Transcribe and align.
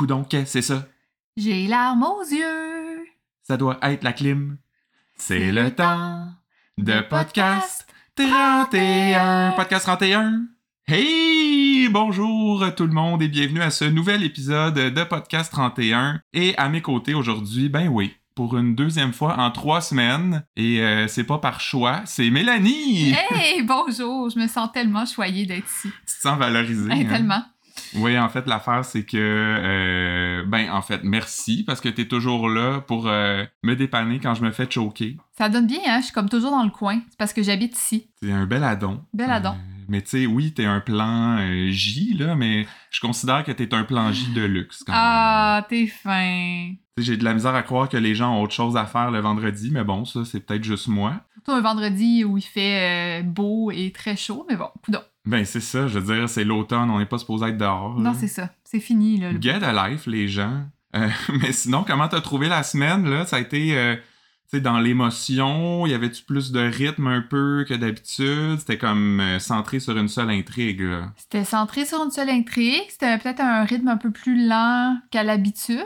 Coudon, 0.00 0.24
qu'est-ce 0.24 0.44
que 0.44 0.48
c'est 0.48 0.62
ça? 0.62 0.86
J'ai 1.36 1.66
larmes 1.66 2.04
aux 2.04 2.22
yeux. 2.22 3.04
Ça 3.42 3.58
doit 3.58 3.76
être 3.82 4.02
la 4.02 4.14
clim. 4.14 4.56
C'est 5.14 5.52
le 5.52 5.74
temps 5.74 6.26
de 6.78 7.02
podcast 7.02 7.86
podcast 8.16 8.70
31. 8.70 9.52
Podcast 9.58 9.84
31. 9.84 10.44
Hey! 10.88 11.90
Bonjour 11.90 12.64
tout 12.74 12.86
le 12.86 12.94
monde 12.94 13.20
et 13.20 13.28
bienvenue 13.28 13.60
à 13.60 13.70
ce 13.70 13.84
nouvel 13.84 14.24
épisode 14.24 14.72
de 14.72 15.04
Podcast 15.04 15.52
31. 15.52 16.22
Et 16.32 16.56
à 16.56 16.70
mes 16.70 16.80
côtés 16.80 17.12
aujourd'hui, 17.12 17.68
ben 17.68 17.88
oui, 17.88 18.14
pour 18.34 18.56
une 18.56 18.74
deuxième 18.74 19.12
fois 19.12 19.38
en 19.38 19.50
trois 19.50 19.82
semaines. 19.82 20.46
Et 20.56 20.80
euh, 20.80 21.08
c'est 21.08 21.24
pas 21.24 21.36
par 21.36 21.60
choix, 21.60 22.00
c'est 22.06 22.30
Mélanie! 22.30 23.12
Hey, 23.30 23.62
bonjour. 23.64 24.30
Je 24.30 24.38
me 24.38 24.46
sens 24.46 24.72
tellement 24.72 25.04
choyée 25.04 25.44
d'être 25.44 25.68
ici. 25.68 25.90
Tu 26.06 26.16
te 26.16 26.20
sens 26.22 26.38
valorisée. 26.38 26.90
Hey, 26.90 27.04
hein? 27.04 27.10
tellement. 27.10 27.44
Oui, 27.96 28.18
en 28.18 28.28
fait, 28.28 28.46
l'affaire, 28.46 28.84
c'est 28.84 29.04
que, 29.04 29.16
euh, 29.18 30.44
ben, 30.46 30.70
en 30.70 30.82
fait, 30.82 31.00
merci 31.02 31.64
parce 31.64 31.80
que 31.80 31.88
t'es 31.88 32.06
toujours 32.06 32.48
là 32.48 32.80
pour 32.80 33.08
euh, 33.08 33.44
me 33.62 33.74
dépanner 33.74 34.20
quand 34.20 34.34
je 34.34 34.42
me 34.42 34.50
fais 34.50 34.70
choquer. 34.70 35.16
Ça 35.36 35.48
donne 35.48 35.66
bien, 35.66 35.80
hein? 35.86 35.98
Je 36.00 36.04
suis 36.04 36.12
comme 36.12 36.28
toujours 36.28 36.50
dans 36.50 36.62
le 36.62 36.70
coin. 36.70 37.00
C'est 37.10 37.18
parce 37.18 37.32
que 37.32 37.42
j'habite 37.42 37.76
ici. 37.76 38.08
C'est 38.22 38.32
un 38.32 38.46
bel 38.46 38.64
addon. 38.64 39.02
Bel 39.12 39.30
addon. 39.30 39.50
Euh, 39.50 39.84
mais 39.88 40.02
tu 40.02 40.10
sais, 40.10 40.26
oui, 40.26 40.52
t'es 40.52 40.66
un 40.66 40.80
plan 40.80 41.38
J, 41.70 42.14
là, 42.14 42.36
mais 42.36 42.66
je 42.90 43.00
considère 43.00 43.42
que 43.44 43.50
t'es 43.50 43.74
un 43.74 43.82
plan 43.84 44.12
J 44.12 44.32
de 44.32 44.42
luxe 44.42 44.84
quand. 44.84 44.92
Ah, 44.94 45.66
t'es 45.68 45.86
fin. 45.86 46.74
Tu 46.96 47.02
sais, 47.02 47.12
J'ai 47.12 47.16
de 47.16 47.24
la 47.24 47.34
misère 47.34 47.54
à 47.54 47.62
croire 47.62 47.88
que 47.88 47.96
les 47.96 48.14
gens 48.14 48.36
ont 48.36 48.42
autre 48.42 48.54
chose 48.54 48.76
à 48.76 48.86
faire 48.86 49.10
le 49.10 49.18
vendredi, 49.18 49.70
mais 49.72 49.82
bon, 49.82 50.04
ça, 50.04 50.24
c'est 50.24 50.40
peut-être 50.40 50.62
juste 50.62 50.86
moi. 50.86 51.14
Surtout 51.34 51.52
un 51.52 51.60
vendredi 51.60 52.22
où 52.22 52.38
il 52.38 52.42
fait 52.44 53.22
beau 53.24 53.72
et 53.72 53.90
très 53.90 54.14
chaud, 54.14 54.46
mais 54.48 54.56
bon, 54.56 54.68
coudon. 54.84 55.00
Ben, 55.26 55.44
c'est 55.44 55.60
ça, 55.60 55.86
je 55.86 55.98
veux 55.98 56.14
dire, 56.14 56.28
c'est 56.28 56.44
l'automne, 56.44 56.88
on 56.90 56.98
n'est 56.98 57.06
pas 57.06 57.18
supposé 57.18 57.46
être 57.48 57.58
dehors. 57.58 57.98
Non, 57.98 58.14
c'est 58.18 58.26
ça. 58.28 58.50
C'est 58.64 58.80
fini, 58.80 59.18
là. 59.18 59.32
le- 59.32 59.40
Get 59.40 59.62
a 59.62 59.88
life, 59.90 60.06
les 60.06 60.28
gens. 60.28 60.62
Euh, 60.96 61.08
mais 61.42 61.52
sinon, 61.52 61.84
comment 61.86 62.08
t'as 62.08 62.20
trouvé 62.20 62.48
la 62.48 62.62
semaine, 62.62 63.08
là? 63.08 63.26
Ça 63.26 63.36
a 63.36 63.40
été, 63.40 63.76
euh, 63.76 63.96
tu 63.96 64.56
sais, 64.56 64.60
dans 64.62 64.78
l'émotion, 64.80 65.86
y 65.86 65.92
avait-tu 65.94 66.24
plus 66.24 66.52
de 66.52 66.60
rythme 66.60 67.06
un 67.06 67.20
peu 67.20 67.64
que 67.68 67.74
d'habitude? 67.74 68.58
C'était 68.60 68.78
comme 68.78 69.20
euh, 69.20 69.38
centré 69.38 69.78
sur 69.78 69.96
une 69.98 70.08
seule 70.08 70.30
intrigue, 70.30 70.80
là. 70.80 71.12
C'était 71.18 71.44
centré 71.44 71.84
sur 71.84 72.02
une 72.02 72.10
seule 72.10 72.30
intrigue. 72.30 72.82
C'était 72.88 73.18
peut-être 73.18 73.40
un 73.40 73.64
rythme 73.64 73.88
un 73.88 73.98
peu 73.98 74.10
plus 74.10 74.48
lent 74.48 74.96
qu'à 75.10 75.22
l'habitude. 75.22 75.84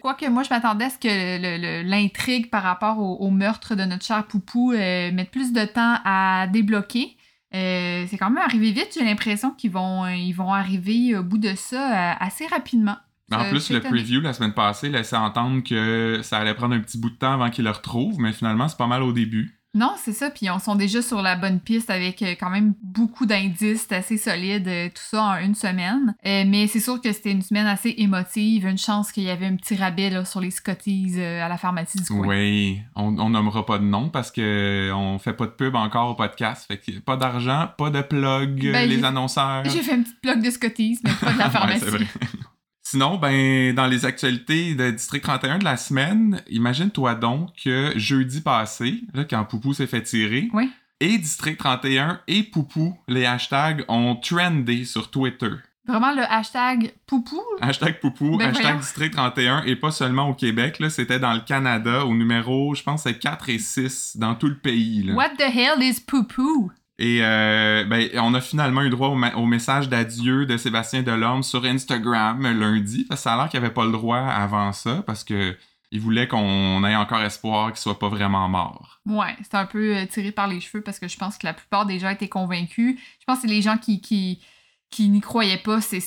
Quoique 0.00 0.28
moi, 0.28 0.42
je 0.42 0.50
m'attendais 0.50 0.86
à 0.86 0.90
ce 0.90 0.98
que 0.98 1.82
l'intrigue 1.88 2.50
par 2.50 2.62
rapport 2.64 2.98
au, 2.98 3.16
au 3.24 3.30
meurtre 3.30 3.74
de 3.76 3.84
notre 3.84 4.04
cher 4.04 4.26
Poupou 4.26 4.72
mette 4.72 5.30
plus 5.30 5.52
de 5.52 5.64
temps 5.64 5.98
à 6.04 6.46
débloquer. 6.48 7.16
Euh, 7.54 8.06
c'est 8.08 8.16
quand 8.16 8.30
même 8.30 8.42
arrivé 8.42 8.72
vite. 8.72 8.90
J'ai 8.98 9.04
l'impression 9.04 9.50
qu'ils 9.50 9.70
vont, 9.70 10.04
euh, 10.04 10.14
ils 10.14 10.32
vont 10.32 10.52
arriver 10.52 11.16
au 11.16 11.22
bout 11.22 11.38
de 11.38 11.54
ça 11.54 12.12
euh, 12.12 12.14
assez 12.20 12.46
rapidement. 12.46 12.96
Mais 13.30 13.36
en 13.36 13.40
Euh, 13.44 13.50
plus, 13.50 13.70
le 13.70 13.80
preview 13.80 14.20
la 14.20 14.32
semaine 14.32 14.52
passée 14.54 14.88
laissait 14.88 15.16
entendre 15.16 15.62
que 15.62 16.20
ça 16.22 16.38
allait 16.38 16.54
prendre 16.54 16.74
un 16.74 16.80
petit 16.80 16.98
bout 16.98 17.10
de 17.10 17.16
temps 17.16 17.32
avant 17.32 17.50
qu'ils 17.50 17.64
le 17.64 17.70
retrouvent, 17.70 18.18
mais 18.18 18.32
finalement, 18.32 18.68
c'est 18.68 18.76
pas 18.78 18.86
mal 18.86 19.02
au 19.02 19.12
début. 19.12 19.58
Non, 19.74 19.94
c'est 19.96 20.12
ça. 20.12 20.28
Puis 20.28 20.50
on 20.50 20.58
sont 20.58 20.74
déjà 20.74 21.00
sur 21.00 21.22
la 21.22 21.34
bonne 21.34 21.58
piste 21.58 21.88
avec 21.88 22.20
euh, 22.20 22.34
quand 22.38 22.50
même 22.50 22.74
beaucoup 22.82 23.24
d'indices 23.24 23.90
assez 23.90 24.18
solides, 24.18 24.68
euh, 24.68 24.88
tout 24.88 25.02
ça 25.02 25.22
en 25.22 25.36
une 25.38 25.54
semaine. 25.54 26.14
Euh, 26.26 26.44
mais 26.46 26.66
c'est 26.66 26.78
sûr 26.80 27.00
que 27.00 27.10
c'était 27.10 27.32
une 27.32 27.40
semaine 27.40 27.66
assez 27.66 27.94
émotive. 27.96 28.66
Une 28.66 28.76
chance 28.76 29.12
qu'il 29.12 29.22
y 29.22 29.30
avait 29.30 29.46
un 29.46 29.56
petit 29.56 29.74
rabais 29.74 30.10
là, 30.10 30.26
sur 30.26 30.40
les 30.40 30.50
Scotties 30.50 31.14
euh, 31.16 31.42
à 31.42 31.48
la 31.48 31.56
pharmacie 31.56 31.96
du 31.98 32.04
coin. 32.04 32.26
Oui, 32.26 32.82
on, 32.94 33.18
on 33.18 33.30
nommera 33.30 33.64
pas 33.64 33.78
de 33.78 33.84
nom 33.84 34.10
parce 34.10 34.30
que 34.30 34.90
on 34.92 35.18
fait 35.18 35.32
pas 35.32 35.46
de 35.46 35.52
pub 35.52 35.74
encore 35.74 36.10
au 36.10 36.14
podcast. 36.14 36.66
Fait 36.68 36.76
que 36.76 36.98
pas 36.98 37.16
d'argent, 37.16 37.68
pas 37.78 37.88
de 37.88 38.02
plug, 38.02 38.72
Ben, 38.72 38.86
les 38.86 39.02
annonceurs. 39.02 39.64
J'ai 39.64 39.80
fait 39.80 39.94
une 39.94 40.02
petite 40.04 40.22
bloc 40.22 40.40
de 40.42 40.50
Scotties, 40.50 40.98
mais 41.02 41.12
pas 41.18 41.32
de 41.32 41.38
la 41.38 41.48
pharmacie. 41.50 41.80
c'est 41.82 41.90
vrai. 41.90 42.06
Sinon, 42.92 43.16
ben, 43.16 43.74
dans 43.74 43.86
les 43.86 44.04
actualités 44.04 44.74
de 44.74 44.90
District 44.90 45.22
31 45.22 45.60
de 45.60 45.64
la 45.64 45.78
semaine, 45.78 46.42
imagine-toi 46.50 47.14
donc 47.14 47.48
que 47.64 47.90
jeudi 47.96 48.42
passé, 48.42 49.00
là, 49.14 49.24
quand 49.24 49.42
Poupou 49.46 49.72
s'est 49.72 49.86
fait 49.86 50.02
tirer, 50.02 50.50
Oui. 50.52 50.70
et 51.00 51.16
District 51.16 51.56
31 51.58 52.20
et 52.28 52.42
Poupou, 52.42 52.94
les 53.08 53.24
hashtags 53.24 53.86
ont 53.88 54.14
trendé 54.16 54.84
sur 54.84 55.10
Twitter. 55.10 55.52
Vraiment 55.86 56.12
le 56.12 56.20
hashtag 56.30 56.92
poupou? 57.06 57.40
Hashtag 57.62 57.98
Poupou, 57.98 58.36
Ben 58.36 58.50
hashtag 58.50 58.62
voyons. 58.62 58.78
District 58.80 59.14
31, 59.14 59.62
et 59.62 59.74
pas 59.76 59.90
seulement 59.90 60.28
au 60.28 60.34
Québec, 60.34 60.78
là, 60.78 60.90
c'était 60.90 61.18
dans 61.18 61.32
le 61.32 61.40
Canada, 61.40 62.04
au 62.04 62.14
numéro, 62.14 62.74
je 62.74 62.82
pense, 62.82 63.04
c'est 63.04 63.18
4 63.18 63.48
et 63.48 63.58
6, 63.58 64.18
dans 64.18 64.34
tout 64.34 64.48
le 64.48 64.58
pays. 64.58 65.02
Là. 65.02 65.14
What 65.14 65.30
the 65.38 65.50
hell 65.50 65.82
is 65.82 65.98
poupou? 66.06 66.70
Et 67.02 67.18
euh, 67.20 67.84
ben, 67.84 68.08
on 68.20 68.32
a 68.32 68.40
finalement 68.40 68.82
eu 68.82 68.88
droit 68.88 69.08
au, 69.08 69.46
message 69.46 69.88
d'adieu 69.88 70.46
de 70.46 70.56
Sébastien 70.56 71.02
Delorme 71.02 71.42
sur 71.42 71.64
Instagram 71.64 72.40
lundi, 72.56 73.04
parce 73.08 73.22
que 73.22 73.24
ça 73.24 73.34
a 73.34 73.36
l'air 73.36 73.48
qu'il 73.48 73.58
avait 73.58 73.74
pas 73.74 73.84
le 73.84 73.90
droit 73.90 74.18
avant 74.18 74.70
ça, 74.72 75.02
parce 75.04 75.24
que 75.24 75.56
il 75.90 76.00
voulait 76.00 76.28
qu'on 76.28 76.84
ait 76.84 76.94
encore 76.94 77.20
espoir 77.22 77.72
qu'il 77.72 77.80
soit 77.80 77.98
pas 77.98 78.08
vraiment 78.08 78.48
mort. 78.48 79.00
Ouais, 79.04 79.36
c'est 79.42 79.56
un 79.56 79.66
peu 79.66 79.96
euh, 79.96 80.06
tiré 80.06 80.30
par 80.30 80.46
les 80.46 80.60
cheveux 80.60 80.80
parce 80.80 81.00
que 81.00 81.08
je 81.08 81.16
pense 81.16 81.38
que 81.38 81.44
la 81.44 81.54
plupart 81.54 81.86
des 81.86 81.98
gens 81.98 82.08
étaient 82.08 82.28
convaincus. 82.28 83.00
Je 83.18 83.24
pense 83.26 83.38
que 83.40 83.48
c'est 83.48 83.52
les 83.52 83.62
gens 83.62 83.76
qui, 83.78 84.00
qui, 84.00 84.40
qui 84.88 85.08
n'y 85.08 85.20
croyaient 85.20 85.58
pas, 85.58 85.80
c'est, 85.80 86.00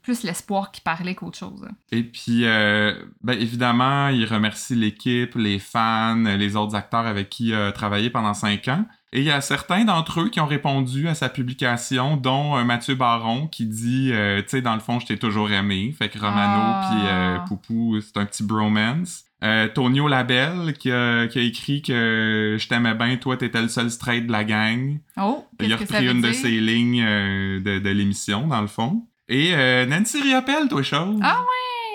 plus 0.00 0.22
l'espoir 0.22 0.72
qui 0.72 0.80
parlait 0.80 1.14
qu'autre 1.14 1.36
chose. 1.36 1.68
Et 1.92 2.04
puis, 2.04 2.46
euh, 2.46 2.94
ben, 3.22 3.38
évidemment, 3.38 4.08
il 4.08 4.24
remercie 4.24 4.74
l'équipe, 4.74 5.34
les 5.34 5.58
fans, 5.58 6.16
les 6.16 6.56
autres 6.56 6.74
acteurs 6.74 7.06
avec 7.06 7.28
qui 7.28 7.48
il 7.48 7.54
a 7.54 7.70
travaillé 7.70 8.08
pendant 8.08 8.32
cinq 8.32 8.66
ans. 8.68 8.86
Et 9.12 9.20
il 9.20 9.24
y 9.24 9.30
a 9.30 9.40
certains 9.40 9.84
d'entre 9.84 10.20
eux 10.20 10.28
qui 10.28 10.38
ont 10.40 10.46
répondu 10.46 11.08
à 11.08 11.14
sa 11.14 11.30
publication, 11.30 12.16
dont 12.18 12.56
euh, 12.58 12.64
Mathieu 12.64 12.94
Baron 12.94 13.46
qui 13.46 13.64
dit, 13.64 14.10
euh, 14.12 14.42
tu 14.42 14.48
sais, 14.50 14.60
dans 14.62 14.74
le 14.74 14.80
fond, 14.80 15.00
je 15.00 15.06
t'ai 15.06 15.16
toujours 15.16 15.50
aimé. 15.50 15.94
Fait 15.96 16.10
que 16.10 16.18
Romano 16.18 16.60
Ah. 16.62 16.88
puis 16.90 17.08
euh, 17.08 17.38
Poupou, 17.48 18.00
c'est 18.02 18.18
un 18.18 18.26
petit 18.26 18.42
bromance. 18.42 19.24
Euh, 19.42 19.68
Tonio 19.68 20.08
Labelle 20.08 20.74
qui 20.78 20.90
a, 20.90 21.26
qui 21.28 21.38
a 21.38 21.42
écrit 21.42 21.80
que 21.80 22.56
je 22.60 22.68
t'aimais 22.68 22.94
bien, 22.94 23.16
toi 23.18 23.36
t'étais 23.36 23.62
le 23.62 23.68
seul 23.68 23.88
straight 23.90 24.26
de 24.26 24.32
la 24.32 24.42
gang. 24.44 24.98
Oh, 25.16 25.46
Il 25.60 25.72
a 25.72 25.76
repris 25.76 26.06
une 26.08 26.20
de 26.20 26.32
ses 26.32 26.50
lignes 26.60 27.04
de, 27.04 27.78
de 27.78 27.88
l'émission, 27.90 28.46
dans 28.48 28.60
le 28.60 28.66
fond. 28.66 29.06
Et 29.28 29.52
Nancy 29.86 30.20
Riopelle, 30.22 30.68
toi, 30.68 30.82
chose. 30.82 31.18
Ah 31.22 31.44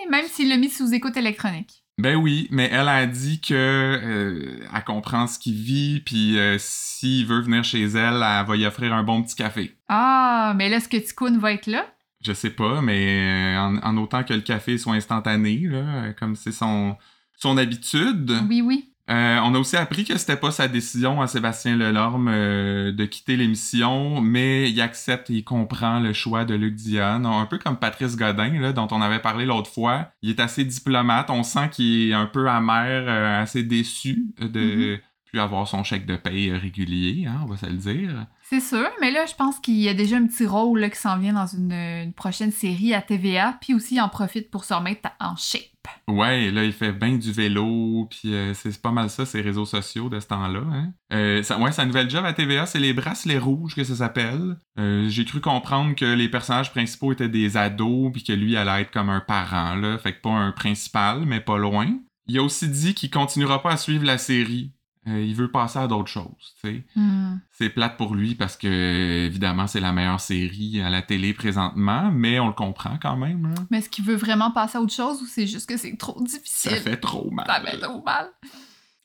Hey, 0.02 0.10
Même 0.10 0.26
s'il 0.28 0.50
l'a 0.50 0.58
mis 0.58 0.70
sous 0.70 0.94
écoute 0.94 1.18
électronique. 1.18 1.83
Ben 2.00 2.16
oui, 2.16 2.48
mais 2.50 2.70
elle 2.72 2.88
a 2.88 3.06
dit 3.06 3.40
que 3.40 3.54
euh, 3.54 4.60
elle 4.74 4.84
comprend 4.84 5.28
ce 5.28 5.38
qu'il 5.38 5.54
vit, 5.54 6.00
puis 6.00 6.40
euh, 6.40 6.58
s'il 6.58 7.26
veut 7.28 7.42
venir 7.42 7.64
chez 7.64 7.84
elle, 7.84 8.16
elle 8.16 8.46
va 8.46 8.56
y 8.56 8.66
offrir 8.66 8.94
un 8.94 9.04
bon 9.04 9.22
petit 9.22 9.36
café. 9.36 9.76
Ah, 9.90 10.54
mais 10.56 10.70
là, 10.70 10.78
est-ce 10.78 10.90
que 10.90 10.98
Ticoun 10.98 11.38
va 11.38 11.54
être 11.54 11.68
là? 11.68 11.86
Je 12.26 12.34
sais 12.34 12.50
pas, 12.50 12.82
mais 12.82 13.56
euh, 13.56 13.60
en, 13.60 13.78
en 13.78 13.98
autant 13.98 14.24
que 14.24 14.34
le 14.34 14.42
café 14.42 14.78
soit 14.78 14.94
instantané, 14.94 15.58
là, 15.70 16.14
comme 16.14 16.36
c'est 16.36 16.52
son 16.52 16.98
son 17.36 17.58
habitude. 17.58 18.32
Oui, 18.50 18.62
oui. 18.62 18.93
Euh, 19.10 19.38
on 19.44 19.54
a 19.54 19.60
aussi 19.60 19.76
appris 19.76 20.06
que 20.06 20.18
c'était 20.18 20.38
pas 20.38 20.52
sa 20.52 20.70
décision 20.70 21.22
à 21.22 21.28
Sébastien 21.28 21.76
Lelorme 21.76 22.30
euh, 22.30 22.92
de 22.94 23.04
quitter 23.06 23.36
l'émission, 23.36 24.22
mais 24.22 24.72
il 24.72 24.80
accepte 24.80 25.30
et 25.30 25.34
il 25.34 25.44
comprend 25.44 26.00
le 26.00 26.14
choix 26.14 26.46
de 26.46 26.54
Luc 26.56 26.76
Dion. 26.76 27.26
Un 27.26 27.46
peu 27.46 27.58
comme 27.58 27.76
Patrice 27.78 28.16
Godin, 28.16 28.60
là, 28.62 28.72
dont 28.72 28.88
on 28.92 29.02
avait 29.02 29.20
parlé 29.20 29.46
l'autre 29.46 29.70
fois. 29.70 30.08
Il 30.22 30.30
est 30.30 30.40
assez 30.40 30.64
diplomate. 30.64 31.30
On 31.30 31.44
sent 31.44 31.70
qu'il 31.72 32.12
est 32.12 32.14
un 32.14 32.28
peu 32.28 32.50
amer, 32.50 33.04
euh, 33.08 33.42
assez 33.42 33.64
déçu 33.64 34.24
de 34.40 34.94
Mhm. 34.94 35.00
plus 35.26 35.40
avoir 35.42 35.68
son 35.68 35.84
chèque 35.84 36.06
de 36.06 36.16
paye 36.16 36.54
régulier, 36.54 37.26
hein, 37.28 37.42
on 37.44 37.48
va 37.48 37.58
se 37.58 37.66
le 37.66 37.74
dire. 37.74 38.28
C'est 38.44 38.60
sûr, 38.62 38.88
mais 39.02 39.12
là, 39.12 39.26
je 39.26 39.34
pense 39.36 39.60
qu'il 39.60 39.76
y 39.82 39.90
a 39.90 39.94
déjà 39.94 40.16
un 40.18 40.28
petit 40.28 40.46
rôle 40.46 40.80
là, 40.80 40.90
qui 40.90 41.00
s'en 41.00 41.18
vient 41.18 41.34
dans 41.34 41.48
une, 41.48 41.72
une 41.74 42.14
prochaine 42.14 42.52
série 42.52 42.94
à 42.94 43.02
TVA, 43.02 43.58
puis 43.60 43.74
aussi 43.74 43.96
il 43.96 44.00
en 44.02 44.10
profite 44.10 44.50
pour 44.52 44.64
se 44.64 44.74
remettre 44.74 45.10
en 45.20 45.36
shape. 45.36 45.64
Ouais, 46.08 46.52
là, 46.52 46.64
il 46.64 46.74
fait 46.74 46.92
bien 46.92 47.18
du 47.18 47.32
vélo, 47.32 48.08
puis 48.10 48.34
euh, 48.34 48.54
c'est 48.54 48.82
pas 48.82 48.92
mal 48.92 49.10
ça, 49.10 49.26
ses 49.26 49.42
réseaux 49.42 49.66
sociaux 49.66 50.10
de 50.10 50.20
ce 50.20 50.28
temps-là. 50.28 50.64
Hein? 50.72 50.94
Euh, 51.14 51.42
ouais, 51.60 51.72
sa 51.72 51.86
nouvelle 51.86 52.10
job 52.10 52.26
à 52.26 52.34
TVA, 52.34 52.66
c'est 52.66 52.80
les 52.80 52.94
bracelets 52.94 53.38
rouges 53.38 53.76
que 53.76 53.84
ça 53.84 53.96
s'appelle. 53.96 54.58
Euh, 54.80 55.08
J'ai 55.10 55.26
cru 55.26 55.40
comprendre 55.40 55.96
que 55.96 56.06
les 56.06 56.30
personnages 56.30 56.72
principaux 56.72 57.14
étaient 57.14 57.30
des 57.30 57.56
ados, 57.58 58.12
puis 58.12 58.24
que 58.24 58.34
lui 58.34 58.58
allait 58.58 58.82
être 58.82 58.92
comme 58.92 59.10
un 59.10 59.22
parent, 59.22 59.76
là. 59.76 59.98
Fait 59.98 60.14
que 60.14 60.22
pas 60.22 60.32
un 60.32 60.52
principal, 60.52 61.26
mais 61.26 61.40
pas 61.40 61.58
loin. 61.58 61.88
Il 62.28 62.38
a 62.38 62.44
aussi 62.44 62.70
dit 62.70 62.94
qu'il 62.94 63.10
continuera 63.10 63.62
pas 63.62 63.72
à 63.72 63.78
suivre 63.78 64.06
la 64.06 64.18
série. 64.18 64.72
Euh, 65.08 65.22
il 65.22 65.36
veut 65.36 65.52
passer 65.52 65.80
à 65.80 65.88
d'autres 65.88 66.10
choses, 66.10 66.56
tu 66.62 66.70
sais. 66.70 66.84
Hmm. 66.96 67.38
C'est 67.52 67.70
plate 67.70 67.98
pour 67.98 68.16
lui 68.16 68.36
parce 68.36 68.56
que, 68.56 69.26
évidemment, 69.26 69.68
c'est 69.68 69.82
la 69.82 69.92
meilleure 69.92 70.22
série 70.22 70.82
à 70.82 70.90
la 70.90 71.02
télé 71.02 71.34
présentement, 71.34 72.10
mais 72.12 72.40
on 72.40 72.48
le 72.48 72.54
comprend 72.54 72.98
quand 73.02 73.18
même. 73.18 73.54
Mais 73.70 73.80
est-ce 73.80 73.90
qu'il 73.90 74.06
veut 74.06 74.16
vraiment 74.16 74.52
passer 74.52 74.78
à 74.78 74.82
autre 74.82 74.94
chose 74.94 75.22
ou 75.22 75.26
c'est 75.26 75.46
juste 75.46 75.68
que 75.68 75.76
c'est 75.76 75.98
trop 75.98 76.22
difficile? 76.22 76.72
Ça 76.72 76.78
fait 76.78 76.98
trop 76.98 77.30
mal. 77.32 77.46
Ça 77.48 77.62
fait 77.62 77.80
trop 77.80 78.02
mal. 78.04 78.30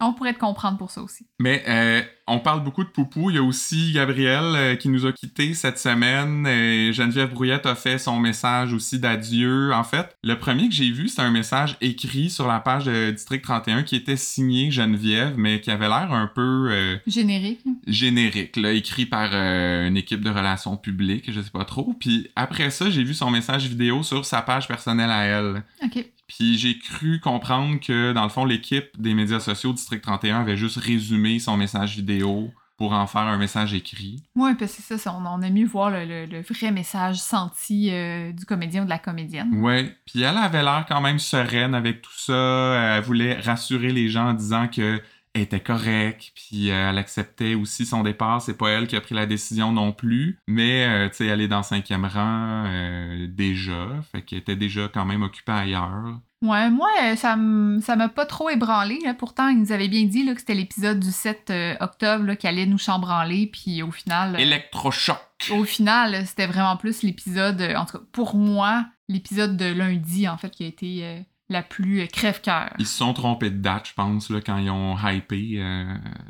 On 0.01 0.13
pourrait 0.13 0.33
te 0.35 0.39
comprendre 0.39 0.79
pour 0.79 0.93
ça 0.93 1.03
aussi. 1.03 1.27
Mais 1.41 1.65
euh, 1.69 2.03
on 2.29 2.39
parle 2.39 2.63
beaucoup 2.63 2.85
de 2.85 2.89
Poupou. 2.89 3.31
Il 3.31 3.37
y 3.37 3.39
a 3.39 3.43
aussi 3.43 3.91
Gabriel 3.93 4.45
euh, 4.55 4.77
qui 4.77 4.89
nous 4.91 5.07
a 5.07 5.13
quittés 5.13 5.55
cette 5.55 5.79
semaine. 5.79 6.47
Et 6.47 6.93
Geneviève 6.93 7.33
Brouillette 7.33 7.67
a 7.67 7.75
fait 7.75 7.99
son 7.99 8.21
message 8.21 8.73
aussi 8.73 9.01
d'adieu. 9.01 9.73
En 9.73 9.83
fait, 9.83 10.17
le 10.23 10.39
premier 10.39 10.69
que 10.69 10.75
j'ai 10.75 10.91
vu, 10.93 11.09
c'est 11.09 11.21
un 11.23 11.33
message 11.33 11.77
écrit 11.81 12.31
sur 12.31 12.47
la 12.47 12.61
page 12.61 12.85
de 12.85 13.11
District 13.11 13.43
31 13.43 13.83
qui 13.83 13.97
était 13.97 14.17
signé 14.17 14.71
Geneviève, 14.71 15.35
mais 15.37 15.61
qui 15.61 15.71
avait 15.73 15.89
l'air 15.89 16.13
un 16.13 16.31
peu... 16.33 16.69
euh, 16.71 16.97
Générique. 17.09 17.61
générique, 17.89 18.57
là, 18.57 18.73
écrit 18.73 19.07
par 19.07 19.33
une 19.35 19.97
équipe 19.97 20.21
de 20.23 20.31
relations 20.31 20.77
publiques, 20.77 21.31
je 21.33 21.41
sais 21.41 21.51
pas 21.51 21.65
trop. 21.65 21.95
Puis 21.99 22.29
après 22.37 22.71
ça, 22.71 22.89
j'ai 22.89 23.03
vu 23.03 23.15
son 23.15 23.31
message 23.31 23.67
vidéo 23.67 24.05
sur 24.05 24.25
sa 24.25 24.43
page 24.43 24.69
personnelle 24.69 25.11
à 25.11 25.25
elle. 25.25 25.65
OK. 25.85 26.05
Puis 26.29 26.57
j'ai 26.59 26.79
cru 26.79 27.19
comprendre 27.21 27.81
que, 27.81 28.13
dans 28.13 28.23
le 28.23 28.29
fond, 28.29 28.45
l'équipe 28.45 28.89
des 28.99 29.15
médias 29.15 29.41
sociaux 29.41 29.73
District 29.73 30.01
31 30.03 30.41
avait 30.43 30.57
juste 30.57 30.77
résumé 30.77 31.39
son 31.41 31.57
message 31.57 31.97
vidéo 31.97 32.53
pour 32.77 32.93
en 32.93 33.09
faire 33.09 33.23
un 33.23 33.39
message 33.39 33.75
écrit. 33.75 34.23
Oui, 34.37 34.55
parce 34.57 34.77
que 34.77 34.83
ça, 34.83 34.99
ça, 34.99 35.13
on, 35.13 35.27
on 35.27 35.43
a 35.43 35.51
mieux 35.51 35.67
voir 35.67 35.91
le, 35.91 36.05
le- 36.05 36.27
le 36.27 36.43
vrai 36.43 36.71
message 36.71 37.17
senti 37.17 37.91
euh, 37.91 38.31
du 38.31 38.45
comédien 38.45 38.83
ou 38.83 38.85
de 38.85 38.91
la 38.91 39.01
comédienne. 39.01 39.53
Ouais. 39.61 39.97
Puis 40.07 40.23
elle 40.23 40.37
avait 40.37 40.63
l'air 40.63 40.85
quand 40.89 41.01
même 41.01 41.19
sereine 41.19 41.75
avec 41.75 42.03
tout 42.03 42.13
ça. 42.17 42.97
Elle 42.99 43.03
voulait 43.03 43.35
rassurer 43.41 43.91
les 43.91 44.09
gens 44.09 44.29
en 44.29 44.33
disant 44.35 44.69
que 44.69 45.03
elle 45.35 45.43
était 45.43 45.61
correcte, 45.61 46.33
puis 46.35 46.71
euh, 46.71 46.91
elle 46.91 46.99
acceptait 46.99 47.55
aussi 47.55 47.87
son 47.87 48.03
départ. 48.03 48.43
C'est 48.43 48.57
pas 48.57 48.71
elle 48.71 48.87
qui 48.87 48.97
a 48.97 49.01
pris 49.01 49.15
la 49.15 49.27
décision 49.27 49.73
non 49.73 49.93
plus, 49.93 50.39
mais 50.47 50.87
euh, 50.87 51.09
tu 51.09 51.17
sais, 51.17 51.27
elle 51.27 51.41
est 51.41 51.49
dans 51.49 51.59
le 51.59 51.63
cinquième 51.63 52.05
rang 52.05 52.65
euh, 52.67 53.27
déjà, 53.29 53.89
fait 54.13 54.23
qu'elle 54.23 54.39
était 54.41 54.57
déjà 54.57 54.89
quand 54.89 55.05
même 55.05 55.23
occupée 55.23 55.53
ailleurs. 55.53 56.21
Ouais, 56.41 56.71
moi, 56.71 56.89
ça 57.17 57.35
m'a 57.37 58.09
pas 58.09 58.25
trop 58.25 58.49
ébranlé. 58.49 59.01
là. 59.05 59.13
Pourtant, 59.13 59.49
ils 59.49 59.59
nous 59.59 59.73
avaient 59.73 59.89
bien 59.89 60.05
dit 60.05 60.25
là, 60.25 60.35
que 60.35 60.41
c'était 60.41 60.55
l'épisode 60.55 61.01
du 61.01 61.11
7 61.11 61.51
euh, 61.51 61.75
octobre 61.81 62.35
qui 62.35 62.47
allait 62.47 62.67
nous 62.67 62.79
chambranler. 62.79 63.49
Puis 63.53 63.83
au 63.83 63.91
final, 63.91 64.39
Électrochoc. 64.39 65.19
au 65.51 65.65
final, 65.65 66.25
c'était 66.27 66.47
vraiment 66.47 66.77
plus 66.77 67.03
l'épisode, 67.03 67.61
en 67.77 67.85
tout 67.87 67.99
cas 67.99 68.05
pour 68.13 68.37
moi, 68.37 68.87
l'épisode 69.09 69.57
de 69.57 69.73
lundi, 69.73 70.29
en 70.29 70.37
fait, 70.37 70.51
qui 70.51 70.65
a 70.65 70.69
été 70.69 71.25
la 71.49 71.63
plus 71.63 72.01
euh, 72.01 72.07
crève-cœur. 72.07 72.71
Ils 72.79 72.87
se 72.87 72.97
sont 72.97 73.13
trompés 73.13 73.51
de 73.51 73.59
date, 73.59 73.89
je 73.89 73.95
pense, 73.95 74.31
là, 74.31 74.41
quand 74.41 74.59
ils 74.59 74.71
ont 74.71 74.97
hypé 74.99 75.55
euh, 75.57 75.85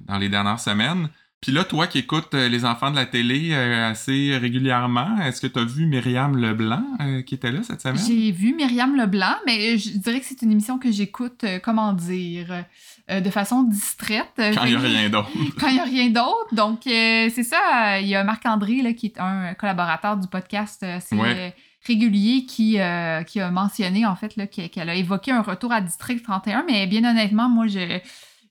dans 0.07 0.19
les 0.19 0.29
dernières 0.29 0.61
semaines. 0.61 1.09
Puis 1.41 1.53
là, 1.53 1.63
toi 1.63 1.87
qui 1.87 1.99
écoutes 1.99 2.35
euh, 2.35 2.49
les 2.49 2.65
enfants 2.65 2.91
de 2.91 2.97
la 2.97 3.07
télé 3.07 3.51
euh, 3.53 3.89
assez 3.91 4.37
régulièrement, 4.37 5.19
est-ce 5.21 5.41
que 5.41 5.47
tu 5.47 5.59
as 5.59 5.65
vu 5.65 5.87
Myriam 5.87 6.37
Leblanc 6.37 6.83
qui 7.27 7.37
était 7.37 7.53
là 7.53 7.63
cette 7.63 7.81
semaine? 7.81 8.03
J'ai 8.05 8.33
vu 8.33 8.55
Myriam 8.55 8.97
Leblanc, 8.97 9.37
mais 9.47 9.79
je 9.79 9.99
dirais 9.99 10.19
que 10.19 10.27
c'est 10.27 10.43
une 10.43 10.51
émission 10.51 10.79
que 10.79 10.91
j'écoute, 10.91 11.45
comment 11.63 11.93
dire, 11.93 12.65
de 13.09 13.31
façon 13.31 13.63
distraite. 13.63 14.33
Quand 14.37 14.65
il 14.65 14.71
n'y 14.71 14.77
a 14.77 14.81
rien 14.81 15.09
d'autre. 15.11 15.31
quand 15.61 15.69
il 15.69 15.75
n'y 15.75 15.81
a 15.81 15.85
rien 15.85 16.09
d'autre. 16.09 16.55
Donc, 16.55 16.81
c'est 16.85 17.45
ça, 17.45 18.01
il 18.01 18.09
y 18.09 18.17
a 18.17 18.25
Marc-André, 18.25 18.97
qui 18.97 19.07
est 19.07 19.21
un 19.21 19.55
collaborateur 19.55 20.17
du 20.17 20.27
podcast 20.27 20.83
assez 20.83 21.15
Ouais. 21.15 21.55
Régulier, 21.89 22.45
qui, 22.47 22.79
euh, 22.79 23.23
qui 23.25 23.41
a 23.41 23.51
mentionné, 23.51 24.07
en 24.07 24.15
fait, 24.15 24.33
qu'elle 24.71 24.89
a 24.89 24.95
évoqué 24.95 25.33
un 25.33 25.43
retour 25.43 25.73
à 25.73 25.81
District 25.81 26.23
31. 26.23 26.65
Mais 26.69 26.87
bien 26.87 27.03
honnêtement, 27.11 27.49
moi, 27.49 27.67
je, 27.67 27.99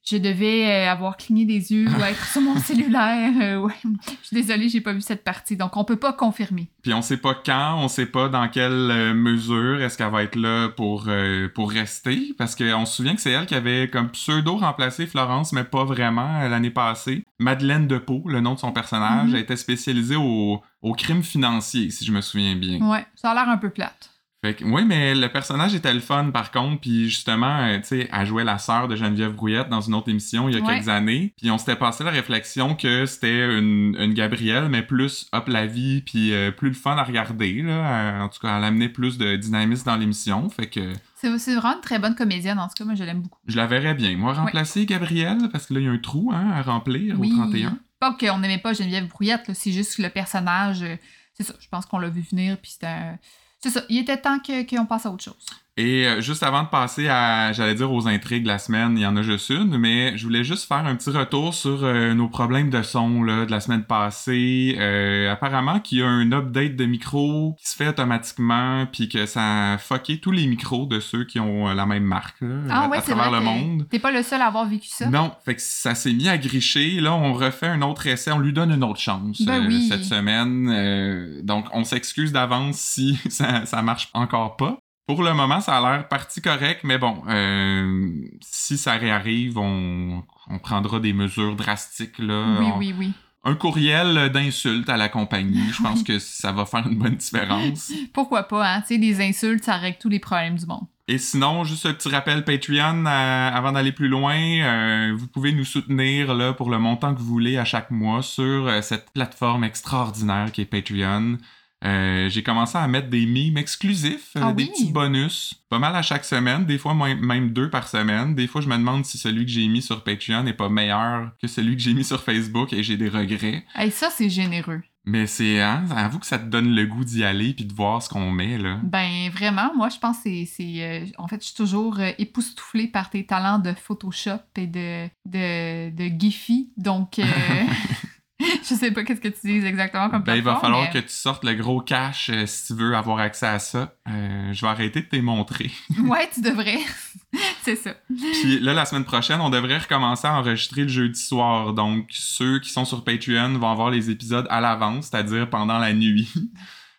je 0.10 0.18
devais 0.18 0.66
euh, 0.66 0.92
avoir 0.92 1.18
cligné 1.18 1.46
des 1.46 1.72
yeux 1.74 1.88
ou 1.88 2.02
être 2.02 2.26
sur 2.28 2.42
mon 2.42 2.58
cellulaire. 2.60 3.32
euh, 3.42 3.60
ouais. 3.60 3.74
Je 4.22 4.28
suis 4.28 4.36
désolée, 4.42 4.70
j'ai 4.70 4.82
pas 4.82 4.94
vu 4.94 5.02
cette 5.02 5.24
partie. 5.24 5.58
Donc, 5.58 5.76
on 5.78 5.84
peut 5.84 5.98
pas 5.98 6.14
confirmer. 6.14 6.70
Puis 6.82 6.94
on 6.94 7.02
sait 7.02 7.18
pas 7.18 7.36
quand, 7.46 7.78
on 7.80 7.88
sait 7.90 8.06
pas 8.06 8.30
dans 8.30 8.48
quelle 8.48 9.14
mesure 9.14 9.82
est-ce 9.82 9.98
qu'elle 9.98 10.12
va 10.12 10.24
être 10.24 10.38
là 10.38 10.70
pour, 10.70 11.06
euh, 11.08 11.50
pour 11.54 11.72
rester. 11.72 12.34
Parce 12.38 12.56
qu'on 12.56 12.86
se 12.86 12.96
souvient 12.96 13.16
que 13.16 13.22
c'est 13.22 13.32
elle 13.32 13.46
qui 13.46 13.56
avait 13.56 13.90
comme 13.90 14.10
pseudo 14.12 14.56
remplacé 14.58 15.08
Florence, 15.08 15.52
mais 15.54 15.64
pas 15.66 15.84
vraiment 15.84 16.40
l'année 16.48 16.72
passée. 16.72 17.24
Madeleine 17.40 17.88
Depot, 17.88 18.24
le 18.28 18.42
nom 18.42 18.54
de 18.56 18.60
son 18.60 18.72
personnage, 18.72 19.28
Mhm. 19.30 19.36
elle 19.36 19.42
était 19.42 19.56
spécialisée 19.58 20.16
au, 20.16 20.62
au 20.82 20.94
crime 20.94 21.24
financier, 21.24 21.90
si 21.92 22.04
je 22.06 22.12
me 22.12 22.22
souviens 22.22 22.56
bien. 22.56 22.80
Ouais, 22.90 23.06
ça 23.16 23.32
a 23.32 23.34
l'air 23.34 23.50
un 23.50 23.58
peu 23.58 23.70
plate. 23.70 24.12
Fait 24.46 24.54
que, 24.54 24.64
oui, 24.64 24.86
mais 24.86 25.16
le 25.16 25.30
personnage 25.30 25.74
était 25.74 25.92
le 25.94 26.00
fun 26.00 26.30
par 26.30 26.52
contre, 26.52 26.80
puis 26.82 27.06
justement, 27.10 27.58
euh, 27.58 27.78
tu 27.80 27.86
sais, 27.88 28.10
elle 28.14 28.26
jouait 28.28 28.44
la 28.44 28.60
sœur 28.60 28.88
de 28.88 28.96
Geneviève 28.96 29.34
Brouillette 29.34 29.68
dans 29.68 29.82
une 29.82 29.96
autre 29.96 30.10
émission 30.10 30.48
il 30.48 30.54
y 30.54 30.58
a 30.60 30.62
Ouais. 30.62 30.76
quelques 30.76 30.90
années, 30.90 31.34
puis 31.38 31.50
on 31.50 31.58
s'était 31.58 31.76
passé 31.76 32.04
la 32.04 32.12
réflexion 32.12 32.76
que 32.76 33.08
c'était 33.08 33.58
une, 33.58 33.96
une 34.00 34.14
Gabrielle, 34.14 34.70
mais 34.70 34.84
plus 34.84 35.28
hop 35.34 35.48
la 35.48 35.66
vie, 35.66 36.02
puis 36.02 36.34
euh, 36.34 36.52
plus 36.52 36.68
le 36.70 36.76
fun 36.76 36.96
à 36.98 37.04
regarder, 37.04 37.64
là. 37.64 37.72
Euh, 37.72 38.22
en 38.22 38.30
tout 38.30 38.40
cas, 38.40 38.58
elle 38.60 38.64
amenait 38.64 38.90
plus 38.90 39.18
de 39.18 39.36
dynamisme 39.38 39.86
dans 39.88 39.96
l'émission, 39.98 40.48
fait 40.50 40.68
que 40.68 40.94
C'est 41.20 41.38
c'est 41.40 41.56
vraiment 41.56 41.76
une 41.76 41.82
très 41.82 41.98
bonne 42.00 42.14
comédienne, 42.16 42.60
en 42.60 42.68
tout 42.68 42.76
cas, 42.78 42.86
moi, 42.86 42.94
je 42.96 43.04
l'aime 43.04 43.22
beaucoup. 43.22 43.40
je 43.48 43.58
la 43.58 43.66
verrais 43.66 43.96
bien. 43.96 44.16
Moi, 44.18 44.34
remplacer 44.34 44.86
Gabrielle, 44.86 45.50
parce 45.52 45.66
que 45.66 45.74
là, 45.74 45.80
il 45.80 45.86
y 45.86 45.90
a 45.90 45.92
un 45.92 45.98
trou 45.98 46.32
hein, 46.34 46.52
à 46.52 46.62
remplir 46.62 47.20
Oui. 47.20 47.32
au 47.34 47.38
31. 47.38 47.78
Pas 48.00 48.14
qu'on 48.14 48.38
n'aimait 48.38 48.60
pas 48.60 48.74
Geneviève 48.74 49.08
Brouillette, 49.08 49.48
là, 49.48 49.54
c'est 49.56 49.72
juste 49.72 49.96
que 49.98 50.04
le 50.04 50.10
personnage, 50.10 50.84
euh, 50.84 50.96
c'est 51.34 51.44
ça, 51.44 51.54
je 51.60 51.68
pense 51.70 51.86
qu'on 51.88 51.98
l'a 51.98 52.10
vu 52.10 52.22
venir, 52.22 52.58
puis 52.62 52.72
c'était 52.72 52.86
un- 52.88 53.18
C'est 53.64 53.72
ça, 53.72 53.82
il 53.90 53.98
était 53.98 54.18
temps 54.22 54.38
que- 54.38 54.64
qu'on 54.70 54.86
passe 54.86 55.08
à 55.08 55.12
autre 55.12 55.24
chose. 55.24 55.46
Et 55.78 56.08
euh, 56.08 56.22
juste 56.22 56.44
avant 56.44 56.64
de 56.64 56.70
passer 56.70 57.08
à, 57.08 57.52
j'allais 57.54 57.76
dire 57.76 57.92
aux 57.92 58.08
intrigues 58.08 58.44
de 58.44 58.48
la 58.48 58.58
semaine, 58.58 58.98
il 58.98 59.04
y 59.04 59.06
en 59.06 59.16
a 59.16 59.22
juste 59.22 59.50
une, 59.50 59.78
mais 59.78 60.18
je 60.18 60.24
voulais 60.24 60.44
juste 60.44 60.68
faire 60.68 60.86
un 60.86 60.96
petit 60.96 61.12
retour 61.12 61.54
sur 61.54 61.84
euh, 61.84 62.14
nos 62.14 62.28
problèmes 62.28 62.70
de 62.70 62.82
son 62.82 63.24
là, 63.24 63.46
de 63.46 63.52
la 63.52 63.60
semaine 63.60 63.84
passée. 63.84 64.76
Euh, 64.80 65.32
apparemment 65.32 65.80
qu'il 65.80 66.00
y 66.00 66.02
a 66.02 66.08
un 66.08 66.32
update 66.32 66.76
de 66.76 66.86
micro 66.86 67.56
qui 67.60 67.70
se 67.70 67.76
fait 67.76 67.88
automatiquement, 67.88 68.86
puis 68.92 69.08
que 69.08 69.26
ça 69.26 69.74
a 69.74 69.78
fucké 69.78 70.20
tous 70.20 70.32
les 70.32 70.48
micros 70.48 70.86
de 70.86 71.00
ceux 71.00 71.26
qui 71.26 71.40
ont 71.40 71.70
euh, 71.70 71.74
la 71.74 71.86
même 71.86 72.04
marque 72.04 72.42
là, 72.42 72.56
Ah 72.70 72.86
à, 72.86 72.90
ouais, 72.90 72.98
à 72.98 73.02
travers 73.02 73.30
vrai 73.30 73.40
le 73.40 73.46
monde. 73.46 73.88
T'es 73.90 74.00
pas 74.00 74.12
le 74.12 74.24
seul 74.24 74.42
à 74.42 74.48
avoir 74.48 74.66
vécu 74.68 74.88
ça. 74.90 75.08
Non, 75.10 75.32
fait 75.46 75.56
que 75.56 75.62
ça 75.62 75.96
s'est 75.96 76.14
mis 76.14 76.28
à 76.28 76.38
gricher. 76.38 77.00
Là, 77.00 77.14
on 77.14 77.34
refait 77.34 77.68
un 77.68 77.82
autre 77.82 78.08
essai, 78.08 78.32
on 78.32 78.40
lui 78.40 78.54
donne 78.54 78.72
une 78.72 78.84
autre 78.84 79.00
chance 79.00 79.42
Ben 79.44 79.64
euh, 79.64 79.68
oui. 79.68 79.88
cette 79.88 80.06
semaine. 80.06 80.70
Euh, 80.72 81.42
donc, 81.44 81.66
on 81.74 81.84
s'excuse 81.84 82.32
d'avance 82.32 82.78
si 82.78 83.18
ça, 83.30 83.66
ça 83.66 83.82
marche 83.82 84.10
encore 84.14 84.58
pas. 84.58 84.80
Pour 85.08 85.24
le 85.24 85.34
moment, 85.34 85.62
ça 85.62 85.78
a 85.78 85.82
l'air 85.82 86.08
parti 86.10 86.42
correct, 86.42 86.82
mais 86.84 86.98
bon, 86.98 87.24
euh, 87.30 88.12
si 88.42 88.78
ça 88.78 88.94
réarrive, 88.94 89.58
on, 89.58 90.22
on 90.50 90.60
prendra 90.60 91.00
des 91.00 91.14
mesures 91.14 91.56
drastiques. 91.56 92.20
Là. 92.20 92.58
Oui, 92.60 92.66
On- 92.74 92.78
oui, 92.78 92.96
oui. 92.98 93.12
Un 93.44 93.56
courriel 93.56 94.30
d'insulte 94.34 94.90
à 94.90 94.98
la 94.98 95.08
compagnie, 95.08 95.70
je 95.74 95.82
pense 95.82 96.04
que 96.04 96.20
ça 96.20 96.52
va 96.52 96.66
faire 96.66 96.86
une 96.86 96.98
bonne 96.98 97.16
différence. 97.16 97.94
Pourquoi 98.14 98.44
pas, 98.44 98.68
hein? 98.76 98.82
Tu 98.82 98.96
sais, 98.96 98.98
des 98.98 99.22
insultes, 99.26 99.64
ça 99.64 99.78
règle 99.78 99.98
tous 99.98 100.10
les 100.10 100.20
problèmes 100.20 100.58
du 100.58 100.66
monde. 100.66 100.86
Et 101.08 101.18
sinon, 101.18 101.64
juste 101.64 101.86
un 101.86 101.94
petit 101.94 102.10
rappel 102.10 102.44
Patreon 102.44 103.06
euh, 103.06 103.50
avant 103.54 103.72
d'aller 103.72 103.94
plus 103.94 104.10
loin, 104.10 104.36
euh, 104.38 105.14
vous 105.18 105.28
pouvez 105.28 105.54
nous 105.54 105.64
soutenir 105.64 106.34
là 106.36 106.52
pour 106.52 106.70
le 106.70 106.80
montant 106.80 107.14
que 107.16 107.20
vous 107.20 107.26
voulez 107.28 107.58
à 107.58 107.64
chaque 107.64 107.92
mois 107.92 108.22
sur 108.22 108.68
euh, 108.68 108.82
cette 108.82 109.12
plateforme 109.12 109.64
extraordinaire 109.64 110.52
qui 110.52 110.60
est 110.60 110.66
Patreon. 110.66 111.38
Euh, 111.86 112.28
j'ai 112.30 112.42
commencé 112.42 112.78
à 112.78 112.88
mettre 112.88 113.10
des 113.10 113.26
mimes 113.28 113.58
exclusifs, 113.58 114.32
euh, 114.36 114.42
Ah 114.44 114.52
des 114.52 114.64
oui? 114.64 114.70
petits 114.72 114.92
bonus, 114.92 115.54
pas 115.70 115.78
mal 115.78 115.96
à 115.96 116.02
chaque 116.02 116.26
semaine, 116.26 116.66
des 116.66 116.78
fois 116.80 116.94
même 116.96 117.52
deux 117.52 117.70
par 117.70 117.88
semaine. 117.88 118.34
Des 118.34 118.48
fois, 118.48 118.62
je 118.62 118.68
me 118.68 118.76
demande 118.78 119.06
si 119.06 119.18
celui 119.20 119.46
que 119.46 119.52
j'ai 119.52 119.68
mis 119.68 119.82
sur 119.84 120.04
Patreon 120.04 120.44
n'est 120.44 120.54
pas 120.54 120.70
meilleur 120.70 121.32
que 121.40 121.48
celui 121.48 121.76
que 121.76 121.82
j'ai 121.84 121.94
mis 121.94 122.04
sur 122.04 122.24
Facebook 122.24 122.74
et 122.74 122.82
j'ai 122.82 122.98
des 122.98 123.10
regrets. 123.10 123.64
Hey, 123.76 123.92
ça, 123.92 124.10
c'est 124.10 124.30
généreux. 124.30 124.82
Mais 125.10 125.26
c'est, 125.26 125.62
hein, 125.62 125.86
avoue 125.96 126.20
que 126.20 126.26
ça 126.26 126.38
te 126.38 126.48
donne 126.48 126.76
le 126.76 126.86
goût 126.86 127.06
d'y 127.06 127.24
aller 127.24 127.54
puis 127.54 127.64
de 127.64 127.74
voir 127.74 128.02
ce 128.04 128.10
qu'on 128.10 128.30
met 128.30 128.58
là. 128.58 128.80
Ben, 128.84 129.30
vraiment, 129.32 129.72
moi, 129.74 129.88
je 129.88 130.00
pense 130.00 130.18
que 130.18 130.46
c'est- 130.46 130.82
euh, 130.84 131.06
en 131.18 131.28
fait, 131.30 131.40
je 131.42 131.46
suis 131.48 131.56
toujours 131.56 132.00
euh, 132.00 132.12
époustouflée 132.18 132.88
par 132.88 133.10
tes 133.10 133.26
talents 133.26 133.60
de 133.60 133.72
Photoshop 133.74 134.40
et 134.58 134.68
de, 134.68 135.08
de, 135.26 135.92
de 135.92 136.20
Giphy. 136.20 136.72
Donc, 136.76 137.20
je 138.64 138.76
sais 138.76 138.92
pas 138.92 139.04
qu'est-ce 139.04 139.20
que 139.22 139.30
tu 139.30 139.48
dis 139.60 139.66
exactement 139.66 140.10
comme 140.10 140.22
Ben, 140.24 140.36
il 140.36 140.44
va 140.44 140.58
falloir 140.58 140.84
mais- 140.84 140.92
que 141.02 141.06
tu 141.06 141.14
sortes 141.14 141.44
le 141.44 141.54
gros 141.56 141.82
cash 141.82 142.30
euh, 142.30 142.46
si 142.46 142.68
tu 142.68 142.74
veux 142.80 142.96
avoir 142.96 143.20
accès 143.20 143.48
à 143.48 143.60
ça. 143.60 143.96
Euh, 144.10 144.54
je 144.54 144.62
vais 144.62 144.68
arrêter 144.68 145.02
de 145.02 145.08
te 145.08 145.16
montrer. 145.18 145.72
Ouais, 146.04 146.30
tu 146.34 146.42
devrais. 146.42 146.80
c'est 147.64 147.76
ça. 147.76 147.96
Puis 148.08 148.60
là, 148.60 148.74
la 148.74 148.86
semaine 148.86 149.06
prochaine, 149.06 149.42
on 149.42 149.50
devrait 149.50 149.80
recommencer 149.80 150.28
à 150.28 150.36
enregistrer 150.38 150.84
le 150.84 150.88
jeudi 150.88 151.20
soir. 151.20 151.74
Donc, 151.74 152.06
ceux 152.12 152.60
qui 152.60 152.70
sont 152.70 152.86
sur 152.86 153.04
Patreon 153.04 153.58
vont 153.58 153.72
avoir 153.72 153.90
les 153.90 154.10
épisodes 154.10 154.48
à 154.50 154.62
l'avance, 154.62 155.08
c'est-à-dire 155.10 155.50
pendant 155.50 155.80
la 155.80 155.94
nuit. 155.94 156.32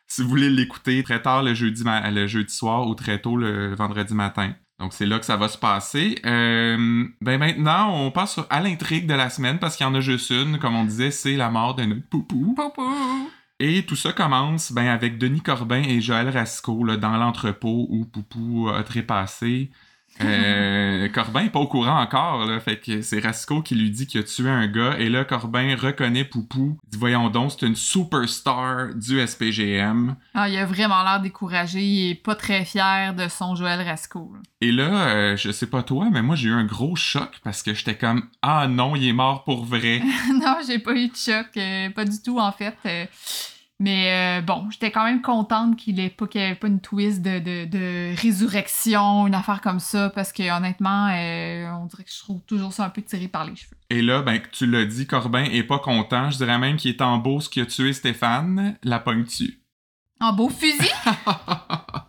si 0.08 0.22
vous 0.22 0.28
voulez 0.28 0.50
l'écouter 0.50 1.02
très 1.02 1.22
tard 1.22 1.42
le 1.42 1.54
jeudi, 1.54 1.84
le 1.84 2.26
jeudi 2.26 2.52
soir 2.52 2.86
ou 2.88 2.94
très 2.94 3.20
tôt 3.20 3.36
le 3.36 3.74
vendredi 3.74 4.14
matin. 4.14 4.54
Donc, 4.78 4.92
c'est 4.92 5.06
là 5.06 5.18
que 5.18 5.24
ça 5.24 5.36
va 5.36 5.48
se 5.48 5.58
passer. 5.58 6.20
Euh, 6.24 7.04
ben 7.20 7.38
maintenant, 7.38 7.92
on 7.92 8.10
passe 8.12 8.34
sur- 8.34 8.46
à 8.48 8.60
l'intrigue 8.60 9.06
de 9.06 9.14
la 9.14 9.28
semaine 9.28 9.58
parce 9.58 9.76
qu'il 9.76 9.84
y 9.84 9.88
en 9.88 9.94
a 9.94 10.00
juste 10.00 10.30
une. 10.30 10.58
Comme 10.58 10.76
on 10.76 10.84
disait, 10.84 11.10
c'est 11.10 11.36
la 11.36 11.50
mort 11.50 11.74
de 11.74 11.84
notre 11.84 12.06
poupou. 12.08 12.54
Poupou. 12.54 13.30
Et 13.60 13.84
tout 13.84 13.96
ça 13.96 14.12
commence 14.12 14.70
ben, 14.70 14.86
avec 14.86 15.18
Denis 15.18 15.40
Corbin 15.40 15.82
et 15.82 16.00
Joël 16.00 16.28
Rasco 16.28 16.84
là, 16.84 16.96
dans 16.96 17.16
l'entrepôt 17.16 17.88
où 17.90 18.04
Poupou 18.04 18.68
a 18.68 18.84
trépassé. 18.84 19.70
Euh, 20.20 21.08
Corbin 21.10 21.42
est 21.44 21.50
pas 21.50 21.60
au 21.60 21.68
courant 21.68 22.00
encore, 22.00 22.44
là. 22.44 22.58
Fait 22.58 22.80
que 22.80 23.02
c'est 23.02 23.20
Rasco 23.20 23.62
qui 23.62 23.76
lui 23.76 23.90
dit 23.90 24.06
qu'il 24.08 24.20
a 24.20 24.24
tué 24.24 24.50
un 24.50 24.66
gars. 24.66 24.96
Et 24.98 25.08
là, 25.08 25.24
Corbin 25.24 25.76
reconnaît 25.76 26.24
Poupou. 26.24 26.76
Il 26.84 26.90
dit 26.90 26.98
Voyons 26.98 27.30
donc, 27.30 27.52
c'est 27.52 27.66
une 27.66 27.76
superstar 27.76 28.94
du 28.94 29.24
SPGM. 29.24 30.16
Ah, 30.34 30.48
il 30.48 30.56
a 30.58 30.66
vraiment 30.66 31.02
l'air 31.04 31.20
découragé. 31.20 31.80
Il 31.80 32.10
est 32.10 32.14
pas 32.14 32.34
très 32.34 32.64
fier 32.64 33.14
de 33.14 33.28
son 33.28 33.54
Joël 33.54 33.80
Rasco. 33.82 34.32
là. 34.34 34.40
Et 34.60 34.72
là, 34.72 35.08
euh, 35.08 35.36
je 35.36 35.52
sais 35.52 35.66
pas 35.68 35.82
toi, 35.84 36.08
mais 36.12 36.22
moi 36.22 36.34
j'ai 36.34 36.48
eu 36.48 36.52
un 36.52 36.64
gros 36.64 36.96
choc 36.96 37.38
parce 37.44 37.62
que 37.62 37.72
j'étais 37.74 37.96
comme 37.96 38.24
Ah 38.42 38.66
non, 38.68 38.96
il 38.96 39.06
est 39.06 39.12
mort 39.12 39.44
pour 39.44 39.64
vrai. 39.64 40.00
non, 40.32 40.56
j'ai 40.66 40.80
pas 40.80 40.94
eu 40.94 41.08
de 41.08 41.16
choc. 41.16 41.46
euh, 41.56 41.90
pas 41.90 42.04
du 42.04 42.20
tout, 42.20 42.38
en 42.40 42.50
fait. 42.52 42.76
Mais 43.80 44.40
euh, 44.40 44.42
bon, 44.42 44.68
j'étais 44.70 44.90
quand 44.90 45.04
même 45.04 45.22
contente 45.22 45.76
qu'il 45.76 46.00
ait 46.00 46.10
pas, 46.10 46.26
qu'il 46.26 46.40
y 46.40 46.44
avait 46.44 46.56
pas 46.56 46.66
une 46.66 46.80
twist 46.80 47.22
de, 47.22 47.38
de, 47.38 47.64
de 47.64 48.20
résurrection, 48.20 49.28
une 49.28 49.34
affaire 49.34 49.60
comme 49.60 49.78
ça, 49.78 50.10
parce 50.10 50.32
que 50.32 50.42
honnêtement, 50.56 51.06
euh, 51.08 51.70
on 51.80 51.86
dirait 51.86 52.02
que 52.02 52.10
je 52.10 52.18
trouve 52.18 52.42
toujours 52.44 52.72
ça 52.72 52.84
un 52.84 52.90
peu 52.90 53.02
tiré 53.02 53.28
par 53.28 53.44
les 53.44 53.54
cheveux. 53.54 53.76
Et 53.90 54.02
là, 54.02 54.22
ben, 54.22 54.40
tu 54.52 54.66
l'as 54.66 54.84
dit, 54.84 55.06
Corbin 55.06 55.44
est 55.44 55.62
pas 55.62 55.78
content. 55.78 56.30
Je 56.30 56.38
dirais 56.38 56.58
même 56.58 56.76
qu'il 56.76 56.90
est 56.90 57.02
en 57.02 57.18
beau 57.18 57.40
ce 57.40 57.48
qui 57.48 57.60
a 57.60 57.66
tué 57.66 57.92
Stéphane. 57.92 58.76
La 58.82 58.98
pogne-tu? 58.98 59.60
En 60.20 60.32
beau 60.32 60.48
fusil? 60.48 60.90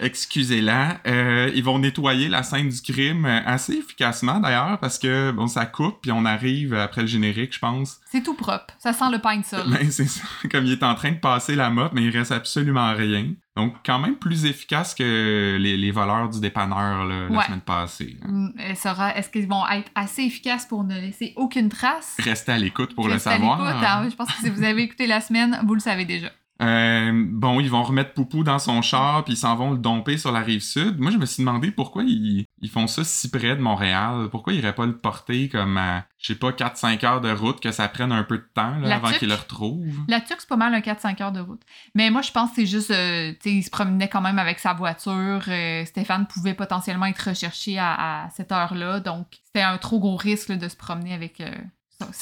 Excusez-la. 0.00 0.98
Euh, 1.06 1.50
ils 1.54 1.62
vont 1.64 1.78
nettoyer 1.78 2.28
la 2.28 2.42
scène 2.42 2.68
du 2.68 2.80
crime 2.82 3.24
euh, 3.26 3.40
assez 3.46 3.74
efficacement 3.74 4.40
d'ailleurs 4.40 4.78
parce 4.80 4.98
que 4.98 5.30
bon, 5.30 5.46
ça 5.46 5.66
coupe 5.66 6.00
puis 6.02 6.12
on 6.12 6.24
arrive 6.24 6.74
après 6.74 7.02
le 7.02 7.06
générique, 7.06 7.54
je 7.54 7.58
pense. 7.58 8.00
C'est 8.10 8.22
tout 8.22 8.34
propre. 8.34 8.74
Ça 8.78 8.92
sent 8.92 9.10
le 9.12 9.18
pain 9.18 9.38
de 9.38 9.44
sol. 9.44 9.64
Ben, 9.68 9.90
c'est 9.90 10.06
ça. 10.08 10.22
Comme 10.50 10.66
il 10.66 10.72
est 10.72 10.82
en 10.82 10.94
train 10.94 11.12
de 11.12 11.18
passer 11.18 11.54
la 11.56 11.70
mop, 11.70 11.92
mais 11.94 12.02
il 12.02 12.16
reste 12.16 12.32
absolument 12.32 12.94
rien. 12.94 13.26
Donc, 13.56 13.74
quand 13.84 13.98
même 13.98 14.16
plus 14.16 14.44
efficace 14.46 14.94
que 14.94 15.56
les, 15.60 15.76
les 15.76 15.90
voleurs 15.90 16.28
du 16.28 16.40
dépanneur 16.40 17.04
là, 17.04 17.28
la 17.28 17.42
semaine 17.44 17.60
passée. 17.60 18.16
Elle 18.58 18.76
sera- 18.76 19.14
Est-ce 19.16 19.28
qu'ils 19.28 19.48
vont 19.48 19.66
être 19.68 19.90
assez 19.94 20.22
efficaces 20.22 20.66
pour 20.66 20.84
ne 20.84 20.94
laisser 20.98 21.34
aucune 21.36 21.68
trace? 21.68 22.16
Restez 22.20 22.52
à 22.52 22.58
l'écoute 22.58 22.94
pour 22.94 23.06
Restez 23.08 23.28
le 23.30 23.34
à 23.34 23.38
savoir. 23.38 23.58
l'écoute, 23.64 23.84
hein. 23.86 24.08
Je 24.10 24.14
pense 24.16 24.28
que 24.32 24.40
si 24.40 24.50
vous 24.50 24.62
avez 24.62 24.82
écouté 24.82 25.06
la 25.06 25.20
semaine, 25.20 25.60
vous 25.66 25.74
le 25.74 25.80
savez 25.80 26.04
déjà. 26.04 26.28
Euh, 26.60 27.10
bon, 27.14 27.58
ils 27.60 27.70
vont 27.70 27.82
remettre 27.82 28.12
Poupou 28.12 28.44
dans 28.44 28.58
son 28.58 28.82
char, 28.82 29.24
puis 29.24 29.34
ils 29.34 29.36
s'en 29.38 29.56
vont 29.56 29.70
le 29.70 29.78
domper 29.78 30.18
sur 30.18 30.30
la 30.30 30.40
rive 30.40 30.60
sud. 30.62 30.98
Moi, 30.98 31.10
je 31.10 31.16
me 31.16 31.24
suis 31.26 31.42
demandé 31.42 31.70
pourquoi 31.70 32.02
ils, 32.04 32.44
ils 32.60 32.68
font 32.70 32.86
ça 32.86 33.02
si 33.02 33.30
près 33.30 33.56
de 33.56 33.60
Montréal. 33.62 34.28
Pourquoi 34.30 34.52
ils 34.52 34.58
iraient 34.58 34.74
pas 34.74 34.84
le 34.86 34.96
porter 34.98 35.48
comme 35.48 35.76
à, 35.78 36.04
je 36.18 36.28
sais 36.32 36.38
pas, 36.38 36.50
4-5 36.50 37.04
heures 37.06 37.20
de 37.22 37.30
route, 37.30 37.60
que 37.60 37.72
ça 37.72 37.88
prenne 37.88 38.12
un 38.12 38.24
peu 38.24 38.36
de 38.38 38.46
temps 38.54 38.76
là, 38.78 38.96
avant 38.96 39.10
qu'ils 39.12 39.28
le 39.28 39.34
retrouvent? 39.34 40.00
La 40.08 40.20
Turque, 40.20 40.40
c'est 40.40 40.48
pas 40.48 40.56
mal 40.56 40.74
un 40.74 40.80
4-5 40.80 41.22
heures 41.22 41.32
de 41.32 41.40
route. 41.40 41.62
Mais 41.94 42.10
moi, 42.10 42.20
je 42.22 42.30
pense 42.30 42.50
que 42.50 42.56
c'est 42.56 42.66
juste, 42.66 42.90
euh, 42.90 43.32
tu 43.32 43.38
sais, 43.42 43.52
il 43.56 43.62
se 43.62 43.70
promenait 43.70 44.08
quand 44.08 44.20
même 44.20 44.38
avec 44.38 44.58
sa 44.58 44.74
voiture. 44.74 45.40
euh, 45.48 45.84
Stéphane 45.86 46.26
pouvait 46.26 46.54
potentiellement 46.54 47.06
être 47.06 47.28
recherché 47.30 47.78
à, 47.78 48.24
à 48.24 48.30
cette 48.30 48.52
heure-là. 48.52 49.00
Donc, 49.00 49.26
c'était 49.46 49.62
un 49.62 49.78
trop 49.78 49.98
gros 49.98 50.16
risque 50.16 50.50
là, 50.50 50.56
de 50.56 50.68
se 50.68 50.76
promener 50.76 51.14
avec 51.14 51.40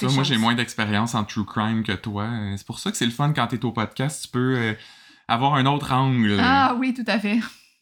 moi, 0.03 0.25
j'ai 0.25 0.37
moins 0.37 0.55
d'expérience 0.55 1.15
en 1.15 1.25
true 1.25 1.45
crime 1.45 1.83
que 1.83 1.93
toi. 1.93 2.29
C'est 2.57 2.67
pour 2.67 2.79
ça 2.79 2.91
que 2.91 2.97
c'est 2.97 3.07
le 3.07 3.13
fun 3.13 3.33
quand 3.33 3.47
t'es 3.47 3.65
au 3.65 3.73
podcast. 3.73 4.25
Tu 4.25 4.29
peux 4.29 4.57
euh, 4.57 4.75
avoir 5.29 5.55
un 5.55 5.67
autre 5.67 5.93
angle. 5.93 6.39
Ah 6.41 6.77
oui, 6.79 6.95
tout 6.95 7.05
à 7.07 7.19
fait. 7.19 7.41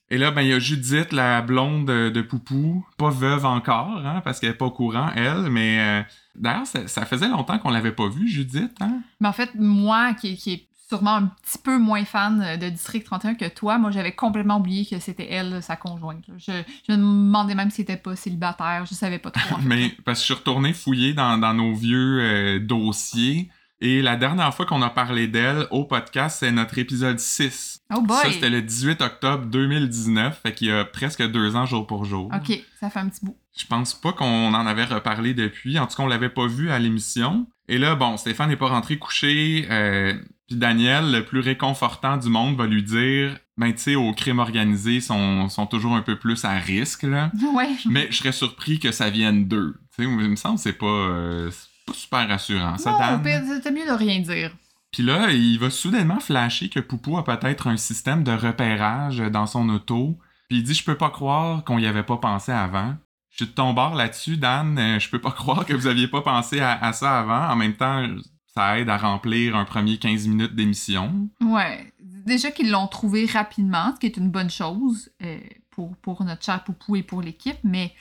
Et 0.08 0.18
là, 0.18 0.30
ben, 0.30 0.42
il 0.42 0.48
y 0.48 0.52
a 0.52 0.58
Judith, 0.58 1.12
la 1.12 1.42
blonde 1.42 1.86
de, 1.86 2.22
Poupou, 2.22 2.86
pas 2.96 3.10
veuve 3.10 3.44
encore, 3.44 4.06
hein, 4.06 4.20
parce 4.22 4.38
qu'elle 4.38 4.50
est 4.50 4.54
pas 4.54 4.66
au 4.66 4.70
courant, 4.70 5.10
elle, 5.16 5.50
mais 5.50 5.80
euh, 5.80 6.02
d'ailleurs, 6.36 6.66
ça, 6.66 6.86
ça 6.86 7.04
faisait 7.04 7.28
longtemps 7.28 7.58
qu'on 7.58 7.70
l'avait 7.70 7.90
pas 7.90 8.08
vue, 8.08 8.28
Judith, 8.28 8.70
hein? 8.80 9.00
Mais 9.20 9.26
en 9.26 9.32
fait, 9.32 9.50
moi, 9.56 10.14
qui, 10.14 10.36
qui 10.36 10.68
sûrement 10.88 11.16
un 11.16 11.26
petit 11.42 11.58
peu 11.58 11.78
moins 11.78 12.04
fan 12.04 12.42
euh, 12.42 12.56
de 12.56 12.68
District 12.68 13.04
31 13.04 13.34
que 13.34 13.48
toi, 13.48 13.78
moi, 13.78 13.90
j'avais 13.90 14.12
complètement 14.12 14.58
oublié 14.58 14.86
que 14.86 14.98
c'était 14.98 15.30
elle, 15.30 15.62
sa 15.62 15.76
conjointe. 15.76 16.24
Je, 16.38 16.52
je 16.88 16.92
me 16.92 16.96
demandais 16.96 17.54
même 17.54 17.70
si 17.70 17.80
elle 17.82 17.84
était 17.84 17.96
pas 17.96 18.16
célibataire. 18.16 18.84
Je 18.88 18.94
savais 18.94 19.18
pas 19.18 19.30
trop. 19.30 19.56
en 19.56 19.58
fait. 19.58 19.64
Mais 19.68 19.90
parce 20.04 20.18
que 20.18 20.22
je 20.22 20.24
suis 20.26 20.34
retourné 20.34 20.72
fouiller 20.72 21.14
dans, 21.14 21.38
dans 21.38 21.54
nos 21.54 21.74
vieux 21.74 22.20
euh, 22.20 22.60
dossiers, 22.60 23.50
et 23.80 24.00
la 24.00 24.16
dernière 24.16 24.54
fois 24.54 24.64
qu'on 24.64 24.80
a 24.80 24.88
parlé 24.88 25.28
d'elle 25.28 25.66
au 25.70 25.84
podcast, 25.84 26.38
c'est 26.40 26.50
notre 26.50 26.78
épisode 26.78 27.18
6. 27.18 27.82
Oh 27.94 28.00
boy! 28.00 28.16
Ça, 28.22 28.32
c'était 28.32 28.48
le 28.48 28.62
18 28.62 29.02
octobre 29.02 29.44
2019, 29.46 30.40
fait 30.40 30.54
qu'il 30.54 30.68
y 30.68 30.72
a 30.72 30.84
presque 30.86 31.22
deux 31.30 31.56
ans 31.56 31.66
jour 31.66 31.86
pour 31.86 32.06
jour. 32.06 32.30
Ok, 32.34 32.58
ça 32.80 32.88
fait 32.88 33.00
un 33.00 33.08
petit 33.08 33.22
bout. 33.22 33.36
Je 33.54 33.66
pense 33.66 33.92
pas 33.92 34.12
qu'on 34.12 34.54
en 34.54 34.66
avait 34.66 34.84
reparlé 34.84 35.34
depuis. 35.34 35.78
En 35.78 35.86
tout 35.86 35.96
cas, 35.96 36.02
on 36.02 36.06
l'avait 36.06 36.30
pas 36.30 36.46
vu 36.46 36.70
à 36.70 36.78
l'émission. 36.78 37.46
Et 37.68 37.78
là, 37.78 37.94
bon, 37.94 38.16
Stéphane 38.16 38.48
n'est 38.48 38.56
pas 38.56 38.68
rentré 38.68 38.98
coucher. 38.98 39.66
Euh, 39.70 40.14
puis 40.46 40.56
Daniel, 40.56 41.10
le 41.10 41.24
plus 41.24 41.40
réconfortant 41.40 42.16
du 42.16 42.28
monde, 42.28 42.56
va 42.56 42.66
lui 42.66 42.82
dire 42.82 43.36
Ben, 43.56 43.72
tu 43.72 43.78
sais, 43.80 43.94
au 43.96 44.12
crime 44.12 44.38
organisé, 44.38 45.00
sont, 45.00 45.48
sont 45.48 45.66
toujours 45.66 45.94
un 45.96 46.02
peu 46.02 46.16
plus 46.18 46.44
à 46.44 46.52
risque, 46.52 47.02
là. 47.02 47.30
Ouais. 47.54 47.70
Mais 47.88 48.06
je 48.10 48.16
serais 48.18 48.32
surpris 48.32 48.78
que 48.78 48.92
ça 48.92 49.10
vienne 49.10 49.46
d'eux. 49.48 49.74
Tu 49.96 50.04
sais, 50.04 50.08
il 50.08 50.16
me 50.30 50.36
semble 50.36 50.56
que 50.56 50.62
c'est 50.62 50.72
pas, 50.72 50.86
euh, 50.86 51.50
pas 51.86 51.92
super 51.94 52.28
rassurant, 52.28 52.78
ça, 52.78 52.92
Non, 52.92 52.98
Dan. 53.22 53.44
c'était 53.46 53.72
mieux 53.72 53.86
de 53.86 53.92
rien 53.96 54.20
dire. 54.20 54.52
Puis 54.92 55.02
là, 55.02 55.30
il 55.32 55.58
va 55.58 55.68
soudainement 55.68 56.20
flasher 56.20 56.68
que 56.68 56.80
Poupou 56.80 57.18
a 57.18 57.24
peut-être 57.24 57.66
un 57.66 57.76
système 57.76 58.22
de 58.22 58.32
repérage 58.32 59.18
dans 59.18 59.46
son 59.46 59.68
auto. 59.68 60.16
Puis 60.48 60.58
il 60.58 60.62
dit 60.62 60.74
Je 60.74 60.84
peux 60.84 60.94
pas 60.94 61.10
croire 61.10 61.64
qu'on 61.64 61.78
y 61.78 61.86
avait 61.86 62.04
pas 62.04 62.18
pensé 62.18 62.52
avant. 62.52 62.94
Je 63.36 63.44
suis 63.44 63.50
de 63.50 63.54
ton 63.54 63.74
bord 63.74 63.94
là-dessus, 63.94 64.38
Dan. 64.38 64.78
Euh, 64.78 64.98
Je 64.98 65.10
peux 65.10 65.20
pas 65.20 65.30
croire 65.32 65.66
que 65.66 65.74
vous 65.74 65.86
aviez 65.86 66.08
pas 66.08 66.22
pensé 66.22 66.60
à, 66.60 66.72
à 66.72 66.92
ça 66.92 67.20
avant. 67.20 67.52
En 67.52 67.56
même 67.56 67.74
temps, 67.74 68.06
ça 68.54 68.78
aide 68.78 68.88
à 68.88 68.96
remplir 68.96 69.54
un 69.56 69.66
premier 69.66 69.98
15 69.98 70.26
minutes 70.26 70.54
d'émission. 70.54 71.28
Ouais. 71.42 71.92
Déjà 72.00 72.50
qu'ils 72.50 72.70
l'ont 72.70 72.86
trouvé 72.88 73.26
rapidement, 73.26 73.92
ce 73.94 74.00
qui 74.00 74.06
est 74.06 74.16
une 74.16 74.30
bonne 74.30 74.50
chose 74.50 75.10
euh, 75.22 75.38
pour, 75.70 75.94
pour 75.98 76.24
notre 76.24 76.44
cher 76.44 76.64
Poupou 76.64 76.96
et 76.96 77.02
pour 77.02 77.20
l'équipe, 77.20 77.58
mais 77.62 77.92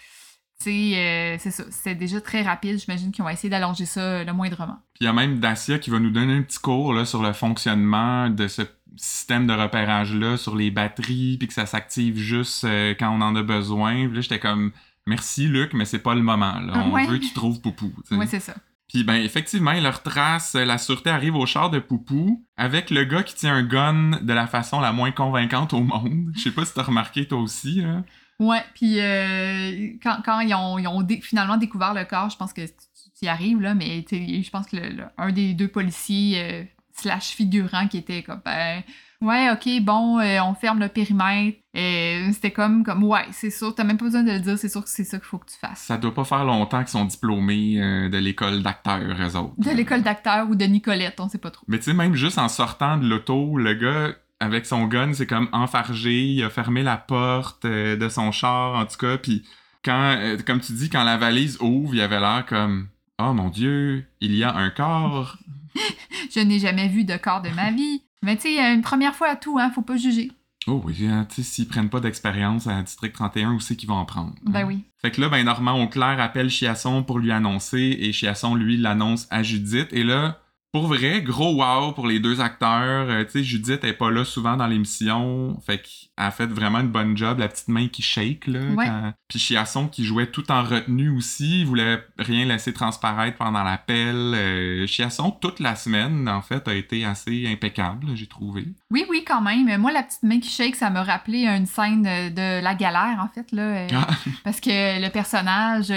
tu 0.58 0.72
sais, 0.72 0.98
euh, 0.98 1.38
c'est 1.38 1.52
ça. 1.52 1.66
C'était 1.70 1.96
déjà 1.96 2.22
très 2.22 2.42
rapide. 2.42 2.80
J'imagine 2.80 3.12
qu'ils 3.12 3.26
ont 3.26 3.30
essayé 3.30 3.50
d'allonger 3.50 3.86
ça 3.86 4.00
euh, 4.00 4.24
le 4.24 4.32
moindrement. 4.32 4.78
Puis 4.94 5.02
il 5.02 5.04
y 5.04 5.08
a 5.08 5.14
même 5.14 5.40
Dacia 5.40 5.80
qui 5.80 5.90
va 5.90 6.00
nous 6.00 6.12
donner 6.12 6.34
un 6.34 6.44
petit 6.44 6.60
cours 6.60 6.94
là, 6.94 7.04
sur 7.04 7.22
le 7.22 7.34
fonctionnement 7.34 8.30
de 8.30 8.48
ce 8.48 8.62
système 8.96 9.46
de 9.48 9.54
repérage-là, 9.54 10.38
sur 10.38 10.56
les 10.56 10.72
batteries, 10.72 11.36
puis 11.38 11.50
que 11.50 11.54
ça 11.54 11.66
s'active 11.66 12.18
juste 12.18 12.64
euh, 12.64 12.96
quand 12.98 13.12
on 13.12 13.22
en 13.22 13.36
a 13.36 13.44
besoin. 13.44 14.08
Puis 14.08 14.16
là, 14.16 14.22
j'étais 14.22 14.40
comme, 14.40 14.72
merci 15.08 15.48
Luc, 15.48 15.74
mais 15.74 15.86
c'est 15.86 16.00
pas 16.00 16.16
le 16.16 16.22
moment. 16.22 16.60
Là. 16.60 16.74
Ah, 16.76 16.84
On 16.86 16.92
ouais. 16.92 17.06
veut 17.08 17.18
qu'il 17.18 17.34
trouve 17.34 17.62
Poupou. 17.62 17.92
Ouais, 18.12 18.28
c'est 18.28 18.40
ça. 18.40 18.56
Puis 18.88 19.04
ben 19.04 19.16
effectivement, 19.16 19.72
il 19.72 19.82
leur 19.84 20.04
trace, 20.04 20.54
la 20.54 20.78
sûreté 20.78 21.10
arrive 21.10 21.36
au 21.36 21.46
char 21.46 21.70
de 21.72 21.80
Poupou 21.80 22.46
avec 22.56 22.92
le 22.92 23.04
gars 23.04 23.24
qui 23.24 23.34
tient 23.36 23.56
un 23.56 23.64
gun 23.64 24.20
de 24.22 24.34
la 24.34 24.46
façon 24.48 24.80
la 24.80 24.92
moins 24.92 25.12
convaincante 25.12 25.74
au 25.74 25.82
monde. 25.82 26.32
Je 26.36 26.42
sais 26.42 26.52
pas 26.52 26.66
si 26.66 26.74
t'as 26.74 26.84
remarqué 26.84 27.28
toi 27.28 27.40
aussi, 27.40 27.82
là. 27.82 28.04
Ouais, 28.40 28.62
puis 28.74 29.00
euh, 29.00 29.94
quand, 30.04 30.18
quand 30.24 30.40
ils 30.42 30.54
ont, 30.54 30.78
ils 30.78 30.88
ont 30.88 31.02
dé- 31.02 31.22
finalement 31.22 31.58
découvert 31.58 31.94
le 31.94 32.04
corps, 32.04 32.30
je 32.30 32.36
pense 32.38 32.52
que 32.54 32.62
tu 32.66 33.24
y 33.26 33.28
arrives, 33.30 33.62
là, 33.62 33.74
mais 33.74 34.06
je 34.12 34.50
pense 34.50 34.68
que 34.68 34.76
le, 34.76 34.90
le- 34.90 35.06
un 35.18 35.32
des 35.32 35.54
deux 35.54 35.70
policiers 35.70 36.42
euh, 36.44 36.64
slash 36.94 37.30
figurant 37.30 37.88
qui 37.88 37.98
était 37.98 38.24
comme, 38.24 38.42
ben, 38.44 38.84
ouais, 39.22 39.50
ok, 39.52 39.82
bon, 39.82 40.20
euh, 40.20 40.40
on 40.44 40.54
ferme 40.54 40.80
le 40.80 40.88
périmètre. 40.88 41.58
Euh, 41.76 42.30
C'était 42.32 42.52
comme, 42.52 42.84
comme, 42.84 43.04
ouais, 43.04 43.26
c'est 43.32 43.50
sûr, 43.50 43.74
t'as 43.76 43.84
même 43.84 43.98
pas 43.98 44.06
besoin 44.06 44.24
de 44.24 44.32
le 44.32 44.40
dire, 44.40 44.58
c'est 44.58 44.70
sûr 44.70 44.84
que 44.84 44.90
c'est 44.90 45.04
ça 45.04 45.18
qu'il 45.18 45.26
faut 45.26 45.38
que 45.38 45.52
tu 45.52 45.58
fasses. 45.58 45.82
Ça 45.82 45.98
doit 45.98 46.14
pas 46.14 46.24
faire 46.24 46.46
longtemps 46.46 46.80
qu'ils 46.80 46.88
sont 46.90 47.06
diplômés 47.06 47.82
euh, 47.82 48.10
de 48.10 48.18
l'école 48.18 48.64
d'acteurs, 48.64 49.02
eux 49.02 49.36
autres. 49.36 49.54
De 49.58 49.72
l'école 49.72 50.02
d'acteur 50.02 50.50
ou 50.50 50.56
de 50.56 50.66
Nicolette, 50.66 51.20
on 51.20 51.28
sait 51.28 51.38
pas 51.38 51.52
trop. 51.52 51.66
Mais 51.68 51.78
tu 51.78 51.86
sais, 51.86 51.94
même 51.94 52.16
juste 52.16 52.38
en 52.38 52.48
sortant 52.50 52.98
de 52.98 53.06
l'auto, 53.08 53.58
le 53.58 53.74
gars, 53.74 54.16
avec 54.40 54.66
son 54.66 54.86
gun, 54.86 55.14
c'est 55.14 55.28
comme 55.28 55.50
enfargé, 55.52 56.24
il 56.24 56.44
a 56.44 56.50
fermé 56.50 56.84
la 56.84 56.98
porte 56.98 57.66
euh, 57.66 57.96
de 57.96 58.10
son 58.10 58.32
char, 58.32 58.76
en 58.76 58.86
tout 58.86 58.98
cas, 58.98 59.18
puis 59.18 59.44
quand, 59.84 60.16
euh, 60.18 60.38
comme 60.46 60.62
tu 60.62 60.74
dis, 60.74 60.90
quand 60.90 61.04
la 61.04 61.18
valise 61.18 61.58
ouvre, 61.62 61.94
il 61.94 62.02
avait 62.02 62.20
l'air 62.20 62.46
comme 62.48 62.88
«Oh 63.20 63.34
mon 63.34 63.50
Dieu, 63.50 64.06
il 64.20 64.36
y 64.36 64.44
a 64.44 64.56
un 64.56 64.70
corps! 64.70 65.38
Je 66.34 66.40
n'ai 66.40 66.60
jamais 66.60 66.88
vu 66.88 67.04
de 67.04 67.18
corps 67.18 67.42
de 67.42 67.50
ma 67.50 67.72
vie. 67.72 68.02
Mais 68.26 68.36
tu 68.36 68.44
sais, 68.44 68.74
une 68.74 68.82
première 68.82 69.16
fois 69.16 69.30
à 69.30 69.36
tout, 69.36 69.58
hein, 69.60 69.72
faut 69.74 69.82
pas 69.82 69.98
juger.» 69.98 70.32
Oh 70.68 70.82
oui, 70.84 71.06
hein, 71.06 71.28
tu 71.30 71.36
sais, 71.36 71.44
s'ils 71.44 71.68
prennent 71.68 71.90
pas 71.92 72.00
d'expérience 72.00 72.66
à 72.66 72.82
District 72.82 73.14
31, 73.14 73.54
où 73.54 73.60
c'est 73.60 73.76
qu'ils 73.76 73.88
vont 73.88 73.96
en 73.96 74.06
prendre? 74.06 74.34
hein? 74.48 74.52
Ben 74.52 74.66
oui. 74.66 74.84
Fait 75.00 75.12
que 75.12 75.22
là, 75.22 75.30
ben 75.30 75.46
Normand 75.46 75.82
Auclair 75.84 76.20
appelle 76.20 76.50
Chiasson 76.50 77.04
pour 77.04 77.20
lui 77.20 77.32
annoncer, 77.32 77.98
et 78.00 78.12
Chiasson, 78.12 78.56
lui, 78.56 78.76
l'annonce 78.76 79.28
à 79.30 79.44
Judith, 79.44 79.90
et 79.92 80.04
là... 80.04 80.42
Pour 80.76 80.88
vrai, 80.88 81.22
gros 81.22 81.54
wow 81.64 81.94
pour 81.94 82.06
les 82.06 82.20
deux 82.20 82.42
acteurs. 82.42 83.08
Euh, 83.10 83.24
tu 83.24 83.32
sais, 83.32 83.44
Judith 83.46 83.82
est 83.86 83.94
pas 83.94 84.12
là 84.12 84.26
souvent 84.26 84.58
dans 84.58 84.68
l'émission. 84.68 85.58
Fait 85.66 85.78
qu'elle 85.78 86.10
a 86.26 86.32
fait 86.32 86.48
vraiment 86.48 86.82
une 86.82 86.90
bonne 86.90 87.16
job, 87.16 87.40
la 87.40 87.48
petite 87.48 87.70
main 87.70 87.88
qui 87.88 88.02
shake, 88.02 88.48
là. 88.48 88.60
Ouais. 88.76 88.86
quand- 88.86 89.14
Puis 89.30 89.40
Chiasson 89.40 89.88
qui 89.88 90.04
jouait 90.04 90.28
tout 90.28 90.52
en 90.52 90.64
retenue 90.64 91.10
aussi. 91.16 91.62
Il 91.62 91.66
voulait 91.66 92.04
rien 92.20 92.44
laisser 92.46 92.74
transparaître 92.74 93.38
pendant 93.38 93.64
l'appel. 93.64 94.16
Euh, 94.36 94.86
Chiasson, 94.86 95.32
toute 95.32 95.62
la 95.62 95.78
semaine, 95.78 96.28
en 96.28 96.42
fait, 96.42 96.68
a 96.68 96.74
été 96.74 97.06
assez 97.06 97.48
impeccable, 97.48 98.08
j'ai 98.16 98.28
trouvé. 98.28 98.66
Oui, 98.92 99.06
oui, 99.10 99.24
quand 99.26 99.40
même. 99.42 99.78
Moi, 99.80 99.94
la 99.94 100.04
petite 100.04 100.24
main 100.24 100.42
qui 100.42 100.50
shake, 100.50 100.76
ça 100.76 100.90
m'a 100.90 101.04
rappelé 101.04 101.46
une 101.48 101.68
scène 101.68 102.04
de 102.04 102.62
la 102.62 102.76
galère, 102.76 103.18
en 103.24 103.30
fait, 103.34 103.50
là. 103.54 103.62
euh, 103.62 103.88
Ah, 103.94 104.08
Parce 104.44 104.60
que 104.60 105.02
le 105.02 105.10
personnage 105.10 105.88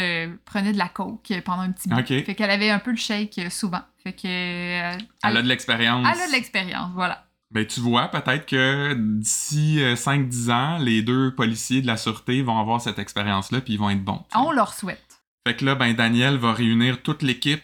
prenait 0.45 0.73
de 0.73 0.79
la 0.79 0.89
coke 0.89 1.33
pendant 1.45 1.63
un 1.63 1.73
petit 1.73 1.89
bout. 1.89 1.99
Ok. 1.99 2.07
Fait 2.25 2.35
qu'elle 2.37 2.51
avait 2.53 2.71
un 2.71 2.79
peu 2.79 2.93
le 2.93 2.97
shake 2.97 3.41
souvent. 3.51 3.81
Fait 4.03 4.13
que. 4.13 4.27
euh, 4.27 4.99
elle 5.25 5.37
a 5.37 5.43
de 5.43 5.49
l'expérience. 5.49 6.07
elle 6.13 6.21
a 6.21 6.27
de 6.27 6.33
l'expérience, 6.33 6.91
voilà. 6.95 7.25
Ben, 7.51 7.67
tu 7.67 7.81
vois, 7.81 8.09
peut-être 8.09 8.45
que 8.47 8.93
d'ici 8.95 9.83
euh, 9.83 9.95
5-10 9.95 10.51
ans, 10.53 10.79
les 10.79 11.03
deux 11.03 11.35
policiers 11.35 11.81
de 11.81 11.87
la 11.87 11.97
sûreté 11.97 12.43
vont 12.43 12.59
avoir 12.61 12.81
cette 12.81 12.99
expérience-là, 12.99 13.61
puis 13.63 13.75
ils 13.75 13.79
vont 13.79 13.89
être 13.91 14.05
bons. 14.05 14.23
On 14.35 14.53
leur 14.53 14.75
souhaite. 14.75 15.03
Fait 15.47 15.57
que 15.57 15.65
là, 15.65 15.75
ben, 15.75 15.95
Daniel 15.95 16.37
va 16.37 16.53
réunir 16.53 17.03
toute 17.03 17.23
l'équipe. 17.23 17.63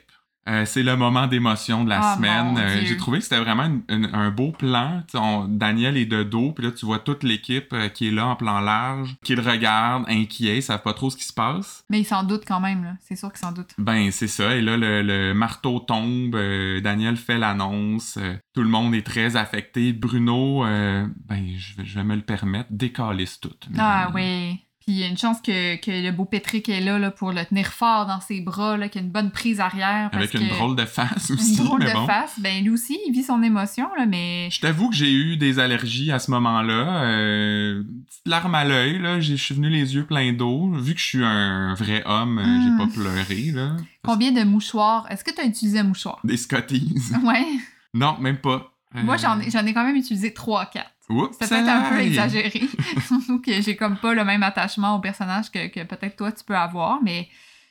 Euh, 0.48 0.64
c'est 0.66 0.82
le 0.82 0.94
moment 0.96 1.26
d'émotion 1.26 1.84
de 1.84 1.88
la 1.88 2.00
Ah, 2.02 2.16
semaine. 2.16 2.58
Euh. 2.58 2.82
J'ai 2.84 2.96
trouvé 2.96 3.18
que 3.18 3.24
c'était 3.24 3.40
vraiment 3.40 3.64
une- 3.64 3.82
une- 3.88 4.10
un 4.14 4.30
beau 4.30 4.52
plan. 4.52 5.02
On- 5.14 5.46
Daniel 5.48 5.96
est 5.96 6.04
de 6.06 6.22
dos, 6.22 6.52
puis 6.52 6.64
là, 6.66 6.70
tu 6.72 6.84
vois 6.84 6.98
toute 6.98 7.22
l'équipe 7.22 7.72
euh, 7.72 7.88
qui 7.88 8.08
est 8.08 8.10
là 8.10 8.26
en 8.26 8.36
plan 8.36 8.60
large, 8.60 9.16
qui 9.24 9.34
le 9.34 9.42
regarde, 9.42 10.04
inquiet, 10.08 10.58
ils 10.58 10.62
savent 10.62 10.82
pas 10.82 10.92
trop 10.92 11.08
ce 11.10 11.16
qui 11.16 11.24
se 11.24 11.32
passe. 11.32 11.84
Mais 11.88 12.00
ils 12.00 12.04
s'en 12.04 12.22
doutent 12.24 12.44
quand 12.46 12.60
même, 12.60 12.84
là. 12.84 12.92
C'est 13.00 13.16
sûr 13.16 13.30
qu'ils 13.32 13.38
s'en 13.40 13.52
doutent. 13.52 13.72
Ben, 13.78 14.10
c'est 14.10 14.28
ça. 14.28 14.54
Et 14.54 14.60
là, 14.60 14.76
le, 14.76 15.02
le 15.02 15.32
marteau 15.34 15.80
tombe. 15.80 16.36
Daniel 16.82 17.16
fait 17.16 17.38
l'annonce. 17.38 18.18
tout 18.54 18.62
le 18.62 18.68
monde 18.68 18.94
est 18.94 19.06
très 19.06 19.36
affecté. 19.36 19.92
Bruno, 19.92 20.62
ben, 20.64 21.46
je 21.56 21.76
vais, 21.76 21.84
je 21.84 21.94
vais 21.94 22.04
me 22.04 22.16
le 22.16 22.22
permettre, 22.22 22.68
décalisse 22.70 23.40
tout. 23.40 23.50
Ah 23.78 24.10
oui. 24.14 24.60
Puis 24.86 24.96
il 24.96 25.00
y 25.00 25.04
a 25.04 25.06
une 25.06 25.16
chance 25.16 25.38
que, 25.40 25.76
que 25.76 25.90
le 25.90 26.10
beau 26.12 26.26
Patrick 26.26 26.68
est 26.68 26.80
là, 26.82 26.98
là 26.98 27.10
pour 27.10 27.32
le 27.32 27.42
tenir 27.46 27.68
fort 27.68 28.04
dans 28.04 28.20
ses 28.20 28.42
bras, 28.42 28.76
qu'il 28.88 29.00
y 29.00 29.04
a 29.04 29.06
une 29.06 29.10
bonne 29.12 29.30
prise 29.30 29.58
arrière. 29.58 30.10
Parce 30.12 30.24
Avec 30.24 30.34
une 30.34 30.46
que- 30.48 30.54
drôle 30.54 30.76
de 30.76 30.84
face 30.84 31.30
aussi. 31.30 31.56
une 31.56 31.64
drôle 31.64 31.78
mais 31.82 31.88
de 31.90 31.94
bon. 31.94 32.06
face. 32.06 32.38
Ben 32.38 32.62
lui 32.62 32.68
aussi, 32.70 32.98
il 33.06 33.12
vit 33.12 33.22
son 33.22 33.42
émotion, 33.42 33.88
là, 33.96 34.04
mais. 34.04 34.48
Je 34.50 34.60
t'avoue 34.60 34.90
que 34.90 34.94
j'ai 34.96 35.10
eu 35.10 35.38
des 35.38 35.58
allergies 35.58 36.12
à 36.12 36.18
ce 36.18 36.30
moment-là. 36.32 37.02
Euh, 37.04 37.82
petite 38.06 38.26
larme 38.26 38.54
à 38.54 38.64
l'œil, 38.64 38.98
là. 38.98 39.20
j'ai- 39.20 39.38
Je 39.38 39.42
suis 39.42 39.54
venu 39.54 39.70
les 39.70 39.94
yeux 39.94 40.04
pleins 40.04 40.32
d'eau. 40.34 40.70
Vu 40.74 40.92
que 40.94 41.00
je 41.00 41.04
suis 41.06 41.24
un 41.24 41.72
vrai 41.74 42.02
homme, 42.04 42.38
euh, 42.38 42.44
Mm. 42.44 42.62
j'ai 42.78 42.84
pas 42.84 42.92
pleuré, 42.92 43.50
là. 43.52 43.76
Combien 44.02 44.32
de 44.32 44.42
mouchoirs? 44.44 45.06
Est-ce 45.10 45.24
que 45.24 45.30
tu 45.34 45.40
as 45.40 45.44
utilisé 45.46 45.78
un 45.78 45.84
mouchoir? 45.84 46.20
Des 46.24 46.36
Scotties. 46.36 46.94
Ouais. 47.24 47.46
non, 47.94 48.18
même 48.20 48.36
pas. 48.36 48.70
Euh, 48.96 49.02
Moi, 49.02 49.16
j'en 49.16 49.40
ai, 49.40 49.50
j'en 49.50 49.64
ai 49.64 49.72
quand 49.72 49.84
même 49.84 49.96
utilisé 49.96 50.30
3-4. 50.32 50.84
Oups, 51.08 51.36
C'est 51.38 51.48
peut-être 51.48 51.68
un 51.68 51.90
peu 51.90 52.00
exagéré. 52.00 52.62
Surtout 53.06 53.40
que 53.40 53.60
j'ai 53.60 53.76
comme 53.76 53.96
pas 53.96 54.14
le 54.14 54.24
même 54.24 54.42
attachement 54.42 54.96
au 54.96 55.00
personnage 55.00 55.50
que, 55.50 55.68
que 55.68 55.84
peut-être 55.84 56.16
toi 56.16 56.32
tu 56.32 56.44
peux 56.44 56.56
avoir, 56.56 57.02
mais 57.02 57.28